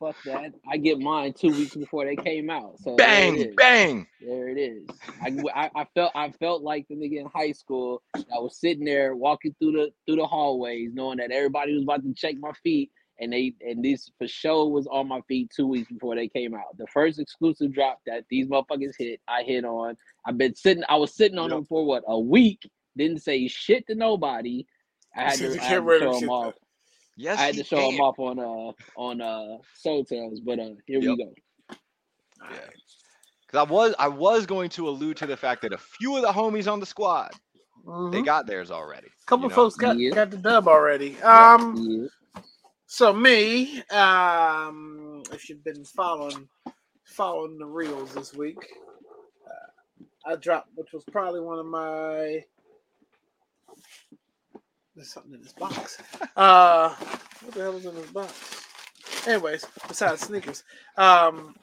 Fuck 0.00 0.16
that. 0.26 0.52
I 0.70 0.76
get 0.76 0.98
mine 0.98 1.32
two 1.32 1.50
weeks 1.52 1.74
before 1.76 2.04
they 2.04 2.16
came 2.16 2.50
out. 2.50 2.78
So 2.80 3.02
there 3.06 3.26
it 3.26 3.34
Bang, 3.34 3.36
is. 3.36 3.56
bang. 3.56 4.06
There 4.20 4.48
it 4.48 4.58
is. 4.58 4.86
I, 5.22 5.36
I, 5.54 5.70
I 5.82 5.86
felt 5.94 6.12
I 6.14 6.30
felt 6.32 6.62
like 6.62 6.86
the 6.88 6.96
nigga 6.96 7.20
in 7.20 7.26
high 7.34 7.52
school. 7.52 8.02
I 8.14 8.38
was 8.38 8.58
sitting 8.58 8.84
there 8.84 9.16
walking 9.16 9.54
through 9.58 9.72
the 9.72 9.90
through 10.06 10.16
the 10.16 10.26
hallways, 10.26 10.90
knowing 10.94 11.18
that 11.18 11.30
everybody 11.32 11.74
was 11.74 11.82
about 11.84 12.02
to 12.04 12.14
check 12.14 12.36
my 12.38 12.52
feet, 12.62 12.90
and 13.18 13.32
they 13.32 13.54
and 13.60 13.84
this 13.84 14.10
for 14.18 14.28
sure 14.28 14.68
was 14.68 14.86
on 14.86 15.08
my 15.08 15.20
feet 15.22 15.50
two 15.54 15.66
weeks 15.66 15.90
before 15.90 16.14
they 16.14 16.28
came 16.28 16.54
out. 16.54 16.76
The 16.78 16.86
first 16.88 17.18
exclusive 17.18 17.72
drop 17.72 18.00
that 18.06 18.24
these 18.30 18.46
motherfuckers 18.46 18.94
hit, 18.98 19.20
I 19.28 19.42
hit 19.42 19.64
on. 19.64 19.96
I've 20.26 20.38
been 20.38 20.54
sitting. 20.54 20.84
I 20.88 20.96
was 20.96 21.14
sitting 21.14 21.38
on 21.38 21.50
Yep. 21.50 21.56
them 21.58 21.64
for 21.66 21.84
what 21.84 22.04
a 22.06 22.18
week. 22.18 22.68
Didn't 22.96 23.22
say 23.22 23.46
shit 23.48 23.86
to 23.88 23.94
nobody. 23.94 24.66
I 25.16 25.22
had 25.22 25.38
to, 25.38 25.44
I 25.60 25.64
had 25.64 25.84
to 25.84 25.98
show 25.98 25.98
them 25.98 26.12
them 26.12 26.20
shit, 26.20 26.28
off. 26.28 26.54
Yes, 27.16 27.38
I 27.38 27.42
had 27.42 27.54
to 27.56 27.64
show 27.64 27.90
them 27.90 28.00
off 28.00 28.18
on 28.18 28.38
uh 28.38 28.72
on 29.00 29.20
uh 29.20 29.58
Soul 29.74 30.04
Tales, 30.04 30.40
but 30.40 30.58
uh 30.58 30.70
here 30.86 31.00
we 31.00 31.06
Yep. 31.08 31.18
go. 31.18 31.76
Yeah. 32.50 32.58
Because 33.46 33.66
I 33.66 33.70
was 33.70 33.94
I 33.98 34.08
was 34.08 34.44
going 34.46 34.68
to 34.70 34.88
allude 34.88 35.16
to 35.18 35.26
the 35.26 35.36
fact 35.36 35.62
that 35.62 35.72
a 35.72 35.78
few 35.78 36.16
of 36.16 36.22
the 36.22 36.28
homies 36.28 36.70
on 36.70 36.80
the 36.80 36.86
squad 36.86 37.30
they 37.86 38.20
Mhm. 38.20 38.24
got 38.24 38.46
theirs 38.48 38.70
already. 38.72 39.06
A 39.06 39.26
couple 39.26 39.44
you 39.44 39.50
know? 39.50 39.54
folks 39.54 39.76
got, 39.76 39.96
Yeah. 39.96 40.10
got 40.10 40.30
the 40.30 40.36
dub 40.38 40.66
already. 40.66 41.16
Um, 41.22 41.76
Yeah. 41.76 42.08
So 42.86 43.12
me, 43.12 43.82
um, 43.90 45.22
if 45.32 45.48
you've 45.48 45.64
been 45.64 45.84
following 45.84 46.48
following 47.04 47.58
the 47.58 47.66
reels 47.66 48.14
this 48.14 48.34
week, 48.34 48.58
uh, 49.46 50.04
I 50.24 50.36
dropped, 50.36 50.70
which 50.74 50.92
was 50.92 51.04
probably 51.10 51.40
one 51.40 51.58
of 51.58 51.66
my. 51.66 52.44
There's 54.94 55.12
something 55.12 55.34
in 55.34 55.42
this 55.42 55.52
box. 55.52 55.98
Uh, 56.36 56.94
what 57.44 57.54
the 57.54 57.62
hell 57.62 57.76
is 57.76 57.86
in 57.86 57.94
this 57.94 58.10
box? 58.10 58.66
Anyways, 59.26 59.64
besides 59.88 60.20
sneakers, 60.20 60.64
um, 60.98 61.54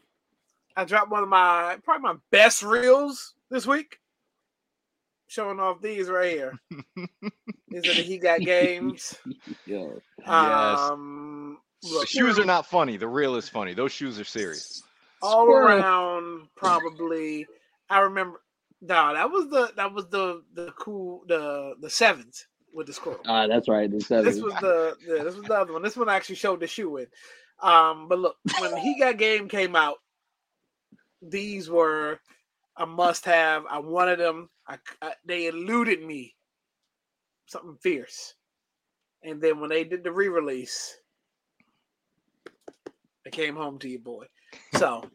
I 0.75 0.83
dropped 0.83 1.11
one 1.11 1.21
of 1.21 1.29
my 1.29 1.77
probably 1.83 2.01
my 2.01 2.15
best 2.31 2.63
reels 2.63 3.35
this 3.51 3.67
week, 3.67 3.99
showing 5.27 5.59
off 5.59 5.79
these 5.79 6.09
right 6.09 6.31
here. 6.31 6.59
these 7.69 7.87
are 7.87 7.93
the 7.93 8.01
He 8.01 8.17
Got 8.17 8.39
Games. 8.41 9.15
Yo. 9.67 10.01
Yes. 10.25 10.79
Um, 10.79 11.57
The 11.81 11.89
look, 11.89 12.07
shoes 12.07 12.39
are 12.39 12.45
not 12.45 12.65
funny. 12.65 12.97
The 12.97 13.07
real 13.07 13.35
is 13.35 13.49
funny. 13.49 13.73
Those 13.73 13.91
shoes 13.91 14.19
are 14.19 14.23
serious. 14.23 14.83
all 15.21 15.45
Squirrel. 15.45 15.79
around. 15.79 16.47
Probably, 16.55 17.45
I 17.89 17.99
remember. 17.99 18.41
No, 18.81 19.13
that 19.13 19.29
was 19.31 19.47
the 19.49 19.71
that 19.77 19.93
was 19.93 20.07
the 20.09 20.43
the 20.53 20.71
cool 20.77 21.23
the 21.27 21.75
the 21.79 21.89
sevens 21.89 22.47
with 22.73 22.87
the 22.87 22.93
squirrel. 22.93 23.21
Ah, 23.27 23.47
that's 23.47 23.69
right. 23.69 23.89
The 23.89 23.97
This 23.97 24.41
was 24.41 24.53
the 24.55 24.97
yeah, 25.07 25.23
this 25.23 25.35
was 25.35 25.45
the 25.45 25.53
other 25.53 25.73
one. 25.73 25.81
This 25.81 25.95
one 25.95 26.09
actually 26.09 26.35
showed 26.35 26.59
the 26.59 26.67
shoe 26.67 26.97
in. 26.97 27.07
Um, 27.61 28.07
but 28.09 28.19
look, 28.19 28.35
when 28.59 28.75
he 28.77 28.99
got 28.99 29.17
game 29.17 29.47
came 29.47 29.75
out, 29.75 29.97
these 31.21 31.69
were 31.69 32.19
a 32.77 32.85
must 32.85 33.23
have. 33.25 33.63
I 33.69 33.79
wanted 33.79 34.19
them. 34.19 34.49
I, 34.67 34.77
I 35.01 35.13
they 35.25 35.47
eluded 35.47 36.03
me. 36.03 36.35
Something 37.45 37.77
fierce. 37.81 38.33
And 39.23 39.41
then 39.41 39.59
when 39.59 39.69
they 39.69 39.83
did 39.83 40.03
the 40.03 40.11
re-release, 40.11 40.97
I 43.25 43.29
came 43.29 43.55
home 43.55 43.79
to 43.79 43.89
you, 43.89 43.99
boy. 43.99 44.25
So, 44.75 45.05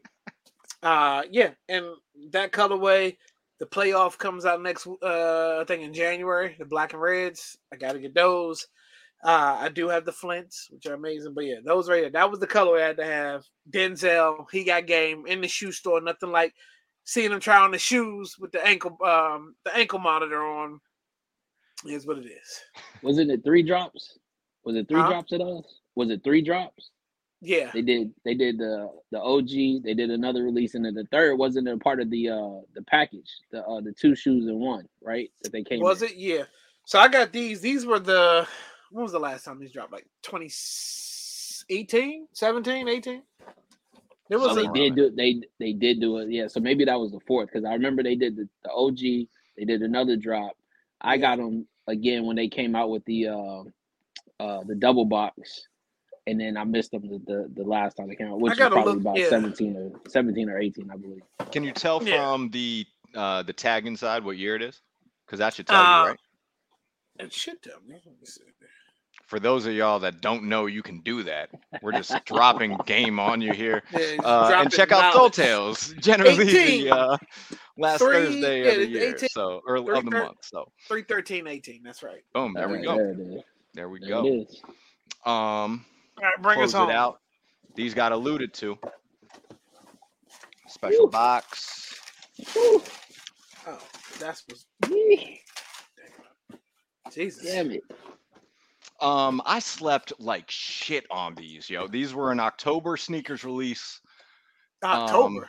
uh, 0.83 1.23
yeah, 1.31 1.51
and 1.69 1.85
that 2.31 2.53
colorway, 2.53 3.17
the 3.61 3.67
playoff 3.67 4.17
comes 4.17 4.47
out 4.47 4.63
next, 4.63 4.87
uh, 4.87 5.59
I 5.61 5.65
think 5.67 5.83
in 5.83 5.93
January. 5.93 6.57
The 6.59 6.65
black 6.65 6.95
and 6.95 7.03
reds, 7.03 7.59
I 7.73 7.77
got 7.77 7.93
to 7.93 7.99
get 7.99 8.15
those. 8.15 8.67
Uh, 9.23 9.59
I 9.61 9.69
do 9.69 9.89
have 9.89 10.05
the 10.05 10.13
Flints, 10.13 10.69
which 10.71 10.87
are 10.87 10.95
amazing, 10.95 11.35
but 11.35 11.45
yeah, 11.45 11.57
those 11.65 11.89
right 11.89 12.03
there. 12.03 12.11
That 12.11 12.31
was 12.31 12.39
the 12.39 12.47
color 12.47 12.79
I 12.79 12.87
had 12.87 12.97
to 12.99 13.05
have. 13.05 13.45
Denzel, 13.69 14.47
he 14.53 14.63
got 14.65 14.87
game 14.87 15.27
in 15.27 15.41
the 15.41 15.49
shoe 15.49 15.73
store. 15.73 16.01
Nothing 16.01 16.31
like 16.31 16.55
seeing 17.05 17.33
him 17.33 17.41
try 17.41 17.59
on 17.59 17.73
the 17.73 17.79
shoes 17.79 18.37
with 18.39 18.53
the 18.53 18.65
ankle, 18.65 18.97
um, 19.05 19.57
the 19.65 19.77
ankle 19.77 19.99
monitor 19.99 20.41
on. 20.43 20.81
Is 21.87 22.07
what 22.07 22.19
it 22.19 22.27
is. 22.27 22.61
Wasn't 23.03 23.31
it 23.31 23.43
three 23.45 23.63
drops? 23.63 24.19
Was 24.65 24.75
it 24.77 24.89
three 24.89 25.01
Huh? 25.01 25.05
drops 25.05 25.33
of 25.33 25.39
those? 25.41 25.65
Was 25.95 26.11
it 26.11 26.23
three 26.25 26.43
drops? 26.43 26.91
Yeah, 27.41 27.71
They 27.73 27.83
did. 27.83 28.13
They 28.25 28.35
did 28.35 28.59
the 28.59 28.91
the 29.13 29.21
OG. 29.21 29.83
They 29.85 29.95
did 29.95 30.11
another 30.11 30.43
release, 30.45 30.75
and 30.75 30.85
then 30.85 30.95
the 30.95 31.05
third 31.13 31.37
wasn't 31.39 31.69
a 31.69 31.77
part 31.79 32.01
of 32.01 32.11
the 32.11 32.31
uh 32.31 32.61
the 32.75 32.83
package. 32.89 33.31
The 33.53 33.63
uh 33.65 33.81
the 33.81 33.93
two 33.93 34.15
shoes 34.17 34.47
in 34.49 34.59
one, 34.59 34.89
right? 35.03 35.31
That 35.43 35.53
they 35.53 35.63
came. 35.65 35.81
was 35.81 36.03
in. 36.03 36.09
it? 36.09 36.17
Yeah. 36.17 36.45
So 36.85 36.99
I 36.99 37.07
got 37.09 37.33
these. 37.33 37.61
These 37.61 37.87
were 37.87 38.01
the. 38.01 38.47
When 38.91 39.03
was 39.05 39.13
the 39.13 39.21
last 39.21 39.45
time 39.45 39.59
these 39.61 39.71
dropped? 39.73 39.93
Like 39.93 40.07
2018, 40.23 42.27
17, 42.33 42.89
18? 42.89 43.23
There 44.31 44.39
was 44.39 44.55
So 44.55 44.57
a, 44.57 44.63
they 44.63 44.69
did 44.69 44.95
do 44.97 45.11
they 45.11 45.43
they 45.61 45.73
did 45.75 46.01
do 46.01 46.19
it. 46.19 46.31
Yeah. 46.31 46.49
So 46.49 46.59
maybe 46.61 46.85
that 46.87 46.99
was 47.01 47.13
the 47.13 47.21
fourth 47.21 47.49
because 47.49 47.65
I 47.65 47.73
remember 47.75 48.03
they 48.03 48.17
did 48.17 48.37
the, 48.37 48.49
the 48.65 48.71
OG. 48.73 48.99
They 49.57 49.65
did 49.67 49.83
another 49.83 50.17
drop. 50.17 50.57
I 51.01 51.17
got 51.19 51.39
them 51.39 51.67
again 51.87 52.27
when 52.27 52.37
they 52.37 52.49
came 52.49 52.75
out 52.77 52.91
with 52.91 53.05
the 53.05 53.29
uh 53.29 53.63
uh 54.41 54.61
the 54.67 54.75
double 54.75 55.05
box. 55.05 55.67
And 56.27 56.39
then 56.39 56.59
I 56.59 56.65
missed 56.65 56.91
them 56.91 57.09
the, 57.09 57.19
the, 57.27 57.51
the 57.55 57.63
last 57.67 57.95
time 57.95 58.09
they 58.09 58.15
came 58.15 58.27
out, 58.29 58.39
which 58.39 58.51
was 58.51 58.69
probably 58.69 58.93
look- 58.93 59.01
about 59.01 59.17
yeah. 59.17 59.31
seventeen 59.31 59.75
or 59.77 59.91
seventeen 60.11 60.51
or 60.51 60.59
eighteen, 60.59 60.91
I 60.93 60.97
believe. 60.97 61.23
Can 61.51 61.65
you 61.65 61.73
tell 61.73 62.03
Yeah. 62.03 62.17
from 62.33 62.51
the 62.51 62.85
uh, 63.15 63.43
the 63.45 63.55
tag 63.55 63.87
inside 63.87 64.23
what 64.23 64.37
year 64.37 64.55
it 64.55 64.61
is? 64.63 64.83
Because 65.27 65.39
that 65.39 65.55
should 65.55 65.67
tell 65.67 65.81
Uh, 65.81 66.03
you, 66.03 66.09
right? 66.11 66.19
it 67.21 67.33
should 67.33 67.63
tell 67.63 67.79
me. 67.87 67.97
Let 69.31 69.35
me 69.35 69.37
see. 69.37 69.37
For 69.37 69.39
those 69.41 69.67
of 69.67 69.75
y'all 69.75 69.99
that 70.01 70.21
don't 70.21 70.45
know, 70.45 70.67
you 70.67 70.83
can 70.83 71.01
do 71.01 71.23
that. 71.25 71.51
We're 71.83 71.93
just 71.93 72.13
dropping 72.25 72.77
game 72.87 73.21
on 73.21 73.41
you 73.41 73.53
here. 73.53 73.83
Yeah, 73.93 74.17
Uh, 74.25 74.53
and 74.57 74.71
check 74.73 74.91
out 74.93 75.13
Soul. 75.13 75.31
Tales, 75.31 75.95
generally 76.01 76.43
18. 76.49 76.85
the 76.85 76.91
uh, 76.97 77.17
last 77.77 77.99
Three- 78.01 78.13
Thursday 78.13 78.63
yeah, 78.65 78.71
of 78.71 78.77
the 78.79 78.87
year, 78.87 79.15
18. 79.17 79.29
so 79.31 79.61
or 79.67 79.79
Three 79.81 79.99
of 79.99 80.05
the 80.05 80.11
thir- 80.11 80.25
month. 80.25 80.39
So 80.43 80.71
313, 80.89 81.47
18. 81.47 81.83
That's 81.83 82.03
right. 82.03 82.23
boom, 82.33 82.55
there 82.55 82.69
we 82.69 82.87
Alright, 82.87 83.17
go. 83.17 83.25
There. 83.25 83.41
There 83.75 83.89
we 83.91 84.01
There 84.01 84.09
go. 84.09 84.47
Um, 85.31 85.85
All 86.17 86.25
right, 86.25 86.43
bring 86.43 86.63
us 86.63 86.73
home. 86.73 86.91
it 86.91 86.95
out. 86.95 87.21
These 87.75 87.95
got 87.95 88.13
alluded 88.13 88.55
to. 88.55 88.79
Special 90.69 91.05
Woo. 91.05 91.11
box. 91.11 91.95
Oh, 92.57 92.83
that's 94.19 94.45
what's. 94.49 94.67
Yee, 94.91 95.41
Jesus. 97.13 97.45
Damn 97.45 97.71
it. 97.73 97.83
Um, 99.01 99.41
I 99.45 99.59
slept 99.61 100.13
like 100.19 100.51
shit 100.51 101.07
on 101.11 101.35
these, 101.35 101.71
yo. 101.71 101.87
These 101.87 102.15
were 102.15 102.33
an 102.33 102.41
October 102.41 102.97
sneakers 102.97 103.45
release. 103.45 104.01
October. 104.83 105.49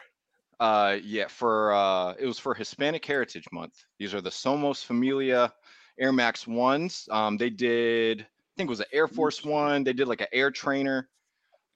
Uh, 0.60 0.97
yeah, 1.04 1.28
for 1.28 1.74
uh, 1.74 2.14
it 2.20 2.26
was 2.26 2.38
for 2.38 2.54
Hispanic 2.54 3.06
Heritage 3.06 3.47
Month. 3.52 3.84
These 3.97 4.14
are 4.14 4.22
the 4.22 4.30
Somos 4.30 4.84
Familia 4.84 5.54
Air 6.00 6.12
Max 6.12 6.45
ones. 6.45 7.08
Um, 7.12 7.38
they 7.38 7.50
did, 7.50 8.22
I 8.22 8.26
think 8.58 8.68
it 8.68 8.70
was 8.70 8.82
an 8.82 8.88
Air 8.91 9.08
Force 9.08 9.43
One. 9.43 9.84
They 9.84 9.93
did 9.93 10.08
like 10.08 10.22
an 10.22 10.28
Air 10.34 10.52
Trainer. 10.52 11.10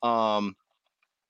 Um, 0.03 0.55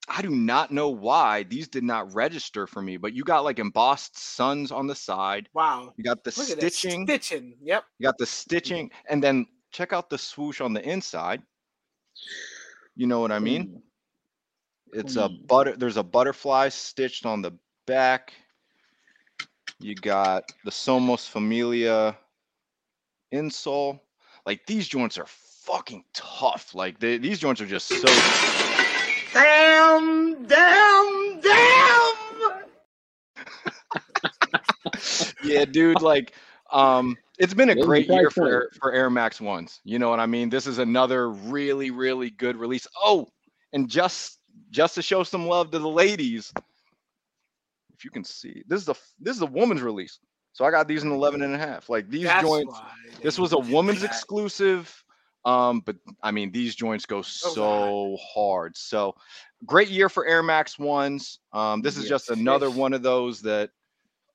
I 0.09 0.21
do 0.21 0.31
not 0.31 0.71
know 0.71 0.89
why 0.89 1.43
these 1.43 1.67
did 1.67 1.83
not 1.83 2.13
register 2.13 2.67
for 2.67 2.81
me, 2.81 2.97
but 2.97 3.13
you 3.13 3.23
got 3.23 3.45
like 3.45 3.59
embossed 3.59 4.17
suns 4.17 4.71
on 4.71 4.87
the 4.87 4.95
side. 4.95 5.47
wow. 5.53 5.93
You 5.95 6.03
got 6.03 6.23
the 6.23 6.33
Look 6.35 6.47
stitching. 6.47 7.05
stitching. 7.05 7.55
Yep. 7.61 7.83
You 7.99 8.07
got 8.07 8.17
the 8.17 8.25
stitching, 8.25 8.91
and 9.09 9.23
then 9.23 9.45
check 9.73 9.91
out 9.91 10.09
the 10.09 10.17
swoosh 10.17 10.61
on 10.61 10.73
the 10.73 10.87
inside. 10.87 11.41
You 12.95 13.07
know 13.07 13.19
what 13.19 13.31
I 13.31 13.39
mean? 13.39 13.81
It's 14.93 15.15
a 15.15 15.27
butter. 15.27 15.75
There's 15.75 15.97
a 15.97 16.03
butterfly 16.03 16.69
stitched 16.69 17.25
on 17.25 17.41
the 17.41 17.51
back. 17.87 18.33
You 19.79 19.95
got 19.95 20.43
the 20.63 20.71
Somos 20.71 21.27
Familia 21.27 22.15
insole. 23.33 23.99
Like 24.45 24.65
these 24.67 24.87
joints 24.87 25.17
are 25.17 25.25
fucking 25.27 26.03
tough. 26.13 26.75
Like 26.75 26.99
they, 26.99 27.17
these 27.17 27.39
joints 27.39 27.59
are 27.59 27.65
just 27.65 27.87
so. 27.87 28.07
Damn, 29.33 30.45
damn, 30.45 31.41
damn. 31.41 32.13
yeah, 35.43 35.65
dude. 35.65 36.03
Like, 36.03 36.33
um, 36.71 37.17
it's 37.39 37.53
been 37.53 37.69
a 37.69 37.75
What 37.75 37.85
great 37.85 38.07
year 38.07 38.29
for? 38.29 38.47
Air, 38.47 38.69
for 38.79 38.91
Air 38.93 39.09
Max 39.09 39.41
ones. 39.41 39.79
You 39.83 39.99
know 39.99 40.09
what 40.09 40.19
I 40.19 40.25
mean? 40.25 40.49
This 40.49 40.67
is 40.67 40.77
another 40.77 41.29
really, 41.29 41.91
really 41.91 42.29
good 42.29 42.55
release. 42.55 42.87
Oh, 43.03 43.27
and 43.73 43.89
just 43.89 44.39
just 44.69 44.95
to 44.95 45.01
show 45.01 45.23
some 45.23 45.47
love 45.47 45.71
to 45.71 45.79
the 45.79 45.89
ladies, 45.89 46.53
if 47.95 48.03
you 48.05 48.11
can 48.11 48.23
see, 48.23 48.63
this 48.67 48.81
is 48.81 48.89
a 48.89 48.95
this 49.19 49.35
is 49.35 49.41
a 49.41 49.47
woman's 49.47 49.81
release. 49.81 50.19
So 50.51 50.65
I 50.65 50.71
got 50.71 50.87
these 50.87 51.01
in 51.03 51.11
11 51.11 51.41
and 51.41 51.55
a 51.55 51.57
half. 51.57 51.89
Like 51.89 52.09
these 52.09 52.25
That's 52.25 52.43
joints. 52.43 52.79
This 53.23 53.39
was 53.39 53.53
a 53.53 53.57
woman's 53.57 54.01
that. 54.01 54.07
exclusive. 54.07 55.03
Um, 55.45 55.81
but 55.85 55.95
I 56.21 56.31
mean, 56.31 56.51
these 56.51 56.75
joints 56.75 57.05
go 57.05 57.17
hot. 57.17 57.25
so 57.25 58.17
hard. 58.21 58.77
So 58.77 59.15
great 59.65 59.89
year 59.89 60.07
for 60.09 60.25
Air 60.27 60.43
Max 60.43 60.77
ones. 60.77 61.39
Um, 61.51 61.81
this 61.81 61.97
is 61.97 62.07
just 62.07 62.29
another 62.29 62.67
Yes. 62.67 62.77
one 62.77 62.93
of 62.93 63.01
those 63.01 63.41
that 63.41 63.71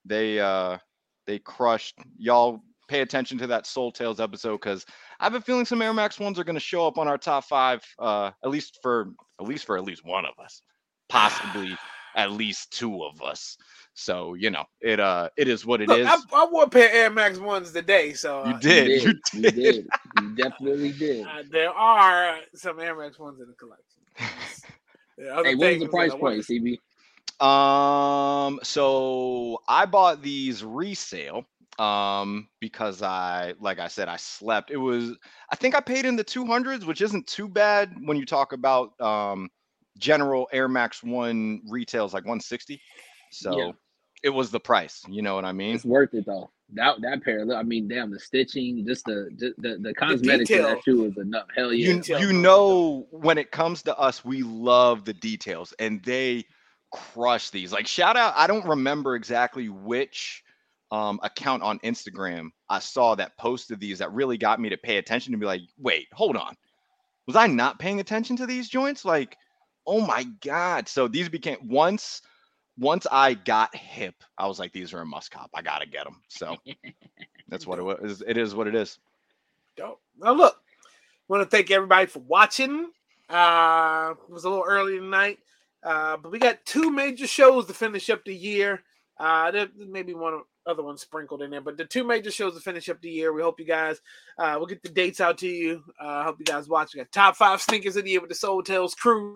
they 0.05 0.41
uh 0.41 0.79
they 1.27 1.39
crushed. 1.39 1.99
Y'all 2.19 2.63
pay 2.89 3.01
attention 3.01 3.39
to 3.39 3.47
that 3.47 3.67
Soul 3.67 3.93
Tales 3.93 4.19
episode 4.19 4.61
because 4.61 4.85
I 5.21 5.25
have 5.25 5.35
a 5.35 5.41
feeling 5.41 5.65
some 5.65 5.83
Air 5.83 5.93
Max 5.93 6.19
ones 6.19 6.39
are 6.39 6.45
going 6.45 6.57
to 6.57 6.61
show 6.61 6.87
up 6.87 6.99
on 6.99 7.07
our 7.07 7.19
top 7.19 7.45
five, 7.45 7.83
uh, 7.99 8.33
at 8.43 8.51
least 8.51 8.79
for 8.83 9.11
at 9.41 9.47
least 9.47 9.67
for 9.67 9.77
at 9.77 9.85
least 9.85 10.05
one 10.05 10.25
of 10.25 10.33
us, 10.43 10.63
possibly 11.09 11.77
at 12.17 12.33
least 12.33 12.73
two 12.73 13.05
of 13.05 13.23
us. 13.23 13.57
So 13.95 14.35
you 14.35 14.51
know, 14.51 14.65
it 14.81 14.99
uh, 14.99 15.29
it 15.37 15.49
is 15.49 15.65
what 15.67 15.81
it 15.81 15.89
Look, 15.89 16.01
is. 16.01 16.07
I, 16.07 16.17
I 16.33 16.49
wore 16.51 16.65
a 16.65 16.69
pair 16.69 16.89
of 16.89 16.95
Air 16.95 17.11
Max 17.11 17.39
ones 17.39 17.73
today, 17.73 18.13
so 18.15 18.45
You 18.47 18.55
uh, 18.55 18.59
did. 18.59 19.03
You 19.03 19.13
You 19.13 19.13
did. 19.13 19.23
You 19.35 19.43
did. 19.43 19.53
did. 19.53 19.89
You 20.21 20.35
definitely 20.35 20.93
did. 20.93 21.27
uh, 21.27 21.43
there 21.51 21.71
are 21.71 22.39
some 22.55 22.81
Air 22.81 22.97
Max 22.97 23.19
ones 23.19 23.41
in 23.41 23.47
the 23.49 23.55
collection. 23.55 23.85
There 25.19 25.35
are 25.35 25.45
Hey, 25.45 25.57
what 25.57 25.73
was 25.73 25.81
the 25.81 25.89
price 25.89 26.15
point. 26.15 26.45
CB? 26.45 26.79
Um, 27.45 28.61
so 28.63 29.61
I 29.69 29.85
bought 29.85 30.23
these 30.23 30.65
resale 30.65 31.45
um 31.79 32.49
because 32.61 33.03
I 33.03 33.55
like 33.61 33.79
I 33.79 33.89
said 33.89 34.09
I 34.09 34.17
slept. 34.17 34.71
It 34.71 34.77
was 34.77 35.17
I 35.51 35.57
think 35.57 35.75
I 35.75 35.81
paid 35.81 36.05
in 36.05 36.17
the 36.17 36.25
200s, 36.25 36.85
which 36.85 37.01
isn't 37.01 37.27
too 37.27 37.49
bad 37.49 37.95
when 38.03 38.17
you 38.17 38.27
talk 38.27 38.53
about 38.53 39.01
um 39.01 39.49
general 39.99 40.49
Air 40.53 40.69
Max 40.69 41.03
1 41.03 41.63
retails 41.69 42.15
like 42.15 42.25
160. 42.25 42.81
So 43.31 43.57
Yeah. 43.59 43.73
it 44.23 44.31
was 44.31 44.51
the 44.51 44.61
price, 44.61 45.03
you 45.09 45.23
know 45.23 45.35
what 45.35 45.45
I 45.45 45.53
mean? 45.53 45.75
It's 45.77 45.85
worth 45.85 46.15
it 46.15 46.27
though. 46.27 46.51
That 46.75 47.01
that 47.01 47.25
pair, 47.25 47.51
I 47.55 47.63
mean, 47.63 47.89
damn, 47.89 48.11
the 48.11 48.21
stitching, 48.21 48.85
just 48.87 49.05
the 49.07 49.31
just 49.39 49.55
the, 49.59 49.79
the 49.81 49.95
cosmetics 49.95 50.51
of 50.51 50.63
that 50.63 50.85
shoe 50.85 51.07
is 51.07 51.17
enough. 51.17 51.47
Hell 51.57 51.73
yeah. 51.73 51.95
you 51.95 52.19
you 52.19 52.33
know 52.33 53.07
when 53.11 53.39
it 53.39 53.51
comes 53.51 53.83
to 53.83 53.97
us 53.99 54.25
we 54.25 54.43
love 54.43 55.05
the 55.05 55.15
details 55.15 55.73
and 55.79 56.03
they 56.05 56.45
crush 56.91 57.51
these 57.51 57.73
like 57.73 57.87
shout 57.87 58.17
out 58.17 58.33
i 58.35 58.47
don't 58.47 58.65
remember 58.65 59.15
exactly 59.15 59.69
which 59.69 60.43
um, 60.91 61.21
account 61.23 61.63
on 61.63 61.79
instagram 61.81 62.51
i 62.69 62.79
saw 62.79 63.15
that 63.15 63.37
posted 63.37 63.79
these 63.79 63.99
that 63.99 64.13
really 64.13 64.39
got 64.39 64.61
me 64.61 64.69
to 64.69 64.77
pay 64.77 64.99
attention 64.99 65.33
to 65.33 65.39
be 65.39 65.47
like 65.47 65.63
wait 65.79 66.09
hold 66.13 66.37
on 66.37 66.57
was 67.27 67.37
i 67.37 67.47
not 67.47 67.79
paying 67.79 68.01
attention 68.01 68.37
to 68.37 68.47
these 68.47 68.69
joints 68.69 69.05
like 69.05 69.37
oh 69.87 70.01
my 70.01 70.25
god 70.43 70.89
so 70.89 71.07
these 71.07 71.29
became 71.29 71.59
once 71.65 72.23
once 72.79 73.07
i 73.11 73.35
got 73.35 73.75
hip 73.75 74.15
i 74.39 74.47
was 74.47 74.59
like 74.59 74.73
these 74.73 74.95
are 74.95 75.01
a 75.01 75.07
must 75.07 75.31
cop 75.31 75.51
i 75.55 75.61
gotta 75.61 75.87
get 75.87 76.05
them 76.05 76.21
so 76.29 76.57
that's 77.49 77.67
what 77.67 77.79
it 77.79 77.83
was 77.83 78.23
it 78.27 78.37
is 78.37 78.55
what 78.55 78.67
it 78.67 78.75
is 78.75 78.99
Dope. 79.79 80.01
Now 80.19 80.33
look, 80.33 80.61
want 81.29 81.49
to 81.49 81.57
thank 81.57 81.71
everybody 81.71 82.07
for 82.07 82.19
watching. 82.19 82.91
Uh, 83.31 84.15
it 84.29 84.33
was 84.33 84.45
a 84.45 84.51
little 84.51 84.65
early 84.67 84.99
tonight, 84.99 85.39
uh, 85.85 86.17
but 86.17 86.33
we 86.33 86.39
got 86.41 86.65
two 86.65 86.91
major 86.91 87.29
shows 87.29 87.67
to 87.67 87.75
finish 87.75 88.11
up 88.11 88.25
the 88.25 88.35
year. 88.35 88.83
Uh, 89.19 89.53
there 89.53 89.69
there 89.79 89.87
may 89.87 90.03
be 90.03 90.15
one 90.15 90.41
other 90.69 90.83
ones 90.83 91.01
sprinkled 91.01 91.43
in 91.43 91.51
there, 91.51 91.61
but 91.61 91.77
the 91.77 91.85
two 91.85 92.05
major 92.05 92.31
shows 92.31 92.55
to 92.55 92.61
finish 92.61 92.89
up 92.89 93.01
the 93.01 93.09
year. 93.11 93.33
We 93.33 93.43
hope 93.43 93.59
you 93.59 93.67
guys. 93.67 94.01
Uh, 94.39 94.55
we'll 94.59 94.67
get 94.67 94.83
the 94.83 94.89
dates 94.91 95.21
out 95.21 95.39
to 95.39 95.49
you. 95.49 95.83
Uh, 95.99 96.23
hope 96.25 96.39
you 96.39 96.45
guys 96.45 96.69
watch. 96.69 96.95
We 96.95 96.99
got 96.99 97.11
top 97.11 97.37
five 97.37 97.61
sneakers 97.63 97.97
of 97.97 98.05
the 98.05 98.11
year 98.11 98.21
with 98.21 98.29
the 98.29 98.35
Soul 98.37 98.63
Tales 98.63 98.95
crew, 98.95 99.35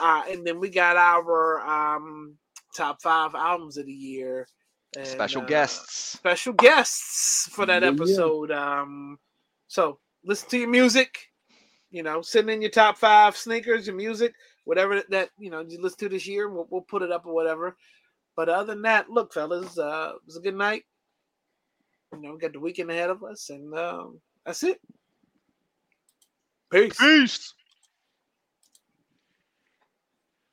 uh, 0.00 0.22
and 0.28 0.46
then 0.46 0.58
we 0.60 0.68
got 0.68 0.96
our 0.96 1.60
um, 1.60 2.34
top 2.76 3.00
five 3.00 3.34
albums 3.34 3.76
of 3.76 3.86
the 3.86 3.92
year. 3.92 4.46
and, 4.96 5.06
special 5.06 5.42
uh, 5.42 5.46
guests 5.46 6.12
special 6.18 6.52
guests 6.52 7.48
for 7.52 7.64
that 7.66 7.82
Yeah, 7.82 7.88
yeah. 7.88 7.94
episode. 7.94 8.50
Um, 8.50 9.18
so 9.68 9.98
listen 10.24 10.48
to 10.50 10.58
your 10.58 10.68
music. 10.68 11.28
You 11.90 12.02
know, 12.02 12.22
send 12.22 12.48
in 12.50 12.62
your 12.62 12.70
top 12.70 12.96
five 12.98 13.36
sneakers, 13.36 13.86
your 13.86 13.96
music, 13.96 14.34
whatever 14.64 14.96
that, 14.96 15.10
that 15.10 15.28
you 15.38 15.50
know 15.50 15.60
you 15.60 15.80
listen 15.80 15.98
to 16.00 16.08
this 16.08 16.26
year. 16.26 16.48
We'll, 16.48 16.66
we'll 16.70 16.80
put 16.82 17.02
it 17.02 17.12
up 17.12 17.26
or 17.26 17.34
whatever. 17.34 17.76
But 18.36 18.48
other 18.48 18.74
than 18.74 18.82
that, 18.82 19.10
look, 19.10 19.32
fellas, 19.32 19.78
uh, 19.78 20.12
it 20.16 20.22
was 20.26 20.36
a 20.36 20.40
good 20.40 20.56
night. 20.56 20.84
You 22.12 22.20
know, 22.20 22.32
we 22.32 22.38
got 22.38 22.52
the 22.52 22.60
weekend 22.60 22.90
ahead 22.90 23.10
of 23.10 23.22
us, 23.22 23.50
and 23.50 23.74
um, 23.74 24.20
that's 24.44 24.62
it. 24.62 24.80
Peace. 26.70 26.96
peace 26.98 27.54